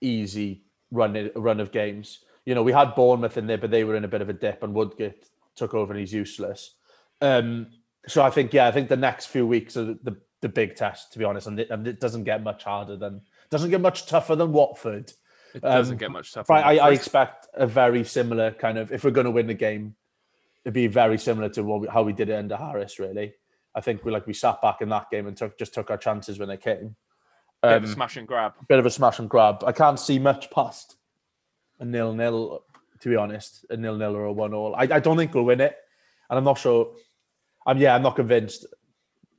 easy 0.00 0.64
run 0.90 1.30
run 1.36 1.60
of 1.60 1.72
games. 1.72 2.20
You 2.46 2.54
know, 2.54 2.62
we 2.62 2.72
had 2.72 2.94
Bournemouth 2.94 3.36
in 3.36 3.46
there, 3.46 3.58
but 3.58 3.70
they 3.70 3.84
were 3.84 3.96
in 3.96 4.04
a 4.04 4.08
bit 4.08 4.22
of 4.22 4.28
a 4.28 4.32
dip, 4.32 4.62
and 4.62 4.72
Woodgate 4.72 5.28
took 5.56 5.74
over 5.74 5.92
and 5.92 6.00
he's 6.00 6.12
useless. 6.12 6.74
Um, 7.20 7.68
so 8.06 8.22
I 8.22 8.30
think, 8.30 8.52
yeah, 8.52 8.68
I 8.68 8.70
think 8.70 8.88
the 8.88 8.96
next 8.96 9.26
few 9.26 9.46
weeks 9.46 9.76
are 9.76 9.84
the, 9.84 10.16
the, 10.40 10.48
big 10.48 10.76
test, 10.76 11.12
to 11.12 11.18
be 11.18 11.24
honest, 11.24 11.46
and 11.46 11.58
it, 11.60 11.70
and 11.70 11.86
it 11.86 12.00
doesn't 12.00 12.24
get 12.24 12.42
much 12.42 12.64
harder 12.64 12.96
than 12.96 13.22
doesn't 13.50 13.70
get 13.70 13.80
much 13.80 14.06
tougher 14.06 14.36
than 14.36 14.52
Watford. 14.52 15.12
It 15.54 15.62
doesn't 15.62 15.94
Um, 15.94 15.98
get 15.98 16.10
much 16.10 16.32
tougher. 16.32 16.52
I, 16.52 16.76
I 16.78 16.90
expect 16.90 17.46
a 17.54 17.66
very 17.66 18.04
similar 18.04 18.50
kind 18.52 18.76
of 18.78 18.92
if 18.92 19.04
we're 19.04 19.10
going 19.10 19.24
to 19.24 19.30
win 19.30 19.46
the 19.46 19.54
game, 19.54 19.94
it'd 20.64 20.74
be 20.74 20.86
very 20.86 21.16
similar 21.18 21.48
to 21.50 21.62
what 21.62 21.80
we, 21.80 21.88
how 21.88 22.02
we 22.02 22.12
did 22.12 22.28
it 22.28 22.34
under 22.34 22.56
Harris. 22.56 22.98
Really, 22.98 23.34
I 23.74 23.80
think 23.80 24.04
we 24.04 24.12
like 24.12 24.26
we 24.26 24.34
sat 24.34 24.60
back 24.60 24.82
in 24.82 24.88
that 24.90 25.10
game 25.10 25.26
and 25.26 25.36
took 25.36 25.58
just 25.58 25.72
took 25.74 25.90
our 25.90 25.96
chances 25.98 26.38
when 26.38 26.48
they 26.48 26.56
came. 26.58 26.96
Bit 27.62 27.72
of 27.78 27.84
a 27.84 27.86
Um, 27.86 27.92
smash 27.92 28.16
and 28.18 28.28
grab. 28.28 28.52
bit 28.68 28.78
of 28.78 28.86
a 28.86 28.90
smash 28.90 29.18
and 29.18 29.30
grab. 29.30 29.64
I 29.66 29.72
can't 29.72 29.98
see 29.98 30.18
much 30.18 30.50
past 30.50 30.96
a 31.80 31.84
nil 31.84 32.12
nil. 32.14 32.62
To 33.00 33.08
be 33.10 33.16
honest, 33.16 33.66
a 33.70 33.76
nil 33.76 33.96
nil 33.96 34.16
or 34.16 34.24
a 34.24 34.32
one 34.32 34.54
all. 34.54 34.74
I, 34.74 34.82
I 34.82 35.00
don't 35.00 35.16
think 35.18 35.34
we'll 35.34 35.44
win 35.44 35.60
it, 35.60 35.76
and 36.30 36.38
I'm 36.38 36.44
not 36.44 36.58
sure. 36.58 36.94
I'm 37.66 37.78
yeah, 37.78 37.94
I'm 37.94 38.02
not 38.02 38.16
convinced. 38.16 38.66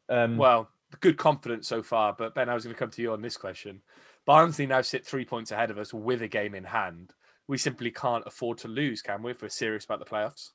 Um, 0.10 0.38
Well, 0.38 0.70
good 1.02 1.18
confidence 1.18 1.68
so 1.68 1.82
far. 1.84 2.14
But 2.18 2.36
Ben, 2.36 2.50
I 2.50 2.54
was 2.54 2.64
going 2.64 2.74
to 2.76 2.80
come 2.80 2.92
to 2.92 3.02
you 3.02 3.12
on 3.14 3.22
this 3.22 3.38
question. 3.38 3.82
Barnsley 4.26 4.66
now 4.68 4.82
sit 4.82 5.06
three 5.06 5.26
points 5.26 5.52
ahead 5.52 5.72
of 5.72 5.78
us 5.78 5.94
with 5.94 6.22
a 6.22 6.28
game 6.28 6.54
in 6.56 6.64
hand. 6.64 7.14
We 7.48 7.58
simply 7.58 7.92
can't 7.92 8.24
afford 8.28 8.58
to 8.60 8.68
lose, 8.68 9.02
can 9.02 9.24
we? 9.24 9.32
If 9.32 9.42
we're 9.42 9.50
serious 9.50 9.86
about 9.86 10.00
the 10.00 10.06
playoffs. 10.06 10.50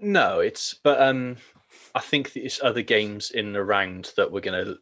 No, 0.00 0.40
it's 0.40 0.74
but 0.74 1.00
um, 1.00 1.36
I 1.94 2.00
think 2.00 2.34
it's 2.34 2.60
other 2.62 2.82
games 2.82 3.30
in 3.30 3.52
the 3.52 3.62
round 3.62 4.12
that 4.16 4.30
we're 4.32 4.40
gonna. 4.40 4.74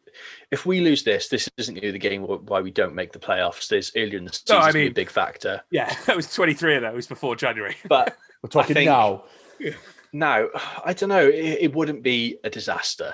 If 0.49 0.65
we 0.65 0.79
lose 0.81 1.03
this, 1.03 1.27
this 1.27 1.47
isn't 1.57 1.75
gonna 1.75 1.87
be 1.87 1.91
the 1.91 1.99
game 1.99 2.23
why 2.23 2.61
we 2.61 2.71
don't 2.71 2.95
make 2.95 3.13
the 3.13 3.19
playoffs. 3.19 3.67
There's 3.67 3.91
earlier 3.95 4.17
in 4.17 4.25
the 4.25 4.33
season 4.33 4.55
I 4.57 4.59
gonna 4.61 4.73
be 4.73 4.81
a 4.81 4.85
mean- 4.85 4.93
big 4.93 5.09
factor, 5.11 5.61
Yeah, 5.69 5.93
that 6.07 6.15
was 6.15 6.33
23 6.33 6.77
of 6.77 6.81
those 6.81 7.05
before 7.07 7.35
January. 7.35 7.75
but 7.87 8.15
we're 8.41 8.49
talking 8.49 8.73
think- 8.73 8.87
now. 8.89 9.25
now 10.13 10.47
I 10.83 10.93
don't 10.93 11.09
know. 11.09 11.27
It, 11.27 11.57
it 11.61 11.75
wouldn't 11.75 12.01
be 12.03 12.37
a 12.43 12.49
disaster 12.49 13.13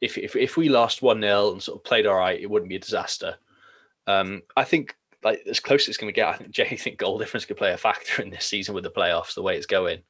if 0.00 0.18
if 0.18 0.36
if 0.36 0.56
we 0.56 0.68
lost 0.68 1.02
one 1.02 1.20
0 1.20 1.52
and 1.52 1.62
sort 1.62 1.78
of 1.78 1.84
played 1.84 2.06
all 2.06 2.18
right. 2.18 2.40
It 2.40 2.50
wouldn't 2.50 2.68
be 2.68 2.76
a 2.76 2.80
disaster. 2.80 3.36
Um, 4.06 4.42
I 4.56 4.64
think 4.64 4.96
like 5.22 5.42
as 5.48 5.60
close 5.60 5.84
as 5.84 5.88
it's 5.88 5.98
going 5.98 6.12
to 6.12 6.16
get. 6.16 6.28
I 6.28 6.36
think 6.36 6.50
Jay 6.52 6.76
think 6.76 6.98
goal 6.98 7.18
difference 7.18 7.44
could 7.44 7.56
play 7.56 7.72
a 7.72 7.76
factor 7.76 8.22
in 8.22 8.30
this 8.30 8.46
season 8.46 8.74
with 8.74 8.84
the 8.84 8.90
playoffs 8.90 9.34
the 9.34 9.42
way 9.42 9.56
it's 9.56 9.66
going. 9.66 10.00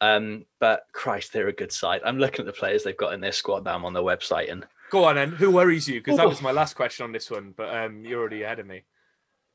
Um, 0.00 0.44
but 0.60 0.82
Christ, 0.92 1.32
they're 1.32 1.48
a 1.48 1.52
good 1.52 1.72
side. 1.72 2.02
I'm 2.04 2.18
looking 2.18 2.40
at 2.40 2.46
the 2.46 2.58
players 2.58 2.84
they've 2.84 2.96
got 2.96 3.14
in 3.14 3.20
their 3.20 3.32
squad 3.32 3.64
now. 3.64 3.84
On 3.84 3.92
their 3.92 4.02
website, 4.02 4.50
and 4.50 4.64
Go 4.90 5.04
on, 5.04 5.16
then. 5.16 5.32
Who 5.32 5.50
worries 5.50 5.88
you? 5.88 6.00
Because 6.00 6.16
that 6.16 6.28
was 6.28 6.40
my 6.40 6.52
last 6.52 6.74
question 6.74 7.04
on 7.04 7.12
this 7.12 7.30
one, 7.30 7.52
but 7.56 7.74
um, 7.74 8.04
you're 8.04 8.20
already 8.20 8.42
ahead 8.42 8.58
of 8.58 8.66
me. 8.66 8.84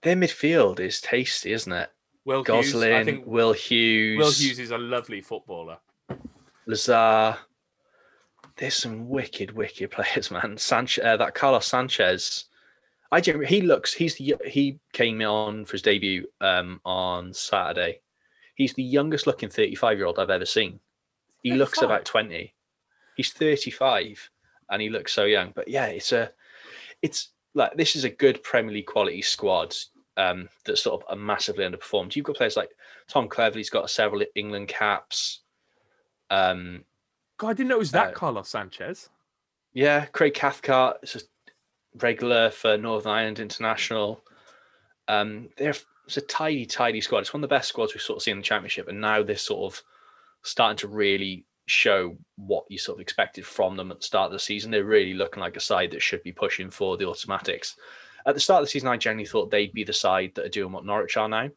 their 0.01 0.15
midfield 0.15 0.79
is 0.79 1.01
tasty, 1.01 1.53
isn't 1.53 1.71
it? 1.71 1.89
Will 2.25 2.43
Hughes. 2.43 2.75
I 2.75 3.03
think 3.03 3.25
Will 3.25 3.53
Hughes, 3.53 4.17
Will 4.17 4.31
Hughes 4.31 4.59
is 4.59 4.71
a 4.71 4.77
lovely 4.77 5.21
footballer. 5.21 5.77
Lazar. 6.65 7.37
There's 8.57 8.75
some 8.75 9.09
wicked, 9.09 9.51
wicked 9.51 9.91
players, 9.91 10.31
man. 10.31 10.57
Sanchez, 10.57 11.03
uh, 11.03 11.17
that 11.17 11.35
Carlos 11.35 11.67
Sanchez. 11.67 12.45
I 13.11 13.21
genuinely, 13.21 13.55
he 13.55 13.61
looks. 13.61 13.93
He's 13.93 14.15
the 14.15 14.35
he 14.45 14.79
came 14.91 15.21
on 15.21 15.65
for 15.65 15.73
his 15.73 15.83
debut 15.83 16.25
um, 16.41 16.81
on 16.83 17.31
Saturday. 17.33 17.99
He's 18.55 18.73
the 18.73 18.83
youngest 18.83 19.27
looking 19.27 19.49
35 19.49 19.97
year 19.97 20.07
old 20.07 20.19
I've 20.19 20.29
ever 20.29 20.45
seen. 20.45 20.79
He 21.43 21.53
looks 21.53 21.81
about 21.81 22.05
20. 22.05 22.53
He's 23.17 23.33
35 23.33 24.29
and 24.69 24.81
he 24.81 24.89
looks 24.89 25.13
so 25.13 25.25
young. 25.25 25.51
But 25.53 25.67
yeah, 25.67 25.87
it's 25.87 26.11
a, 26.11 26.31
it's 27.01 27.29
like 27.53 27.75
this 27.75 27.95
is 27.95 28.03
a 28.05 28.09
good 28.09 28.41
Premier 28.43 28.73
League 28.73 28.85
quality 28.85 29.21
squad 29.21 29.75
um, 30.17 30.49
that 30.65 30.77
sort 30.77 31.01
of 31.01 31.07
are 31.09 31.21
massively 31.21 31.65
underperformed. 31.65 32.15
You've 32.15 32.25
got 32.25 32.37
players 32.37 32.57
like 32.57 32.69
Tom 33.07 33.27
Cleverley's 33.27 33.69
got 33.69 33.89
several 33.89 34.23
England 34.35 34.69
caps. 34.69 35.41
Um, 36.29 36.83
God, 37.43 37.49
I 37.49 37.53
didn't 37.53 37.69
know 37.69 37.75
it 37.75 37.79
was 37.79 37.91
that 37.91 38.09
Uh, 38.09 38.11
Carlos 38.13 38.49
Sanchez. 38.49 39.09
yeah, 39.73 40.05
Craig 40.07 40.33
Cathcart 40.33 40.99
is 41.03 41.15
a 41.15 41.19
regular 41.97 42.49
for 42.49 42.77
Northern 42.77 43.11
Ireland 43.11 43.39
International. 43.39 44.23
Um, 45.07 45.49
they're 45.57 45.75
it's 46.05 46.17
a 46.17 46.21
tidy, 46.21 46.65
tidy 46.65 46.99
squad. 46.99 47.19
It's 47.19 47.33
one 47.33 47.41
of 47.43 47.49
the 47.49 47.55
best 47.55 47.69
squads 47.69 47.93
we've 47.93 48.01
sort 48.01 48.17
of 48.17 48.23
seen 48.23 48.33
in 48.33 48.37
the 48.39 48.43
championship, 48.43 48.87
and 48.89 48.99
now 48.99 49.23
they're 49.23 49.37
sort 49.37 49.73
of 49.73 49.81
starting 50.41 50.75
to 50.77 50.87
really 50.89 51.45
show 51.65 52.17
what 52.35 52.65
you 52.69 52.77
sort 52.77 52.97
of 52.97 53.01
expected 53.01 53.45
from 53.45 53.77
them 53.77 53.89
at 53.89 53.97
the 53.99 54.03
start 54.05 54.25
of 54.27 54.33
the 54.33 54.39
season. 54.39 54.69
They're 54.71 54.83
really 54.83 55.13
looking 55.13 55.39
like 55.41 55.55
a 55.55 55.61
side 55.61 55.91
that 55.91 56.01
should 56.01 56.21
be 56.23 56.33
pushing 56.33 56.69
for 56.69 56.97
the 56.97 57.07
automatics. 57.07 57.77
At 58.25 58.35
the 58.35 58.41
start 58.41 58.61
of 58.61 58.67
the 58.67 58.71
season, 58.71 58.89
I 58.89 58.97
generally 58.97 59.25
thought 59.25 59.49
they'd 59.49 59.71
be 59.73 59.85
the 59.85 59.93
side 59.93 60.33
that 60.35 60.45
are 60.45 60.49
doing 60.49 60.73
what 60.73 60.85
Norwich 60.85 61.15
are 61.17 61.29
now. 61.29 61.49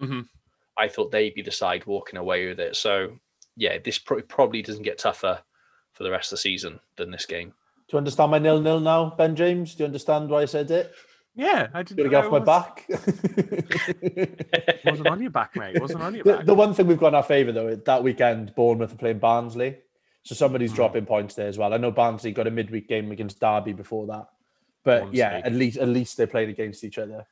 Mhm. 0.00 0.28
I 0.76 0.86
thought 0.88 1.10
they'd 1.10 1.34
be 1.34 1.42
the 1.42 1.50
side 1.50 1.84
walking 1.86 2.18
away 2.18 2.46
with 2.48 2.60
it. 2.60 2.76
So, 2.76 3.18
yeah, 3.58 3.76
this 3.84 3.98
pro- 3.98 4.22
probably 4.22 4.62
doesn't 4.62 4.84
get 4.84 4.96
tougher 4.98 5.40
for 5.92 6.04
the 6.04 6.10
rest 6.10 6.32
of 6.32 6.38
the 6.38 6.42
season 6.42 6.80
than 6.96 7.10
this 7.10 7.26
game. 7.26 7.48
Do 7.88 7.96
you 7.96 7.98
understand 7.98 8.30
my 8.30 8.38
nil 8.38 8.60
nil 8.60 8.80
now, 8.80 9.10
Ben 9.18 9.36
James? 9.36 9.74
Do 9.74 9.82
you 9.82 9.86
understand 9.86 10.30
why 10.30 10.42
I 10.42 10.46
said 10.46 10.70
it? 10.70 10.92
Yeah, 11.34 11.68
I 11.74 11.82
didn't 11.82 11.98
you 11.98 12.04
want 12.04 12.04
to 12.04 12.04
know 12.04 12.10
get 12.10 12.24
off 12.24 12.32
my 12.32 12.44
back? 12.44 12.86
Wasn't 14.84 15.06
on 15.06 15.20
your 15.22 15.30
back, 15.30 15.54
mate. 15.56 15.80
Wasn't 15.80 16.02
on 16.02 16.14
your 16.14 16.24
the, 16.24 16.32
back. 16.38 16.46
the 16.46 16.54
one 16.54 16.74
thing 16.74 16.86
we've 16.86 16.98
got 16.98 17.08
in 17.08 17.14
our 17.14 17.22
favour 17.22 17.52
though, 17.52 17.74
that 17.76 18.02
weekend 18.02 18.54
Bournemouth 18.54 18.92
are 18.92 18.96
playing 18.96 19.18
Barnsley, 19.18 19.76
so 20.22 20.34
somebody's 20.34 20.70
Hmm. 20.70 20.76
dropping 20.76 21.06
points 21.06 21.34
there 21.34 21.48
as 21.48 21.58
well. 21.58 21.72
I 21.72 21.76
know 21.76 21.90
Barnsley 21.90 22.32
got 22.32 22.46
a 22.46 22.50
midweek 22.50 22.88
game 22.88 23.10
against 23.12 23.40
Derby 23.40 23.72
before 23.72 24.06
that, 24.08 24.26
but 24.84 25.04
One 25.04 25.12
yeah, 25.14 25.30
snake. 25.30 25.46
at 25.46 25.52
least 25.52 25.78
at 25.78 25.88
least 25.88 26.16
they're 26.16 26.26
playing 26.26 26.50
against 26.50 26.84
each 26.84 26.98
other. 26.98 27.26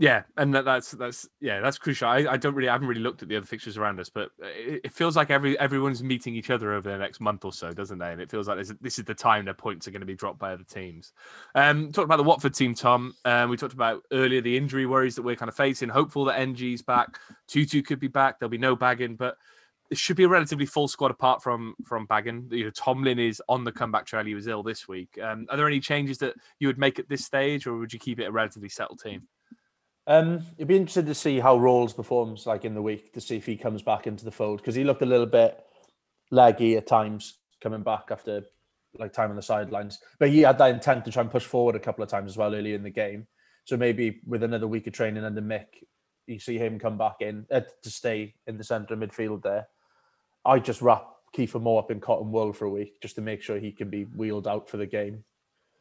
Yeah, 0.00 0.22
and 0.38 0.54
that, 0.54 0.64
that's 0.64 0.92
that's 0.92 1.28
yeah, 1.42 1.60
that's 1.60 1.76
crucial. 1.76 2.08
I, 2.08 2.24
I 2.26 2.38
don't 2.38 2.54
really 2.54 2.70
I 2.70 2.72
haven't 2.72 2.88
really 2.88 3.02
looked 3.02 3.20
at 3.20 3.28
the 3.28 3.36
other 3.36 3.44
fixtures 3.44 3.76
around 3.76 4.00
us, 4.00 4.08
but 4.08 4.30
it, 4.38 4.80
it, 4.84 4.92
feels 4.94 5.14
like 5.14 5.28
every 5.28 5.58
everyone's 5.58 6.02
meeting 6.02 6.34
each 6.34 6.48
other 6.48 6.72
over 6.72 6.90
the 6.90 6.96
next 6.96 7.20
month 7.20 7.44
or 7.44 7.52
so, 7.52 7.70
doesn't 7.70 7.98
they? 7.98 8.10
And 8.10 8.18
it 8.18 8.30
feels 8.30 8.48
like 8.48 8.56
this, 8.56 8.72
this 8.80 8.98
is 8.98 9.04
the 9.04 9.14
time 9.14 9.44
their 9.44 9.52
points 9.52 9.86
are 9.86 9.90
going 9.90 10.00
to 10.00 10.06
be 10.06 10.14
dropped 10.14 10.38
by 10.38 10.54
other 10.54 10.64
teams. 10.64 11.12
Um, 11.54 11.92
talked 11.92 12.06
about 12.06 12.16
the 12.16 12.22
Watford 12.22 12.54
team, 12.54 12.74
Tom. 12.74 13.14
Um, 13.26 13.50
we 13.50 13.58
talked 13.58 13.74
about 13.74 14.02
earlier 14.10 14.40
the 14.40 14.56
injury 14.56 14.86
worries 14.86 15.16
that 15.16 15.22
we're 15.22 15.36
kind 15.36 15.50
of 15.50 15.54
facing. 15.54 15.90
Hopeful 15.90 16.24
that 16.24 16.40
Ng's 16.40 16.80
back, 16.80 17.18
Tutu 17.46 17.82
could 17.82 18.00
be 18.00 18.08
back. 18.08 18.38
There'll 18.38 18.48
be 18.48 18.56
no 18.56 18.74
Bagan, 18.74 19.18
but 19.18 19.36
it 19.90 19.98
should 19.98 20.16
be 20.16 20.24
a 20.24 20.28
relatively 20.28 20.64
full 20.64 20.88
squad 20.88 21.10
apart 21.10 21.42
from 21.42 21.74
from 21.84 22.06
Bagan. 22.06 22.50
You 22.50 22.64
know, 22.64 22.70
Tomlin 22.70 23.18
is 23.18 23.42
on 23.50 23.64
the 23.64 23.72
comeback 23.72 24.06
trail. 24.06 24.24
He 24.24 24.34
was 24.34 24.46
ill 24.46 24.62
this 24.62 24.88
week. 24.88 25.18
Um, 25.22 25.46
are 25.50 25.58
there 25.58 25.66
any 25.66 25.80
changes 25.80 26.16
that 26.18 26.36
you 26.58 26.68
would 26.68 26.78
make 26.78 26.98
at 26.98 27.10
this 27.10 27.26
stage, 27.26 27.66
or 27.66 27.76
would 27.76 27.92
you 27.92 27.98
keep 27.98 28.18
it 28.18 28.24
a 28.24 28.32
relatively 28.32 28.70
settled 28.70 29.00
team? 29.00 29.28
Um, 30.10 30.44
it'd 30.56 30.66
be 30.66 30.76
interesting 30.76 31.06
to 31.06 31.14
see 31.14 31.38
how 31.38 31.56
Ralls 31.56 31.92
performs 31.92 32.44
like 32.44 32.64
in 32.64 32.74
the 32.74 32.82
week 32.82 33.12
to 33.12 33.20
see 33.20 33.36
if 33.36 33.46
he 33.46 33.56
comes 33.56 33.80
back 33.80 34.08
into 34.08 34.24
the 34.24 34.32
fold 34.32 34.58
because 34.58 34.74
he 34.74 34.82
looked 34.82 35.02
a 35.02 35.06
little 35.06 35.24
bit 35.24 35.64
leggy 36.32 36.76
at 36.76 36.88
times 36.88 37.38
coming 37.60 37.84
back 37.84 38.08
after 38.10 38.42
like 38.98 39.12
time 39.12 39.30
on 39.30 39.36
the 39.36 39.42
sidelines. 39.42 40.00
But 40.18 40.30
he 40.30 40.40
had 40.40 40.58
that 40.58 40.70
intent 40.70 41.04
to 41.04 41.12
try 41.12 41.22
and 41.22 41.30
push 41.30 41.44
forward 41.44 41.76
a 41.76 41.78
couple 41.78 42.02
of 42.02 42.10
times 42.10 42.32
as 42.32 42.36
well 42.36 42.52
early 42.52 42.74
in 42.74 42.82
the 42.82 42.90
game. 42.90 43.28
So 43.66 43.76
maybe 43.76 44.20
with 44.26 44.42
another 44.42 44.66
week 44.66 44.88
of 44.88 44.94
training 44.94 45.22
under 45.22 45.40
Mick, 45.40 45.66
you 46.26 46.40
see 46.40 46.58
him 46.58 46.80
come 46.80 46.98
back 46.98 47.20
in 47.20 47.46
uh, 47.48 47.60
to 47.84 47.90
stay 47.90 48.34
in 48.48 48.58
the 48.58 48.64
centre 48.64 48.94
of 48.94 48.98
midfield 48.98 49.44
there. 49.44 49.68
I 50.44 50.58
just 50.58 50.82
wrap 50.82 51.06
Kieffer 51.36 51.62
Moore 51.62 51.84
up 51.84 51.92
in 51.92 52.00
cotton 52.00 52.32
wool 52.32 52.52
for 52.52 52.64
a 52.64 52.70
week 52.70 53.00
just 53.00 53.14
to 53.14 53.20
make 53.20 53.42
sure 53.42 53.60
he 53.60 53.70
can 53.70 53.90
be 53.90 54.06
wheeled 54.06 54.48
out 54.48 54.68
for 54.68 54.76
the 54.76 54.86
game. 54.86 55.22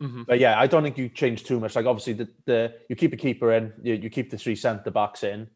Mm-hmm. 0.01 0.23
But 0.27 0.39
yeah, 0.39 0.59
I 0.59 0.67
don't 0.67 0.83
think 0.83 0.97
you 0.97 1.09
change 1.09 1.43
too 1.43 1.59
much. 1.59 1.75
Like 1.75 1.85
obviously, 1.85 2.13
the, 2.13 2.29
the 2.45 2.73
you 2.89 2.95
keep 2.95 3.13
a 3.13 3.17
keeper 3.17 3.53
in, 3.53 3.73
you, 3.83 3.95
you 3.95 4.09
keep 4.09 4.29
the 4.29 4.37
three 4.37 4.55
centre 4.55 4.91
backs 4.91 5.23
in. 5.23 5.47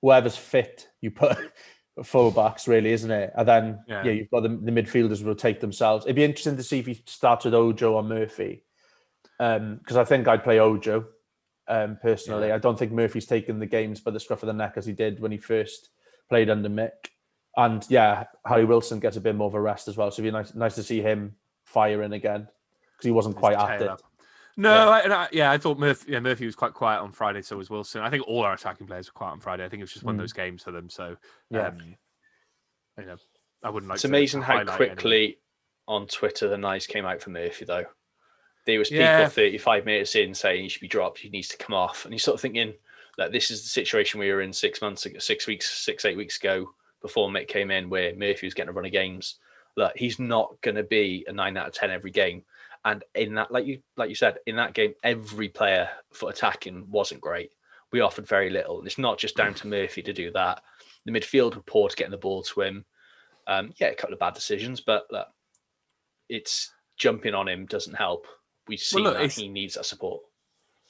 Whoever's 0.00 0.36
fit, 0.36 0.88
you 1.00 1.12
put 1.12 1.38
full 2.02 2.32
backs, 2.32 2.66
really, 2.66 2.92
isn't 2.92 3.10
it? 3.10 3.32
And 3.36 3.46
then 3.46 3.78
yeah, 3.86 4.04
yeah 4.04 4.12
you've 4.12 4.30
got 4.30 4.42
the, 4.42 4.48
the 4.48 4.72
midfielders 4.72 5.24
rotate 5.24 5.60
themselves. 5.60 6.04
It'd 6.04 6.16
be 6.16 6.24
interesting 6.24 6.56
to 6.56 6.62
see 6.64 6.80
if 6.80 6.86
he 6.86 7.02
starts 7.06 7.44
with 7.44 7.54
Ojo 7.54 7.92
or 7.94 8.02
Murphy, 8.02 8.64
because 9.38 9.96
um, 9.96 9.98
I 9.98 10.04
think 10.04 10.26
I'd 10.26 10.42
play 10.42 10.58
Ojo 10.58 11.06
um, 11.68 11.96
personally. 12.02 12.48
Yeah. 12.48 12.56
I 12.56 12.58
don't 12.58 12.78
think 12.78 12.90
Murphy's 12.90 13.26
taken 13.26 13.60
the 13.60 13.66
games 13.66 14.00
by 14.00 14.10
the 14.10 14.20
scruff 14.20 14.42
of 14.42 14.48
the 14.48 14.52
neck 14.52 14.74
as 14.76 14.84
he 14.84 14.92
did 14.92 15.20
when 15.20 15.30
he 15.30 15.38
first 15.38 15.90
played 16.28 16.50
under 16.50 16.68
Mick. 16.68 16.90
And 17.56 17.86
yeah, 17.88 18.24
Harry 18.46 18.64
Wilson 18.64 18.98
gets 18.98 19.16
a 19.16 19.20
bit 19.20 19.36
more 19.36 19.46
of 19.46 19.54
a 19.54 19.60
rest 19.60 19.86
as 19.86 19.96
well. 19.96 20.10
So 20.10 20.22
it'd 20.22 20.32
be 20.32 20.36
nice, 20.36 20.54
nice 20.54 20.74
to 20.74 20.82
see 20.82 21.02
him 21.02 21.36
firing 21.64 22.14
again 22.14 22.48
because 23.02 23.08
he 23.08 23.12
wasn't 23.12 23.36
quite 23.36 23.56
at 23.56 23.82
it. 23.82 23.90
No, 24.56 24.70
yeah. 24.70 24.90
I, 24.90 25.22
I, 25.24 25.28
yeah, 25.32 25.50
I 25.50 25.58
thought 25.58 25.78
Murphy, 25.78 26.12
yeah, 26.12 26.20
Murphy 26.20 26.44
was 26.44 26.54
quite 26.54 26.74
quiet 26.74 27.00
on 27.00 27.10
Friday. 27.10 27.42
So 27.42 27.56
was 27.56 27.70
Wilson. 27.70 28.02
I 28.02 28.10
think 28.10 28.28
all 28.28 28.42
our 28.42 28.52
attacking 28.52 28.86
players 28.86 29.08
were 29.08 29.16
quiet 29.16 29.32
on 29.32 29.40
Friday. 29.40 29.64
I 29.64 29.68
think 29.68 29.80
it 29.80 29.84
was 29.84 29.92
just 29.92 30.04
one 30.04 30.14
mm. 30.14 30.18
of 30.18 30.22
those 30.22 30.32
games 30.32 30.62
for 30.62 30.72
them. 30.72 30.90
So 30.90 31.16
yeah, 31.50 31.68
um, 31.68 31.78
you 32.98 33.06
know, 33.06 33.16
I 33.62 33.70
wouldn't 33.70 33.88
like. 33.88 33.96
It's 33.96 34.04
amazing 34.04 34.42
how 34.42 34.64
quickly 34.64 35.38
on 35.88 36.06
Twitter 36.06 36.48
the 36.48 36.58
nice 36.58 36.86
came 36.86 37.06
out 37.06 37.22
for 37.22 37.30
Murphy 37.30 37.64
though. 37.64 37.86
There 38.66 38.78
was 38.78 38.90
people 38.90 39.04
yeah. 39.04 39.28
35 39.28 39.84
minutes 39.86 40.14
in 40.14 40.34
saying 40.34 40.62
he 40.62 40.68
should 40.68 40.82
be 40.82 40.88
dropped. 40.88 41.18
He 41.18 41.30
needs 41.30 41.48
to 41.48 41.56
come 41.56 41.74
off, 41.74 42.04
and 42.04 42.14
he's 42.14 42.22
sort 42.22 42.36
of 42.36 42.40
thinking 42.40 42.74
that 43.18 43.32
this 43.32 43.50
is 43.50 43.62
the 43.62 43.68
situation 43.68 44.20
we 44.20 44.30
were 44.30 44.42
in 44.42 44.52
six 44.52 44.80
months, 44.80 45.04
ago, 45.06 45.18
six 45.18 45.46
weeks, 45.46 45.68
six 45.84 46.04
eight 46.04 46.16
weeks 46.16 46.38
ago 46.38 46.70
before 47.00 47.28
Mick 47.28 47.48
came 47.48 47.70
in, 47.70 47.90
where 47.90 48.14
Murphy 48.14 48.46
was 48.46 48.54
getting 48.54 48.70
a 48.70 48.72
run 48.72 48.86
of 48.86 48.92
games. 48.92 49.36
Look, 49.76 49.92
he's 49.96 50.18
not 50.18 50.60
going 50.60 50.76
to 50.76 50.84
be 50.84 51.24
a 51.26 51.32
nine 51.32 51.56
out 51.56 51.68
of 51.68 51.72
ten 51.72 51.90
every 51.90 52.10
game. 52.10 52.44
And 52.84 53.04
in 53.14 53.34
that, 53.34 53.52
like 53.52 53.66
you 53.66 53.80
like 53.96 54.08
you 54.08 54.14
said, 54.14 54.38
in 54.46 54.56
that 54.56 54.74
game, 54.74 54.94
every 55.04 55.48
player 55.48 55.88
for 56.12 56.30
attacking 56.30 56.90
wasn't 56.90 57.20
great. 57.20 57.50
We 57.92 58.00
offered 58.00 58.26
very 58.26 58.50
little, 58.50 58.78
and 58.78 58.86
it's 58.86 58.98
not 58.98 59.18
just 59.18 59.36
down 59.36 59.54
to 59.54 59.68
Murphy 59.68 60.02
to 60.02 60.12
do 60.12 60.30
that. 60.32 60.62
The 61.04 61.12
midfield 61.12 61.54
were 61.54 61.62
poor 61.62 61.88
to 61.88 61.96
getting 61.96 62.10
the 62.10 62.16
ball 62.16 62.42
to 62.42 62.62
him. 62.62 62.84
Um, 63.46 63.72
yeah, 63.76 63.88
a 63.88 63.94
couple 63.94 64.14
of 64.14 64.20
bad 64.20 64.34
decisions, 64.34 64.80
but 64.80 65.04
look, 65.10 65.26
it's 66.28 66.72
jumping 66.96 67.34
on 67.34 67.48
him 67.48 67.66
doesn't 67.66 67.94
help. 67.94 68.26
We 68.66 68.76
see 68.76 69.02
well, 69.02 69.12
look, 69.12 69.18
that 69.18 69.32
he 69.32 69.48
needs 69.48 69.74
that 69.74 69.84
support 69.84 70.22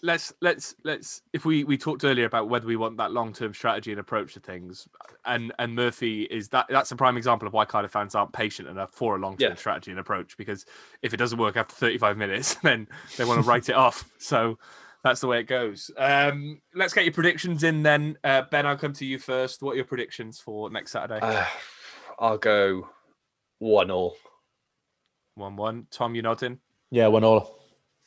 let's 0.03 0.33
let's 0.41 0.75
let's 0.83 1.23
if 1.33 1.45
we 1.45 1.63
we 1.63 1.79
talked 1.79 2.05
earlier 2.05 2.25
about 2.25 2.49
whether 2.49 2.67
we 2.67 2.77
want 2.77 2.97
that 2.97 3.13
long-term 3.13 3.55
strategy 3.55 3.93
and 3.93 4.01
approach 4.01 4.35
to 4.35 4.41
things 4.41 4.89
and 5.27 5.53
and 5.61 5.75
murphy 5.75 6.25
is 6.25 6.49
that 6.49 6.67
that's 6.69 6.91
a 6.91 6.97
prime 6.97 7.17
example 7.17 7.47
of 7.47 7.55
why 7.55 7.65
cardiff 7.65 7.93
fans 7.93 8.15
aren't 8.15 8.33
patient 8.33 8.69
enough 8.69 8.91
for 8.93 9.17
a 9.17 9.19
long-term 9.19 9.51
yeah. 9.51 9.57
strategy 9.57 9.93
and 9.93 10.01
approach 10.01 10.37
because 10.37 10.67
if 11.03 11.15
it 11.15 11.19
doesn't 11.19 11.39
work 11.39 11.57
after 11.57 11.75
35 11.75 12.17
minutes 12.17 12.55
then 12.63 12.89
they 13.17 13.25
want 13.25 13.43
to 13.43 13.49
write 13.49 13.69
it 13.69 13.77
off. 13.77 14.05
So 14.19 14.59
that's 15.05 15.21
the 15.21 15.29
way 15.29 15.41
it 15.41 15.45
goes. 15.45 15.91
Um 15.97 16.61
let's 16.75 16.93
get 16.93 17.05
your 17.05 17.15
predictions 17.15 17.63
in 17.63 17.83
then. 17.83 18.19
Uh, 18.25 18.43
ben 18.51 18.67
i'll 18.67 18.77
come 18.77 18.93
to 18.95 19.07
you 19.07 19.19
first. 19.19 19.63
What 19.63 19.73
are 19.73 19.77
your 19.77 19.85
predictions 19.85 20.41
for 20.41 20.69
next 20.69 20.91
saturday? 20.91 21.21
Uh, 21.21 21.47
i'll 22.19 22.39
go 22.39 22.89
one 23.61 23.93
all 23.93 24.17
one 25.37 25.55
one 25.55 25.87
tom 25.93 26.17
you're 26.17 26.25
nodding? 26.25 26.59
Yeah 26.91 27.07
one 27.07 27.23
all 27.23 27.62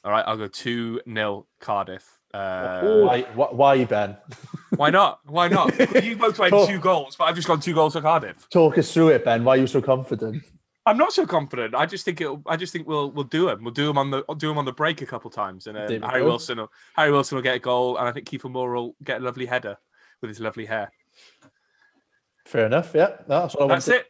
all 0.06 0.12
right, 0.12 0.24
I'll 0.28 0.38
go 0.38 0.48
2 0.48 1.02
0 1.12 1.48
Cardiff. 1.60 2.20
Uh, 2.32 3.02
why, 3.02 3.22
why, 3.34 3.74
you 3.74 3.88
Ben? 3.88 4.16
why 4.76 4.90
not? 4.90 5.20
Why 5.26 5.48
not? 5.48 5.74
you 6.04 6.16
both 6.16 6.38
went 6.38 6.54
two 6.68 6.80
goals, 6.80 7.16
but 7.16 7.26
I've 7.26 7.36
just 7.36 7.48
gone 7.48 7.60
two 7.60 7.74
goals 7.74 7.94
to 7.94 8.02
Cardiff. 8.02 8.48
Talk 8.50 8.78
us 8.78 8.94
through 8.94 9.10
it, 9.10 9.26
Ben. 9.26 9.44
Why 9.44 9.56
are 9.56 9.62
you 9.62 9.68
so 9.68 9.82
confident? 9.82 10.44
I'm 10.86 10.98
not 10.98 11.14
so 11.14 11.26
confident. 11.26 11.74
I 11.74 11.88
just 11.88 12.06
think 12.06 12.22
it. 12.22 12.30
I 12.46 12.58
just 12.58 12.72
think 12.72 12.88
we'll 12.88 13.10
we'll 13.10 13.24
do 13.24 13.48
them. 13.48 13.64
We'll 13.64 13.74
do 13.74 13.88
them 13.88 13.98
on 13.98 14.12
the 14.12 14.24
do 14.38 14.50
them 14.50 14.58
on 14.58 14.66
the 14.66 14.74
break 14.74 15.02
a 15.02 15.06
couple 15.06 15.32
times, 15.32 15.66
and 15.66 15.78
uh, 15.78 16.08
Harry. 16.08 16.22
Wilson 16.22 16.60
will, 16.60 16.72
Harry 16.96 17.12
Wilson 17.12 17.38
will 17.38 17.42
get 17.42 17.56
a 17.56 17.60
goal, 17.60 17.98
and 17.98 18.08
I 18.08 18.12
think 18.12 18.30
Kieffer 18.30 18.52
Moore 18.52 18.76
will 18.76 18.96
get 19.04 19.22
a 19.22 19.24
lovely 19.24 19.48
header 19.48 19.78
with 20.22 20.30
his 20.30 20.40
lovely 20.40 20.66
hair. 20.66 20.92
Fair 22.46 22.68
enough. 22.68 22.92
Yeah, 22.94 23.16
that's 23.28 23.56
what 23.56 23.72
I 23.72 23.76
That's 23.76 23.88
it. 23.88 24.06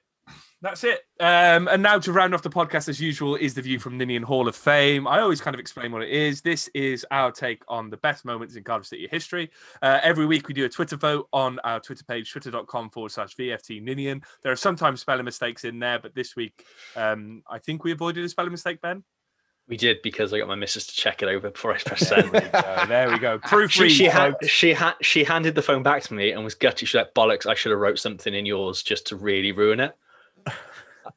That's 0.65 0.83
it. 0.83 1.01
Um, 1.19 1.67
and 1.67 1.83
now 1.83 1.99
to 1.99 2.11
round 2.11 2.33
off 2.33 2.41
the 2.41 2.49
podcast, 2.49 2.89
as 2.89 2.99
usual, 2.99 3.35
is 3.35 3.53
the 3.53 3.61
view 3.61 3.77
from 3.77 3.99
Ninian 3.99 4.23
Hall 4.23 4.47
of 4.47 4.55
Fame. 4.55 5.07
I 5.07 5.19
always 5.19 5.39
kind 5.39 5.53
of 5.53 5.59
explain 5.59 5.91
what 5.91 6.01
it 6.01 6.09
is. 6.09 6.41
This 6.41 6.69
is 6.73 7.05
our 7.11 7.31
take 7.31 7.61
on 7.67 7.91
the 7.91 7.97
best 7.97 8.25
moments 8.25 8.55
in 8.55 8.63
Cardiff 8.63 8.87
City 8.87 9.07
history. 9.11 9.51
Uh, 9.83 9.99
every 10.01 10.25
week 10.25 10.47
we 10.47 10.55
do 10.55 10.65
a 10.65 10.69
Twitter 10.69 10.95
vote 10.95 11.27
on 11.31 11.59
our 11.59 11.79
Twitter 11.79 12.03
page, 12.03 12.31
twitter.com 12.31 12.89
forward 12.89 13.11
slash 13.11 13.35
VFT 13.35 13.79
Ninian. 13.83 14.23
There 14.41 14.51
are 14.51 14.55
sometimes 14.55 15.01
spelling 15.01 15.25
mistakes 15.25 15.65
in 15.65 15.77
there, 15.77 15.99
but 15.99 16.15
this 16.15 16.35
week 16.35 16.65
um, 16.95 17.43
I 17.47 17.59
think 17.59 17.83
we 17.83 17.91
avoided 17.91 18.25
a 18.25 18.29
spelling 18.29 18.49
mistake, 18.49 18.81
Ben. 18.81 19.03
We 19.67 19.77
did 19.77 20.01
because 20.01 20.33
I 20.33 20.39
got 20.39 20.47
my 20.47 20.55
missus 20.55 20.87
to 20.87 20.95
check 20.95 21.21
it 21.21 21.29
over 21.29 21.51
before 21.51 21.75
I 21.75 21.77
press 21.77 22.07
send. 22.07 22.31
there, 22.31 22.41
we 22.41 22.49
go. 22.49 22.85
there 22.87 23.11
we 23.11 23.19
go. 23.19 23.37
Proofread. 23.37 23.69
She, 23.69 23.89
she 23.89 24.05
had 24.05 24.33
she 24.47 24.73
had 24.73 24.95
she 25.03 25.23
handed 25.23 25.53
the 25.53 25.61
phone 25.61 25.83
back 25.83 26.01
to 26.03 26.15
me 26.15 26.31
and 26.31 26.43
was 26.43 26.55
gutted. 26.55 26.87
She's 26.87 26.95
like, 26.95 27.13
"Bollocks! 27.13 27.45
I 27.45 27.53
should 27.53 27.71
have 27.71 27.79
wrote 27.79 27.99
something 27.99 28.33
in 28.33 28.47
yours 28.47 28.81
just 28.81 29.05
to 29.07 29.15
really 29.15 29.51
ruin 29.51 29.79
it." 29.79 29.95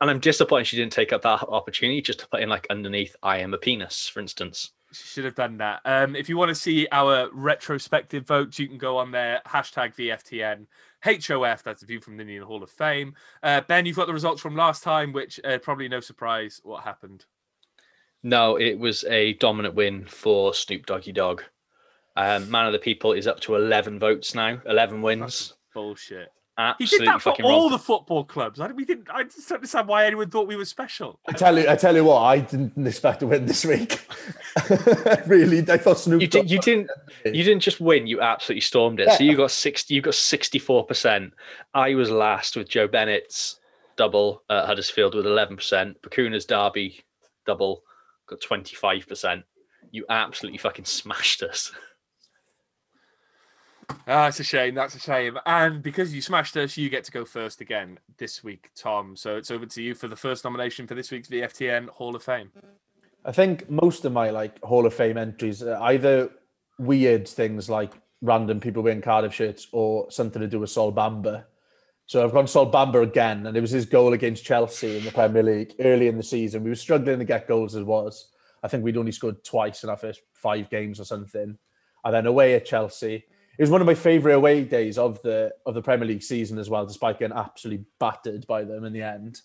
And 0.01 0.11
I'm 0.11 0.21
disappointed 0.21 0.67
she 0.67 0.77
didn't 0.77 0.93
take 0.93 1.13
up 1.13 1.23
that 1.23 1.43
opportunity 1.49 2.01
just 2.01 2.21
to 2.21 2.29
put 2.29 2.41
in 2.41 2.49
like 2.49 2.67
underneath 2.71 3.17
"I 3.23 3.39
am 3.39 3.55
a 3.55 3.59
penis," 3.59 4.09
for 4.09 4.21
instance. 4.21 4.73
She 4.93 5.07
should 5.07 5.25
have 5.25 5.35
done 5.35 5.59
that. 5.59 5.81
Um, 5.85 6.17
if 6.17 6.29
you 6.29 6.39
want 6.39 6.49
to 6.49 6.55
see 6.55 6.89
our 6.93 7.29
retrospective 7.33 8.27
votes, 8.27 8.59
you 8.59 8.69
can 8.69 8.79
go 8.79 8.97
on 8.97 9.11
there 9.11 9.43
hashtag 9.47 9.95
VFTN. 9.95 10.67
HOF, 11.05 11.63
that's 11.63 11.83
a 11.83 11.87
view 11.87 12.01
from 12.01 12.17
the 12.17 12.25
Ninian 12.25 12.43
Hall 12.43 12.63
of 12.63 12.71
Fame. 12.71 13.15
Uh, 13.43 13.61
ben, 13.61 13.85
you've 13.85 13.97
got 13.97 14.07
the 14.07 14.13
results 14.13 14.41
from 14.41 14.57
last 14.57 14.83
time, 14.83 15.13
which 15.13 15.39
uh, 15.45 15.59
probably 15.59 15.89
no 15.89 16.01
surprise 16.01 16.61
what 16.65 16.85
happened. 16.85 17.27
No, 18.23 18.57
it 18.57 18.79
was 18.79 19.05
a 19.05 19.35
dominant 19.35 19.75
win 19.75 20.05
for 20.07 20.55
Snoop 20.55 20.87
Doggy 20.87 21.13
Dogg. 21.13 21.43
Um, 22.17 22.51
Man 22.51 22.67
of 22.67 22.73
the 22.73 22.79
People 22.79 23.13
is 23.13 23.29
up 23.29 23.39
to 23.41 23.55
11 23.55 23.99
votes 23.99 24.35
now, 24.35 24.61
11 24.67 25.03
wins. 25.03 25.21
That's 25.21 25.55
bullshit. 25.73 26.33
Absolutely 26.61 26.87
he 26.87 26.99
did 26.99 27.09
that 27.15 27.23
for 27.23 27.43
all 27.45 27.63
wrong. 27.63 27.71
the 27.71 27.79
football 27.79 28.25
clubs. 28.25 28.59
I, 28.59 28.67
we 28.73 28.85
didn't. 28.85 29.07
I 29.15 29.23
just 29.23 29.49
don't 29.49 29.59
understand 29.59 29.87
why 29.87 30.07
anyone 30.07 30.29
thought 30.29 30.49
we 30.49 30.57
were 30.57 30.65
special. 30.65 31.21
I 31.29 31.33
tell 31.33 31.57
you, 31.57 31.69
I 31.69 31.77
tell 31.77 31.95
you 31.95 32.03
what, 32.03 32.19
I 32.23 32.41
didn't 32.41 32.85
expect 32.85 33.21
to 33.21 33.29
win 33.29 33.47
this 33.47 33.65
week. 33.65 34.05
really, 35.27 35.61
I 35.71 35.77
thought 35.77 36.01
Snoop. 36.01 36.21
You, 36.21 36.27
did, 36.27 36.51
you 36.51 36.59
didn't. 36.59 36.91
You 37.25 37.45
didn't 37.45 37.61
just 37.61 37.81
win. 37.81 38.09
You 38.09 38.21
absolutely 38.21 38.63
stormed 38.63 38.99
it. 38.99 39.07
Yeah. 39.07 39.17
So 39.17 39.23
you 39.23 39.37
got 39.37 39.53
sixty. 39.53 39.95
You 39.95 40.01
got 40.01 40.17
sixty-four 40.17 40.85
percent. 40.85 41.33
I 41.75 41.95
was 41.95 42.11
last 42.11 42.57
with 42.57 42.69
Joe 42.69 42.89
Bennett's 42.89 43.61
double 43.97 44.43
at 44.51 44.67
Huddersfield 44.67 45.15
with 45.15 45.27
eleven 45.27 45.57
percent. 45.57 46.03
Bacuna's 46.03 46.45
Derby 46.45 47.05
double 47.47 47.85
got 48.27 48.41
twenty-five 48.41 49.07
percent. 49.07 49.45
You 49.93 50.07
absolutely 50.11 50.59
fucking 50.59 50.87
smashed 50.87 51.45
us. 51.45 51.71
Ah, 54.11 54.29
it's 54.29 54.41
a 54.41 54.45
shame. 54.45 54.75
That's 54.75 54.95
a 54.95 54.99
shame. 54.99 55.39
And 55.45 55.83
because 55.83 56.15
you 56.15 56.23
smashed 56.23 56.57
us, 56.57 56.77
you 56.79 56.89
get 56.89 57.05
to 57.05 57.13
go 57.13 57.27
first 57.27 57.61
again 57.61 57.99
this 58.17 58.43
week, 58.43 58.71
Tom. 58.75 59.15
So 59.17 59.37
it's 59.37 59.51
over 59.51 59.67
to 59.67 59.83
you 59.83 59.95
for 59.95 60.09
the 60.09 60.17
first 60.17 60.45
nomination 60.45 60.87
for 60.87 60.95
this 60.95 61.11
week's 61.11 61.29
VFTN 61.29 61.91
Hall 61.91 62.17
of 62.17 62.23
Fame. 62.23 62.51
I 63.25 63.33
think 63.33 63.69
most 63.69 64.07
of 64.07 64.13
my 64.13 64.31
like 64.31 64.63
Hall 64.63 64.87
of 64.87 64.95
Fame 64.95 65.19
entries 65.19 65.63
are 65.63 65.83
either 65.83 66.31
weird 66.79 67.29
things 67.29 67.69
like 67.69 67.93
random 68.23 68.61
people 68.61 68.83
wearing 68.83 69.03
Cardiff 69.03 69.35
shirts 69.35 69.69
or 69.73 70.11
something 70.11 70.41
to 70.41 70.49
do 70.49 70.61
with 70.61 70.71
Sol 70.71 70.93
Bamba. 70.93 71.45
So 72.07 72.25
I've 72.25 72.33
gone 72.33 72.47
Sol 72.47 72.73
Bamba 72.73 73.03
again, 73.03 73.47
and 73.47 73.55
it 73.55 73.61
was 73.61 73.71
his 73.71 73.85
goal 73.85 74.15
against 74.15 74.43
Chelsea 74.43 74.97
in 74.97 75.05
the 75.05 75.11
Premier 75.13 75.43
League 75.43 75.75
early 75.81 76.09
in 76.09 76.17
the 76.17 76.23
season. 76.23 76.65
We 76.65 76.71
were 76.71 76.77
struggling 76.77 77.19
to 77.19 77.27
get 77.27 77.47
goals 77.47 77.77
as 77.77 77.85
was. 77.85 78.31
I 78.63 78.69
think 78.69 78.83
we'd 78.83 78.97
only 78.97 79.13
scored 79.13 79.45
twice 79.45 79.85
in 79.85 79.91
our 79.91 79.97
first 79.99 80.23
five 80.33 80.71
games 80.71 80.99
or 80.99 81.05
something. 81.05 81.59
And 82.05 82.15
then 82.15 82.25
away 82.25 82.55
at 82.55 82.65
Chelsea, 82.65 83.25
it 83.59 83.63
was 83.63 83.71
one 83.71 83.81
of 83.81 83.87
my 83.87 83.95
favourite 83.95 84.35
away 84.35 84.63
days 84.63 84.99
of 84.99 85.21
the 85.23 85.53
of 85.67 85.75
the 85.75 85.83
Premier 85.83 86.07
League 86.07 86.23
season 86.23 86.59
as 86.59 86.71
well, 86.71 86.87
despite 86.87 87.19
getting 87.19 87.37
absolutely 87.37 87.85
battered 87.99 88.47
by 88.47 88.63
them 88.63 88.85
in 88.85 88.93
the 88.93 89.03
end. 89.03 89.41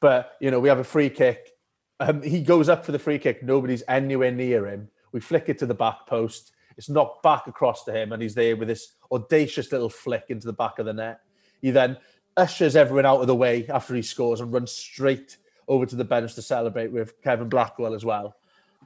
But 0.00 0.36
you 0.40 0.50
know, 0.52 0.60
we 0.60 0.68
have 0.68 0.78
a 0.78 0.84
free 0.84 1.10
kick. 1.10 1.50
Um, 1.98 2.22
he 2.22 2.42
goes 2.42 2.68
up 2.68 2.84
for 2.84 2.92
the 2.92 2.98
free 2.98 3.18
kick. 3.18 3.42
Nobody's 3.42 3.82
anywhere 3.88 4.30
near 4.30 4.66
him. 4.66 4.88
We 5.12 5.20
flick 5.20 5.48
it 5.48 5.58
to 5.58 5.66
the 5.66 5.74
back 5.74 6.06
post. 6.06 6.52
It's 6.76 6.88
knocked 6.88 7.22
back 7.22 7.48
across 7.48 7.84
to 7.84 7.92
him, 7.92 8.12
and 8.12 8.22
he's 8.22 8.34
there 8.34 8.56
with 8.56 8.68
this 8.68 8.94
audacious 9.10 9.72
little 9.72 9.90
flick 9.90 10.26
into 10.28 10.46
the 10.46 10.52
back 10.52 10.78
of 10.78 10.86
the 10.86 10.92
net. 10.92 11.20
He 11.60 11.70
then 11.70 11.96
ushers 12.36 12.76
everyone 12.76 13.06
out 13.06 13.20
of 13.20 13.26
the 13.26 13.34
way 13.34 13.66
after 13.68 13.94
he 13.94 14.02
scores 14.02 14.40
and 14.40 14.52
runs 14.52 14.70
straight 14.70 15.38
over 15.68 15.86
to 15.86 15.96
the 15.96 16.04
bench 16.04 16.34
to 16.34 16.42
celebrate 16.42 16.92
with 16.92 17.20
Kevin 17.22 17.48
Blackwell 17.48 17.94
as 17.94 18.04
well. 18.04 18.36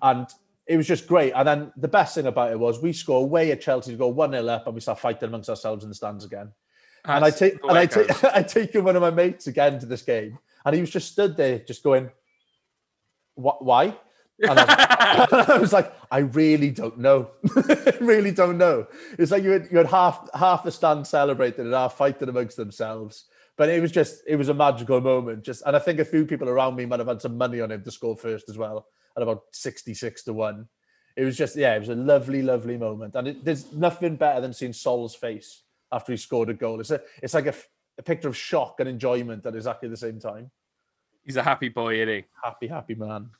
And 0.00 0.26
it 0.70 0.76
was 0.76 0.86
just 0.86 1.08
great. 1.08 1.32
And 1.34 1.48
then 1.48 1.72
the 1.76 1.88
best 1.88 2.14
thing 2.14 2.26
about 2.26 2.52
it 2.52 2.58
was 2.58 2.80
we 2.80 2.92
score 2.92 3.24
away 3.24 3.50
at 3.50 3.60
Chelsea 3.60 3.90
to 3.90 3.98
go 3.98 4.06
1 4.06 4.30
0 4.30 4.46
up 4.46 4.66
and 4.66 4.74
we 4.74 4.80
start 4.80 5.00
fighting 5.00 5.28
amongst 5.28 5.50
ourselves 5.50 5.82
in 5.82 5.90
the 5.90 5.96
stands 5.96 6.24
again. 6.24 6.52
That's 7.04 7.16
and 7.16 7.24
I 7.24 7.30
take 7.30 7.64
and 7.64 7.78
I 7.78 7.86
take 7.86 8.24
I 8.36 8.42
take 8.44 8.74
one 8.74 8.94
of 8.94 9.02
my 9.02 9.10
mates 9.10 9.48
again 9.48 9.80
to 9.80 9.86
this 9.86 10.02
game, 10.02 10.38
and 10.64 10.74
he 10.74 10.80
was 10.80 10.90
just 10.90 11.10
stood 11.10 11.36
there, 11.36 11.58
just 11.58 11.82
going, 11.82 12.08
"What? 13.34 13.64
Why?" 13.64 13.96
And 14.42 14.58
I, 14.58 15.26
I, 15.48 15.58
was 15.58 15.72
like, 15.72 15.92
I 16.10 16.18
really 16.18 16.70
don't 16.70 16.98
know. 16.98 17.30
really 18.00 18.30
don't 18.30 18.56
know. 18.56 18.86
It's 19.18 19.32
like 19.32 19.42
you 19.42 19.50
had, 19.50 19.68
you 19.70 19.78
had 19.78 19.86
half 19.86 20.28
half 20.34 20.62
the 20.62 20.70
stand 20.70 21.06
celebrating 21.06 21.64
and 21.64 21.74
half 21.74 21.96
fighting 21.96 22.28
amongst 22.28 22.56
themselves. 22.56 23.24
But 23.56 23.68
it 23.70 23.82
was 23.82 23.92
just, 23.92 24.22
it 24.26 24.36
was 24.36 24.48
a 24.48 24.54
magical 24.54 25.00
moment. 25.00 25.42
Just, 25.42 25.62
and 25.66 25.76
I 25.76 25.78
think 25.78 25.98
a 25.98 26.04
few 26.04 26.24
people 26.24 26.48
around 26.48 26.76
me 26.76 26.86
might 26.86 27.00
have 27.00 27.08
had 27.08 27.20
some 27.20 27.36
money 27.36 27.60
on 27.60 27.70
him 27.70 27.82
to 27.82 27.90
score 27.90 28.16
first 28.16 28.48
as 28.48 28.56
well, 28.56 28.86
at 29.16 29.22
about 29.22 29.42
sixty-six 29.52 30.24
to 30.24 30.32
one. 30.32 30.68
It 31.16 31.24
was 31.24 31.36
just, 31.36 31.56
yeah, 31.56 31.74
it 31.74 31.80
was 31.80 31.88
a 31.88 31.94
lovely, 31.94 32.40
lovely 32.40 32.76
moment. 32.76 33.14
And 33.16 33.28
it, 33.28 33.44
there's 33.44 33.72
nothing 33.72 34.16
better 34.16 34.40
than 34.40 34.52
seeing 34.52 34.72
Sol's 34.72 35.14
face 35.14 35.62
after 35.92 36.12
he 36.12 36.16
scored 36.16 36.48
a 36.48 36.54
goal. 36.54 36.80
It's 36.80 36.92
a, 36.92 37.00
it's 37.22 37.34
like 37.34 37.46
a, 37.46 37.54
a 37.98 38.02
picture 38.02 38.28
of 38.28 38.36
shock 38.36 38.76
and 38.78 38.88
enjoyment 38.88 39.44
at 39.44 39.54
exactly 39.54 39.88
the 39.88 39.96
same 39.96 40.20
time. 40.20 40.50
He's 41.24 41.36
a 41.36 41.42
happy 41.42 41.68
boy, 41.68 41.96
isn't 41.96 42.08
he? 42.14 42.24
Happy, 42.42 42.68
happy 42.68 42.94
man. 42.94 43.30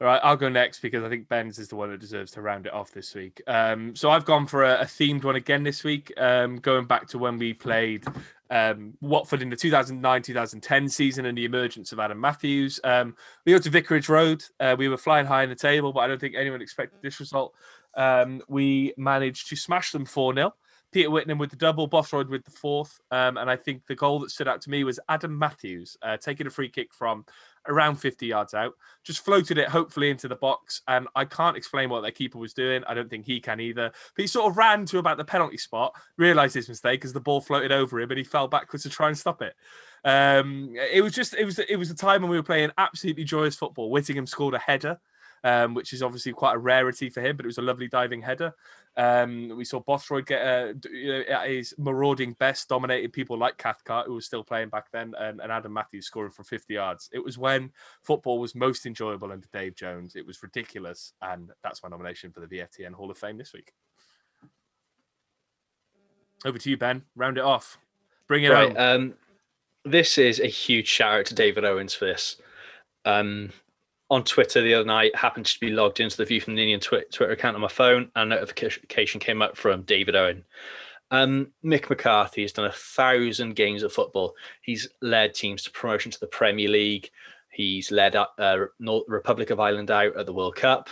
All 0.00 0.08
right, 0.08 0.20
I'll 0.24 0.36
go 0.36 0.48
next 0.48 0.80
because 0.80 1.04
I 1.04 1.08
think 1.08 1.28
Ben's 1.28 1.60
is 1.60 1.68
the 1.68 1.76
one 1.76 1.90
that 1.90 2.00
deserves 2.00 2.32
to 2.32 2.42
round 2.42 2.66
it 2.66 2.72
off 2.72 2.90
this 2.90 3.14
week. 3.14 3.40
Um, 3.46 3.94
so 3.94 4.10
I've 4.10 4.24
gone 4.24 4.46
for 4.46 4.64
a, 4.64 4.80
a, 4.80 4.84
themed 4.84 5.22
one 5.22 5.36
again 5.36 5.62
this 5.62 5.84
week, 5.84 6.12
um, 6.16 6.56
going 6.56 6.86
back 6.86 7.06
to 7.08 7.18
when 7.18 7.38
we 7.38 7.54
played 7.54 8.04
um, 8.52 8.92
Watford 9.00 9.40
in 9.40 9.48
the 9.48 9.56
2009-2010 9.56 10.90
season 10.90 11.24
and 11.24 11.36
the 11.36 11.46
emergence 11.46 11.90
of 11.90 11.98
Adam 11.98 12.20
Matthews. 12.20 12.78
Um, 12.84 13.16
we 13.46 13.52
go 13.52 13.58
to 13.58 13.70
Vicarage 13.70 14.10
Road. 14.10 14.44
Uh, 14.60 14.76
we 14.78 14.88
were 14.88 14.98
flying 14.98 15.24
high 15.24 15.42
in 15.42 15.48
the 15.48 15.56
table, 15.56 15.90
but 15.92 16.00
I 16.00 16.06
don't 16.06 16.20
think 16.20 16.34
anyone 16.36 16.60
expected 16.60 17.00
this 17.02 17.18
result. 17.18 17.54
Um, 17.96 18.42
we 18.48 18.92
managed 18.98 19.48
to 19.48 19.56
smash 19.56 19.90
them 19.90 20.04
4-0. 20.04 20.52
Peter 20.92 21.10
Whittingham 21.10 21.38
with 21.38 21.48
the 21.48 21.56
double, 21.56 21.86
Bothroyd 21.86 22.28
with 22.28 22.44
the 22.44 22.50
fourth. 22.50 23.00
Um, 23.10 23.38
and 23.38 23.50
I 23.50 23.56
think 23.56 23.86
the 23.86 23.94
goal 23.94 24.18
that 24.20 24.30
stood 24.30 24.48
out 24.48 24.60
to 24.62 24.70
me 24.70 24.84
was 24.84 25.00
Adam 25.08 25.36
Matthews 25.36 25.96
uh, 26.02 26.18
taking 26.18 26.46
a 26.46 26.50
free 26.50 26.68
kick 26.68 26.92
from 26.92 27.24
around 27.68 27.96
50 27.96 28.26
yards 28.26 28.54
out, 28.54 28.74
just 29.04 29.24
floated 29.24 29.58
it 29.58 29.68
hopefully 29.68 30.10
into 30.10 30.28
the 30.28 30.36
box. 30.36 30.82
And 30.88 31.08
I 31.14 31.24
can't 31.24 31.56
explain 31.56 31.90
what 31.90 32.02
their 32.02 32.10
keeper 32.10 32.38
was 32.38 32.54
doing. 32.54 32.82
I 32.84 32.94
don't 32.94 33.08
think 33.08 33.24
he 33.24 33.40
can 33.40 33.60
either. 33.60 33.90
But 34.16 34.22
he 34.22 34.26
sort 34.26 34.50
of 34.50 34.56
ran 34.56 34.86
to 34.86 34.98
about 34.98 35.16
the 35.16 35.24
penalty 35.24 35.58
spot, 35.58 35.94
realized 36.16 36.54
his 36.54 36.68
mistake 36.68 37.04
as 37.04 37.12
the 37.12 37.20
ball 37.20 37.40
floated 37.40 37.72
over 37.72 38.00
him 38.00 38.10
and 38.10 38.18
he 38.18 38.24
fell 38.24 38.48
backwards 38.48 38.82
to 38.84 38.90
try 38.90 39.08
and 39.08 39.18
stop 39.18 39.42
it. 39.42 39.54
Um, 40.04 40.74
it 40.74 41.02
was 41.02 41.12
just, 41.12 41.34
it 41.34 41.44
was, 41.44 41.58
it 41.58 41.76
was 41.76 41.90
a 41.90 41.94
time 41.94 42.22
when 42.22 42.30
we 42.30 42.36
were 42.36 42.42
playing 42.42 42.70
absolutely 42.78 43.24
joyous 43.24 43.56
football. 43.56 43.90
Whittingham 43.90 44.26
scored 44.26 44.54
a 44.54 44.58
header. 44.58 44.98
Um, 45.44 45.74
which 45.74 45.92
is 45.92 46.04
obviously 46.04 46.32
quite 46.32 46.54
a 46.54 46.58
rarity 46.58 47.10
for 47.10 47.20
him, 47.20 47.36
but 47.36 47.44
it 47.44 47.48
was 47.48 47.58
a 47.58 47.62
lovely 47.62 47.88
diving 47.88 48.22
header. 48.22 48.54
Um, 48.96 49.56
we 49.56 49.64
saw 49.64 49.80
Bothroyd 49.80 50.26
get 50.26 50.42
a, 50.42 50.74
you 50.92 51.08
know, 51.08 51.22
at 51.22 51.48
his 51.48 51.74
marauding 51.78 52.34
best, 52.34 52.68
dominating 52.68 53.10
people 53.10 53.38
like 53.38 53.56
Cathcart, 53.56 54.06
who 54.06 54.14
was 54.14 54.26
still 54.26 54.44
playing 54.44 54.68
back 54.68 54.90
then, 54.92 55.14
and, 55.18 55.40
and, 55.40 55.50
Adam 55.50 55.72
Matthews 55.72 56.06
scoring 56.06 56.30
from 56.30 56.44
50 56.44 56.74
yards. 56.74 57.08
It 57.12 57.24
was 57.24 57.38
when 57.38 57.72
football 58.02 58.38
was 58.38 58.54
most 58.54 58.84
enjoyable 58.84 59.32
under 59.32 59.46
Dave 59.52 59.74
Jones. 59.74 60.14
It 60.14 60.26
was 60.26 60.42
ridiculous, 60.42 61.14
and 61.22 61.50
that's 61.62 61.82
my 61.82 61.88
nomination 61.88 62.32
for 62.32 62.40
the 62.40 62.46
VFTN 62.46 62.92
Hall 62.92 63.10
of 63.10 63.16
Fame 63.16 63.38
this 63.38 63.54
week. 63.54 63.72
Over 66.44 66.58
to 66.58 66.70
you, 66.70 66.76
Ben. 66.76 67.02
Round 67.16 67.38
it 67.38 67.44
off. 67.44 67.78
Bring 68.26 68.44
it 68.44 68.50
right, 68.50 68.76
um, 68.76 69.14
this 69.84 70.18
is 70.18 70.38
a 70.38 70.46
huge 70.46 70.88
shout 70.88 71.20
out 71.20 71.26
to 71.26 71.34
David 71.34 71.64
Owens 71.64 71.94
for 71.94 72.04
this. 72.04 72.36
Um, 73.04 73.50
on 74.12 74.22
Twitter 74.22 74.60
the 74.60 74.74
other 74.74 74.84
night, 74.84 75.16
happened 75.16 75.46
to 75.46 75.58
be 75.58 75.70
logged 75.70 75.98
into 75.98 76.18
the 76.18 76.26
View 76.26 76.38
from 76.38 76.54
the 76.54 76.60
Ninian 76.60 76.80
Twitter 76.80 77.30
account 77.30 77.54
on 77.54 77.62
my 77.62 77.68
phone, 77.68 78.10
and 78.14 78.30
a 78.30 78.36
notification 78.36 79.18
came 79.18 79.40
up 79.40 79.56
from 79.56 79.84
David 79.84 80.14
Owen. 80.14 80.44
Um, 81.10 81.50
Mick 81.64 81.88
McCarthy 81.88 82.42
has 82.42 82.52
done 82.52 82.66
a 82.66 82.72
thousand 82.72 83.56
games 83.56 83.82
of 83.82 83.90
football. 83.90 84.34
He's 84.60 84.86
led 85.00 85.32
teams 85.32 85.62
to 85.62 85.70
promotion 85.70 86.12
to 86.12 86.20
the 86.20 86.26
Premier 86.26 86.68
League. 86.68 87.08
He's 87.50 87.90
led 87.90 88.14
uh, 88.14 88.26
North 88.78 89.04
Republic 89.08 89.48
of 89.48 89.60
Ireland 89.60 89.90
out 89.90 90.14
at 90.14 90.26
the 90.26 90.34
World 90.34 90.56
Cup. 90.56 90.90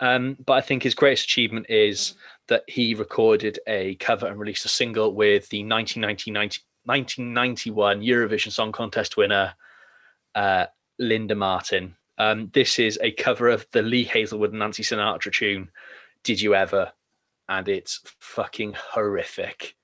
Um, 0.00 0.38
but 0.46 0.54
I 0.54 0.62
think 0.62 0.82
his 0.82 0.94
greatest 0.94 1.24
achievement 1.24 1.66
is 1.68 2.14
that 2.48 2.64
he 2.68 2.94
recorded 2.94 3.58
a 3.66 3.96
cover 3.96 4.26
and 4.26 4.40
released 4.40 4.64
a 4.64 4.68
single 4.68 5.14
with 5.14 5.46
the 5.50 5.62
1991 5.62 8.00
Eurovision 8.00 8.50
Song 8.50 8.72
Contest 8.72 9.18
winner, 9.18 9.52
uh, 10.34 10.64
Linda 10.98 11.34
Martin. 11.34 11.96
Um, 12.20 12.50
this 12.52 12.78
is 12.78 12.98
a 13.02 13.12
cover 13.12 13.48
of 13.48 13.66
the 13.72 13.80
Lee 13.80 14.04
Hazlewood 14.04 14.50
and 14.50 14.58
Nancy 14.58 14.82
Sinatra 14.82 15.32
tune, 15.32 15.70
Did 16.22 16.38
You 16.38 16.54
Ever? 16.54 16.92
And 17.48 17.66
it's 17.66 18.02
fucking 18.18 18.74
horrific. 18.76 19.74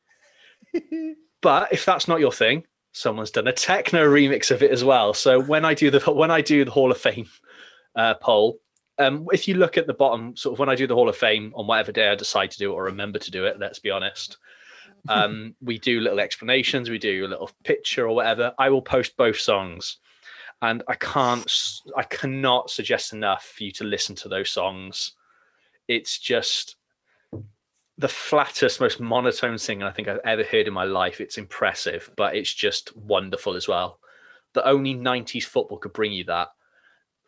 but 1.40 1.72
if 1.72 1.86
that's 1.86 2.06
not 2.06 2.20
your 2.20 2.30
thing, 2.30 2.64
someone's 2.92 3.30
done 3.30 3.46
a 3.46 3.54
techno 3.54 4.04
remix 4.04 4.50
of 4.50 4.62
it 4.62 4.70
as 4.70 4.84
well. 4.84 5.14
So 5.14 5.40
when 5.40 5.64
I 5.64 5.72
do 5.72 5.90
the 5.90 5.98
when 6.12 6.30
I 6.30 6.42
do 6.42 6.66
the 6.66 6.70
Hall 6.70 6.90
of 6.90 6.98
Fame 6.98 7.26
uh, 7.96 8.12
poll, 8.20 8.58
um, 8.98 9.26
if 9.32 9.48
you 9.48 9.54
look 9.54 9.78
at 9.78 9.86
the 9.86 9.94
bottom, 9.94 10.36
sort 10.36 10.52
of 10.52 10.58
when 10.58 10.68
I 10.68 10.74
do 10.74 10.86
the 10.86 10.94
Hall 10.94 11.08
of 11.08 11.16
Fame 11.16 11.54
on 11.56 11.66
whatever 11.66 11.90
day 11.90 12.10
I 12.10 12.16
decide 12.16 12.50
to 12.50 12.58
do 12.58 12.70
it 12.70 12.74
or 12.74 12.84
remember 12.84 13.18
to 13.18 13.30
do 13.30 13.46
it, 13.46 13.58
let's 13.58 13.78
be 13.78 13.90
honest. 13.90 14.36
Um, 15.08 15.54
we 15.60 15.78
do 15.78 16.00
little 16.00 16.18
explanations, 16.18 16.90
we 16.90 16.98
do 16.98 17.26
a 17.26 17.28
little 17.28 17.48
picture 17.62 18.08
or 18.08 18.14
whatever. 18.16 18.52
I 18.58 18.70
will 18.70 18.82
post 18.82 19.16
both 19.16 19.38
songs 19.38 19.98
and 20.62 20.82
I 20.88 20.94
can't, 20.94 21.80
I 21.96 22.02
cannot 22.02 22.70
suggest 22.70 23.12
enough 23.12 23.44
for 23.56 23.64
you 23.64 23.72
to 23.72 23.84
listen 23.84 24.14
to 24.16 24.28
those 24.28 24.50
songs. 24.50 25.12
It's 25.88 26.18
just 26.18 26.76
the 27.98 28.08
flattest, 28.08 28.80
most 28.80 29.00
monotone 29.00 29.58
singing 29.58 29.82
I 29.82 29.90
think 29.90 30.08
I've 30.08 30.20
ever 30.24 30.44
heard 30.44 30.66
in 30.66 30.74
my 30.74 30.84
life. 30.84 31.20
It's 31.20 31.38
impressive, 31.38 32.10
but 32.16 32.36
it's 32.36 32.52
just 32.52 32.96
wonderful 32.96 33.54
as 33.54 33.68
well. 33.68 34.00
The 34.54 34.66
only 34.66 34.94
90s 34.94 35.44
football 35.44 35.78
could 35.78 35.92
bring 35.92 36.12
you 36.12 36.24
that. 36.24 36.48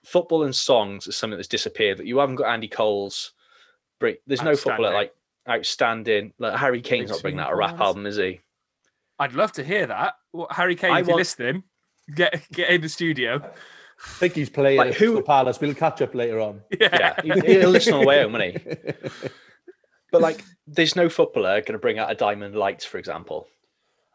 Football 0.04 0.44
and 0.44 0.54
songs 0.54 1.06
is 1.06 1.16
something 1.16 1.36
that's 1.36 1.48
disappeared. 1.48 1.98
That 1.98 2.06
you 2.06 2.18
haven't 2.18 2.36
got 2.36 2.52
Andy 2.52 2.68
Cole's. 2.68 3.32
There's 4.00 4.42
no 4.42 4.56
footballer 4.56 4.94
like 4.94 5.14
outstanding. 5.48 6.32
Like 6.38 6.58
Harry 6.58 6.80
Kane's 6.80 7.10
not 7.10 7.20
bringing 7.20 7.40
out 7.40 7.52
a 7.52 7.56
rap 7.56 7.80
album, 7.80 8.06
is 8.06 8.16
he? 8.16 8.40
I'd 9.18 9.34
love 9.34 9.52
to 9.52 9.64
hear 9.64 9.86
that. 9.86 10.14
Well, 10.32 10.46
Harry 10.50 10.76
Kane, 10.76 10.92
I 10.92 11.00
if 11.00 11.06
want, 11.06 11.08
you're 11.08 11.16
listening, 11.18 11.64
get 12.14 12.42
get 12.52 12.70
in 12.70 12.80
the 12.80 12.88
studio. 12.88 13.36
I 13.42 14.08
think 14.18 14.34
he's 14.34 14.50
playing 14.50 14.78
like, 14.78 14.94
who, 14.94 15.20
Palace. 15.22 15.60
We'll 15.60 15.74
catch 15.74 16.00
up 16.02 16.14
later 16.14 16.40
on. 16.40 16.62
Yeah, 16.80 17.18
yeah 17.24 17.34
he'll 17.44 17.70
listen 17.70 17.94
on 17.94 18.00
the 18.00 18.06
way 18.06 18.22
home, 18.22 18.32
won't 18.32 18.44
he? 18.44 18.58
But 20.10 20.22
like, 20.22 20.42
there's 20.66 20.96
no 20.96 21.08
footballer 21.08 21.60
going 21.60 21.72
to 21.72 21.78
bring 21.78 21.98
out 21.98 22.10
a 22.10 22.14
Diamond 22.14 22.54
Lights, 22.54 22.84
for 22.84 22.96
example. 22.96 23.46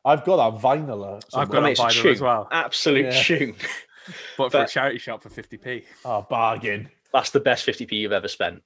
I've 0.03 0.25
got 0.25 0.37
that 0.37 0.61
vinyl. 0.61 1.21
I've 1.33 1.49
got 1.49 1.63
a 1.63 1.75
vinyl 1.75 2.11
as 2.11 2.21
well. 2.21 2.47
Absolute 2.51 3.13
yeah. 3.13 3.23
tune. 3.23 3.55
But 4.37 4.51
for 4.51 4.57
but, 4.57 4.69
a 4.69 4.73
charity 4.73 4.97
shop 4.97 5.23
for 5.23 5.29
50p. 5.29 5.85
Oh, 6.03 6.27
bargain. 6.29 6.89
That's 7.13 7.29
the 7.29 7.39
best 7.39 7.65
50p 7.65 7.93
you've 7.93 8.11
ever 8.11 8.27
spent. 8.27 8.61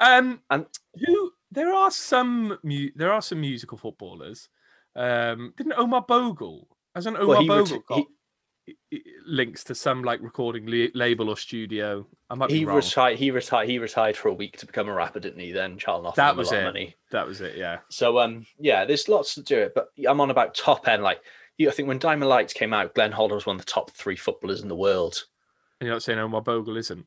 Um, 0.00 0.40
and 0.50 0.66
who 0.98 1.30
there 1.52 1.72
are 1.72 1.92
some 1.92 2.58
mu- 2.64 2.90
there 2.96 3.12
are 3.12 3.22
some 3.22 3.40
musical 3.40 3.78
footballers. 3.78 4.48
Um, 4.96 5.54
didn't 5.56 5.74
Omar 5.74 6.02
Bogle 6.08 6.66
as 6.96 7.06
an 7.06 7.16
Omar 7.16 7.26
well, 7.28 7.46
Bogle 7.46 7.76
ret- 7.76 7.86
got 7.86 7.98
he, 7.98 8.06
links 9.26 9.64
to 9.64 9.74
some 9.74 10.02
like 10.02 10.20
recording 10.20 10.66
la- 10.66 10.88
label 10.94 11.28
or 11.28 11.36
studio? 11.36 12.06
I 12.30 12.34
might 12.34 12.50
he 12.50 12.64
retired. 12.64 13.18
He 13.18 13.30
retired. 13.30 13.68
He 13.68 13.78
retired 13.78 14.16
for 14.16 14.28
a 14.28 14.34
week 14.34 14.56
to 14.58 14.66
become 14.66 14.88
a 14.88 14.92
rapper, 14.92 15.20
didn't 15.20 15.40
he? 15.40 15.52
Then 15.52 15.78
Charles 15.78 16.14
That 16.16 16.36
was 16.36 16.52
it. 16.52 16.64
Money. 16.64 16.96
That 17.10 17.26
was 17.26 17.40
it. 17.40 17.56
Yeah. 17.56 17.78
So 17.88 18.18
um, 18.18 18.46
yeah, 18.58 18.84
there's 18.84 19.08
lots 19.08 19.34
to 19.34 19.42
do 19.42 19.58
it, 19.58 19.72
but 19.74 19.88
I'm 20.06 20.20
on 20.20 20.30
about 20.30 20.54
top 20.54 20.88
end. 20.88 21.02
Like, 21.02 21.20
you, 21.58 21.68
I 21.68 21.72
think 21.72 21.88
when 21.88 21.98
Diamond 21.98 22.28
Lights 22.28 22.52
came 22.52 22.72
out, 22.72 22.94
Glenn 22.94 23.12
Hoddle 23.12 23.34
was 23.34 23.46
one 23.46 23.56
of 23.56 23.64
the 23.64 23.70
top 23.70 23.90
three 23.90 24.16
footballers 24.16 24.62
in 24.62 24.68
the 24.68 24.76
world. 24.76 25.24
And 25.80 25.86
you're 25.86 25.94
not 25.94 26.02
saying 26.02 26.18
Omar 26.18 26.42
Bogle 26.42 26.76
isn't. 26.76 27.06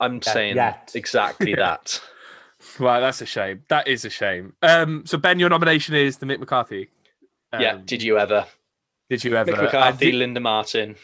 I'm 0.00 0.16
yeah, 0.16 0.32
saying 0.32 0.56
yet. 0.56 0.92
exactly 0.94 1.54
that. 1.56 2.00
Well, 2.78 3.00
that's 3.00 3.20
a 3.20 3.26
shame. 3.26 3.62
That 3.68 3.88
is 3.88 4.04
a 4.04 4.10
shame. 4.10 4.54
Um, 4.62 5.04
so 5.06 5.18
Ben, 5.18 5.38
your 5.38 5.48
nomination 5.48 5.94
is 5.94 6.18
the 6.18 6.26
Mick 6.26 6.38
McCarthy. 6.38 6.88
Um, 7.52 7.60
yeah. 7.60 7.78
Did 7.84 8.02
you 8.02 8.18
ever? 8.18 8.46
Did 9.10 9.24
you 9.24 9.36
ever? 9.36 9.52
Mick 9.52 9.62
McCarthy, 9.62 10.12
Linda 10.12 10.40
Martin. 10.40 10.96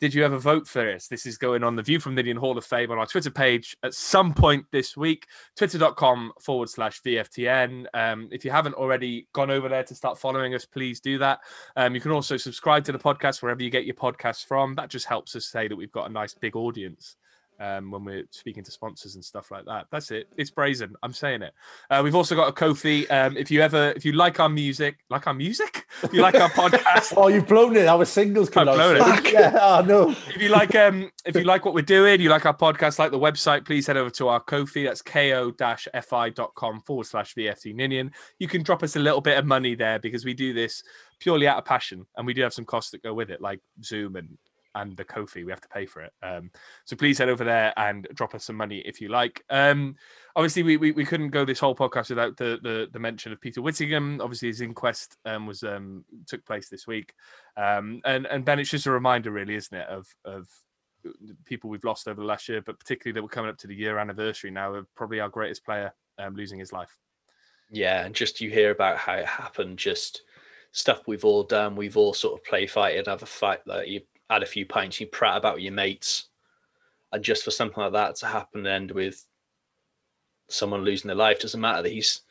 did 0.00 0.14
you 0.14 0.24
ever 0.24 0.38
vote 0.38 0.66
for 0.66 0.84
this? 0.84 1.06
This 1.06 1.26
is 1.26 1.38
going 1.38 1.62
on 1.62 1.76
the 1.76 1.82
View 1.82 2.00
from 2.00 2.14
the 2.14 2.22
Ninian 2.22 2.36
Hall 2.36 2.58
of 2.58 2.64
Fame 2.64 2.90
on 2.90 2.98
our 2.98 3.06
Twitter 3.06 3.30
page 3.30 3.76
at 3.82 3.94
some 3.94 4.34
point 4.34 4.64
this 4.72 4.96
week, 4.96 5.26
twitter.com 5.56 6.32
forward 6.40 6.68
slash 6.68 7.00
VFTN. 7.02 7.86
Um, 7.94 8.28
if 8.32 8.44
you 8.44 8.50
haven't 8.50 8.74
already 8.74 9.28
gone 9.32 9.50
over 9.50 9.68
there 9.68 9.84
to 9.84 9.94
start 9.94 10.18
following 10.18 10.54
us, 10.54 10.64
please 10.64 11.00
do 11.00 11.18
that. 11.18 11.40
Um, 11.76 11.94
you 11.94 12.00
can 12.00 12.10
also 12.10 12.36
subscribe 12.36 12.84
to 12.84 12.92
the 12.92 12.98
podcast 12.98 13.42
wherever 13.42 13.62
you 13.62 13.70
get 13.70 13.86
your 13.86 13.94
podcasts 13.94 14.44
from. 14.44 14.74
That 14.74 14.90
just 14.90 15.06
helps 15.06 15.36
us 15.36 15.46
say 15.46 15.68
that 15.68 15.76
we've 15.76 15.92
got 15.92 16.10
a 16.10 16.12
nice 16.12 16.34
big 16.34 16.56
audience 16.56 17.16
um, 17.60 17.90
when 17.90 18.04
we're 18.04 18.24
speaking 18.30 18.62
to 18.64 18.70
sponsors 18.70 19.14
and 19.14 19.24
stuff 19.24 19.50
like 19.50 19.64
that. 19.66 19.86
That's 19.90 20.10
it. 20.10 20.28
It's 20.36 20.50
brazen. 20.50 20.94
I'm 21.02 21.12
saying 21.12 21.42
it. 21.42 21.52
Uh, 21.90 22.00
we've 22.04 22.14
also 22.14 22.34
got 22.34 22.48
a 22.48 22.52
Ko-fi. 22.52 23.06
Um, 23.06 23.36
if 23.36 23.50
you 23.50 23.60
ever, 23.60 23.92
if 23.96 24.04
you 24.04 24.12
like 24.12 24.38
our 24.40 24.48
music, 24.48 24.98
like 25.10 25.26
our 25.26 25.34
music, 25.34 25.86
if 26.02 26.12
you 26.12 26.22
like 26.22 26.36
our 26.36 26.50
podcast, 26.50 27.14
oh, 27.16 27.28
you've 27.28 27.46
blown 27.46 27.76
it. 27.76 27.86
Our 27.86 28.04
singles 28.04 28.48
come 28.48 28.66
blown 28.66 28.96
it. 28.96 29.32
yeah. 29.32 29.58
Oh 29.60 29.82
no. 29.86 30.10
if 30.10 30.40
you 30.40 30.48
like, 30.48 30.74
um, 30.74 31.10
if 31.24 31.34
you 31.34 31.44
like 31.44 31.64
what 31.64 31.74
we're 31.74 31.82
doing, 31.82 32.20
you 32.20 32.28
like 32.28 32.46
our 32.46 32.56
podcast, 32.56 32.98
like 32.98 33.10
the 33.10 33.18
website, 33.18 33.66
please 33.66 33.86
head 33.86 33.96
over 33.96 34.10
to 34.10 34.28
our 34.28 34.40
Ko-fi. 34.40 34.84
That's 34.84 35.02
ko-fi.com 35.02 36.80
forward 36.82 37.06
slash 37.06 37.34
VFT 37.34 37.74
Ninian. 37.74 38.12
You 38.38 38.48
can 38.48 38.62
drop 38.62 38.82
us 38.82 38.96
a 38.96 39.00
little 39.00 39.20
bit 39.20 39.38
of 39.38 39.46
money 39.46 39.74
there 39.74 39.98
because 39.98 40.24
we 40.24 40.34
do 40.34 40.52
this 40.52 40.82
purely 41.18 41.48
out 41.48 41.58
of 41.58 41.64
passion, 41.64 42.06
and 42.16 42.26
we 42.26 42.34
do 42.34 42.42
have 42.42 42.54
some 42.54 42.64
costs 42.64 42.92
that 42.92 43.02
go 43.02 43.12
with 43.12 43.30
it, 43.30 43.40
like 43.40 43.60
Zoom 43.82 44.16
and 44.16 44.38
and 44.78 44.96
the 44.96 45.04
Ko-fi. 45.04 45.44
We 45.44 45.50
have 45.50 45.60
to 45.60 45.68
pay 45.68 45.86
for 45.86 46.02
it. 46.02 46.12
Um, 46.22 46.50
so 46.84 46.96
please 46.96 47.18
head 47.18 47.28
over 47.28 47.44
there 47.44 47.72
and 47.76 48.06
drop 48.14 48.34
us 48.34 48.44
some 48.44 48.56
money 48.56 48.78
if 48.86 49.00
you 49.00 49.08
like. 49.08 49.44
Um, 49.50 49.96
obviously, 50.36 50.62
we, 50.62 50.76
we, 50.76 50.92
we 50.92 51.04
couldn't 51.04 51.30
go 51.30 51.44
this 51.44 51.60
whole 51.60 51.74
podcast 51.74 52.10
without 52.10 52.36
the, 52.36 52.58
the, 52.62 52.88
the 52.92 52.98
mention 52.98 53.32
of 53.32 53.40
Peter 53.40 53.60
Whittingham. 53.60 54.20
Obviously, 54.22 54.48
his 54.48 54.60
inquest 54.60 55.16
um, 55.24 55.46
was 55.46 55.62
um, 55.62 56.04
took 56.26 56.44
place 56.46 56.68
this 56.68 56.86
week, 56.86 57.12
um, 57.56 58.00
and 58.04 58.26
and 58.26 58.44
Ben, 58.44 58.58
it's 58.58 58.70
just 58.70 58.86
a 58.86 58.90
reminder, 58.90 59.30
really, 59.30 59.54
isn't 59.54 59.76
it, 59.76 59.88
of 59.88 60.06
of 60.24 60.46
people 61.44 61.70
we've 61.70 61.84
lost 61.84 62.08
over 62.08 62.20
the 62.20 62.26
last 62.26 62.48
year, 62.48 62.62
but 62.62 62.78
particularly 62.78 63.14
that 63.14 63.22
we're 63.22 63.28
coming 63.28 63.50
up 63.50 63.58
to 63.58 63.66
the 63.66 63.74
year 63.74 63.98
anniversary 63.98 64.50
now 64.50 64.74
of 64.74 64.92
probably 64.94 65.20
our 65.20 65.28
greatest 65.28 65.64
player 65.64 65.92
um, 66.18 66.34
losing 66.34 66.58
his 66.58 66.72
life. 66.72 66.96
Yeah, 67.70 68.04
and 68.04 68.14
just 68.14 68.40
you 68.40 68.50
hear 68.50 68.70
about 68.70 68.96
how 68.96 69.14
it 69.14 69.26
happened, 69.26 69.78
just 69.78 70.22
stuff 70.72 71.02
we've 71.06 71.24
all 71.24 71.44
done. 71.44 71.76
We've 71.76 71.96
all 71.96 72.14
sort 72.14 72.38
of 72.38 72.44
play 72.44 72.66
fighted, 72.66 73.06
have 73.06 73.22
a 73.22 73.26
fight 73.26 73.60
like 73.66 73.88
you 73.88 74.00
had 74.30 74.42
a 74.42 74.46
few 74.46 74.66
pints, 74.66 75.00
you 75.00 75.06
prat 75.06 75.36
about 75.36 75.62
your 75.62 75.72
mates, 75.72 76.28
and 77.12 77.24
just 77.24 77.44
for 77.44 77.50
something 77.50 77.82
like 77.82 77.92
that 77.92 78.16
to 78.16 78.26
happen 78.26 78.60
and 78.60 78.68
end 78.68 78.90
with 78.90 79.24
someone 80.48 80.82
losing 80.82 81.08
their 81.08 81.16
life 81.16 81.40
doesn't 81.40 81.60
matter 81.60 81.82
that 81.82 81.92
he's 81.92 82.22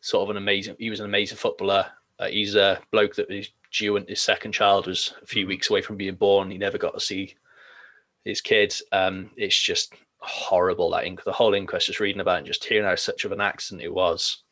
sort 0.00 0.24
of 0.24 0.30
an 0.30 0.36
amazing. 0.36 0.76
He 0.78 0.90
was 0.90 1.00
an 1.00 1.06
amazing 1.06 1.38
footballer. 1.38 1.86
Uh, 2.18 2.28
he's 2.28 2.54
a 2.54 2.80
bloke 2.90 3.14
that 3.16 3.30
is 3.30 3.50
due 3.72 3.96
and 3.96 4.08
his 4.08 4.20
second 4.20 4.52
child 4.52 4.86
was 4.86 5.14
a 5.22 5.26
few 5.26 5.46
weeks 5.46 5.70
away 5.70 5.82
from 5.82 5.96
being 5.96 6.14
born. 6.14 6.50
He 6.50 6.58
never 6.58 6.78
got 6.78 6.94
to 6.94 7.00
see 7.00 7.34
his 8.24 8.40
kids. 8.40 8.82
Um, 8.92 9.30
it's 9.36 9.58
just 9.58 9.94
horrible 10.18 10.90
that 10.90 11.04
inc- 11.04 11.24
the 11.24 11.32
whole 11.32 11.54
inquest 11.54 11.86
just 11.86 12.00
reading 12.00 12.20
about 12.20 12.36
it 12.36 12.38
and 12.38 12.46
just 12.46 12.64
hearing 12.64 12.86
how 12.86 12.96
such 12.96 13.24
of 13.24 13.32
an 13.32 13.40
accident 13.40 13.82
it 13.82 13.92
was. 13.92 14.42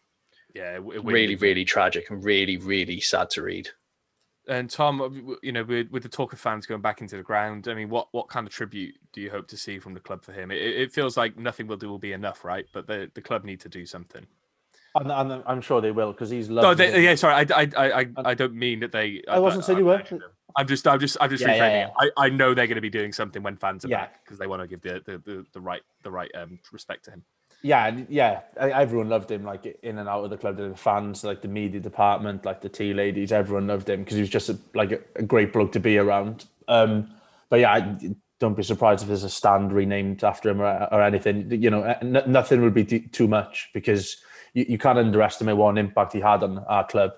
Yeah, 0.55 0.77
it, 0.77 1.05
Really, 1.05 1.37
really 1.37 1.65
tragic 1.65 2.11
and 2.11 2.25
really, 2.25 2.57
really 2.57 3.01
sad 3.01 3.31
to 3.31 3.43
read. 3.43 3.69
And 4.49 4.71
Tom, 4.71 5.01
uh, 5.01 5.35
you 5.43 5.53
know, 5.53 5.65
with, 5.65 5.91
with 5.91 6.03
the 6.05 6.09
talk 6.09 6.33
of 6.33 6.39
fans 6.39 6.67
going 6.67 6.81
back 6.81 7.01
into 7.01 7.17
the 7.17 7.23
ground, 7.23 7.67
I 7.69 7.75
mean, 7.75 7.89
what 7.89 8.09
what 8.13 8.29
kind 8.29 8.47
of 8.47 8.53
tribute 8.53 8.95
do 9.13 9.21
you 9.21 9.31
hope 9.31 9.49
to 9.49 9.57
see 9.57 9.79
from 9.79 9.95
the 9.95 10.01
club 10.01 10.23
for 10.23 10.33
him? 10.33 10.51
It, 10.51 10.59
it 10.63 10.93
feels 10.93 11.17
like 11.17 11.37
nothing 11.37 11.67
will 11.67 11.77
do 11.77 11.89
will 11.89 11.99
be 11.99 12.13
enough, 12.13 12.45
right? 12.45 12.67
But 12.73 12.87
the, 12.87 13.11
the 13.15 13.21
club 13.23 13.45
need 13.45 13.61
to 13.61 13.69
do 13.69 13.85
something. 13.87 14.25
And, 14.95 15.11
and 15.13 15.43
I'm 15.47 15.61
sure 15.61 15.81
they 15.81 15.91
will 15.91 16.13
because 16.13 16.31
he's 16.31 16.49
No, 16.49 16.75
they, 16.75 17.03
yeah, 17.03 17.15
sorry, 17.17 17.35
I, 17.35 17.63
I, 17.63 17.69
I, 17.77 18.07
I- 18.25 18.35
don't 18.35 18.55
mean 18.55 18.81
that 18.81 18.93
they. 18.93 19.23
I 19.29 19.39
wasn't 19.39 19.65
saying 19.65 19.79
you 19.79 19.85
were. 19.87 20.03
I'm 20.59 20.67
just, 20.67 20.87
I'm 20.89 20.99
just, 20.99 21.19
I'm 21.21 21.29
just 21.29 21.43
Yeah, 21.45 21.55
yeah, 21.55 21.61
reframing 21.61 21.81
yeah. 21.81 21.87
it. 22.03 22.13
I, 22.19 22.27
I 22.27 22.29
know 22.31 22.55
they're 22.55 22.67
going 22.67 22.77
to 22.77 22.81
be 22.81 22.89
doing 22.89 23.13
something 23.13 23.43
when 23.43 23.57
fans 23.57 23.85
are 23.85 23.89
Yeah. 23.89 23.99
back 24.03 24.25
because 24.25 24.39
they 24.39 24.47
want 24.47 24.63
to 24.63 24.67
give 24.69 24.81
the, 24.81 25.03
the, 25.05 25.19
the, 25.19 25.45
the 25.53 25.61
right, 25.61 25.83
the 26.03 26.11
right 26.11 26.31
um, 26.35 26.59
respect 26.73 27.05
to 27.07 27.11
him. 27.11 27.25
Yeah, 27.67 28.01
yeah. 28.09 28.43
Everyone 28.57 29.09
loved 29.09 29.29
him, 29.29 29.43
like 29.43 29.67
in 29.83 29.99
and 29.99 30.09
out 30.09 30.23
of 30.23 30.31
the 30.31 30.37
club. 30.37 30.57
The 30.57 30.77
fans, 30.77 31.25
like 31.25 31.43
the 31.43 31.49
media 31.49 31.81
department, 31.81 32.45
like 32.45 32.61
the 32.61 32.69
tea 32.69 32.95
ladies, 32.95 33.33
everyone 33.33 33.67
loved 33.67 33.89
him 33.89 34.05
because 34.05 34.15
he 34.15 34.21
was 34.21 34.31
just 34.31 34.49
a, 34.49 34.59
like 34.75 34.93
a, 34.93 35.01
a 35.17 35.25
great 35.25 35.53
bloke 35.53 35.73
to 35.73 35.81
be 35.81 35.99
around. 35.99 36.47
Um, 36.69 37.11
but 37.49 37.59
yeah, 37.59 37.73
I, 37.73 37.99
don't 38.39 38.57
be 38.57 38.63
surprised 38.63 39.03
if 39.03 39.09
there's 39.09 39.25
a 39.25 39.31
stand 39.31 39.73
renamed 39.73 40.23
after 40.23 40.49
him 40.51 40.61
or, 40.61 40.89
or 40.93 41.03
anything. 41.03 41.51
You 41.51 41.71
know, 41.71 41.83
n- 41.83 42.23
nothing 42.29 42.63
would 42.63 42.75
be 42.75 42.85
t- 42.85 43.09
too 43.09 43.27
much 43.27 43.71
because 43.75 44.17
you, 44.55 44.67
you 44.69 44.79
can't 44.79 44.99
underestimate 44.99 45.57
what 45.57 45.71
an 45.71 45.79
impact 45.79 46.13
he 46.13 46.21
had 46.21 46.45
on 46.45 46.59
our 46.69 46.87
club. 46.87 47.13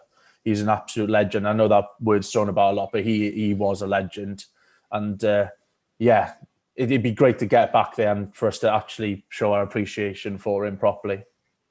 He's 0.44 0.62
an 0.62 0.70
absolute 0.70 1.10
legend. 1.10 1.46
I 1.46 1.52
know 1.52 1.68
that 1.68 1.84
word's 2.00 2.32
thrown 2.32 2.48
about 2.48 2.72
a 2.72 2.76
lot, 2.76 2.90
but 2.90 3.04
he 3.04 3.30
he 3.32 3.52
was 3.52 3.82
a 3.82 3.86
legend, 3.86 4.46
and 4.90 5.22
uh, 5.22 5.48
yeah, 5.98 6.34
it'd 6.78 7.02
be 7.02 7.10
great 7.10 7.38
to 7.40 7.46
get 7.46 7.72
back 7.72 7.96
there 7.96 8.12
and 8.12 8.34
for 8.34 8.46
us 8.46 8.60
to 8.60 8.72
actually 8.72 9.24
show 9.28 9.52
our 9.52 9.62
appreciation 9.62 10.38
for 10.38 10.64
him 10.64 10.76
properly. 10.76 11.24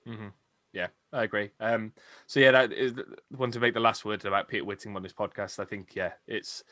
hmm 0.06 0.28
Yeah, 0.74 0.88
I 1.14 1.24
agree. 1.24 1.52
Um, 1.60 1.94
so 2.28 2.40
yeah, 2.40 2.52
that 2.52 2.74
is 2.74 2.94
the 2.94 3.06
one 3.36 3.52
to 3.52 3.60
make 3.60 3.74
the 3.74 3.80
last 3.80 4.04
word 4.04 4.26
about 4.26 4.50
Peter 4.50 4.66
Whitting 4.66 4.96
on 4.96 5.04
this 5.04 5.14
podcast. 5.14 5.60
I 5.60 5.66
think 5.66 5.96
yeah, 5.96 6.12
it's 6.28 6.64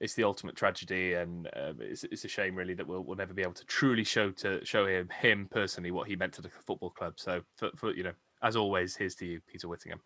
it's 0.00 0.14
the 0.14 0.24
ultimate 0.24 0.56
tragedy, 0.56 1.14
and 1.14 1.48
um, 1.54 1.76
it's 1.80 2.04
it's 2.04 2.24
a 2.24 2.28
shame 2.28 2.56
really 2.56 2.74
that 2.74 2.86
we'll 2.86 3.02
we'll 3.02 3.16
never 3.16 3.34
be 3.34 3.42
able 3.42 3.52
to 3.52 3.64
truly 3.66 4.04
show 4.04 4.30
to 4.32 4.64
show 4.64 4.86
him 4.86 5.08
him 5.20 5.46
personally 5.50 5.90
what 5.90 6.08
he 6.08 6.16
meant 6.16 6.32
to 6.34 6.42
the 6.42 6.48
football 6.48 6.90
club. 6.90 7.14
So 7.16 7.42
for, 7.56 7.70
for 7.76 7.94
you 7.94 8.04
know, 8.04 8.14
as 8.42 8.56
always, 8.56 8.96
here's 8.96 9.14
to 9.16 9.26
you, 9.26 9.40
Peter 9.46 9.68
Whittingham. 9.68 10.00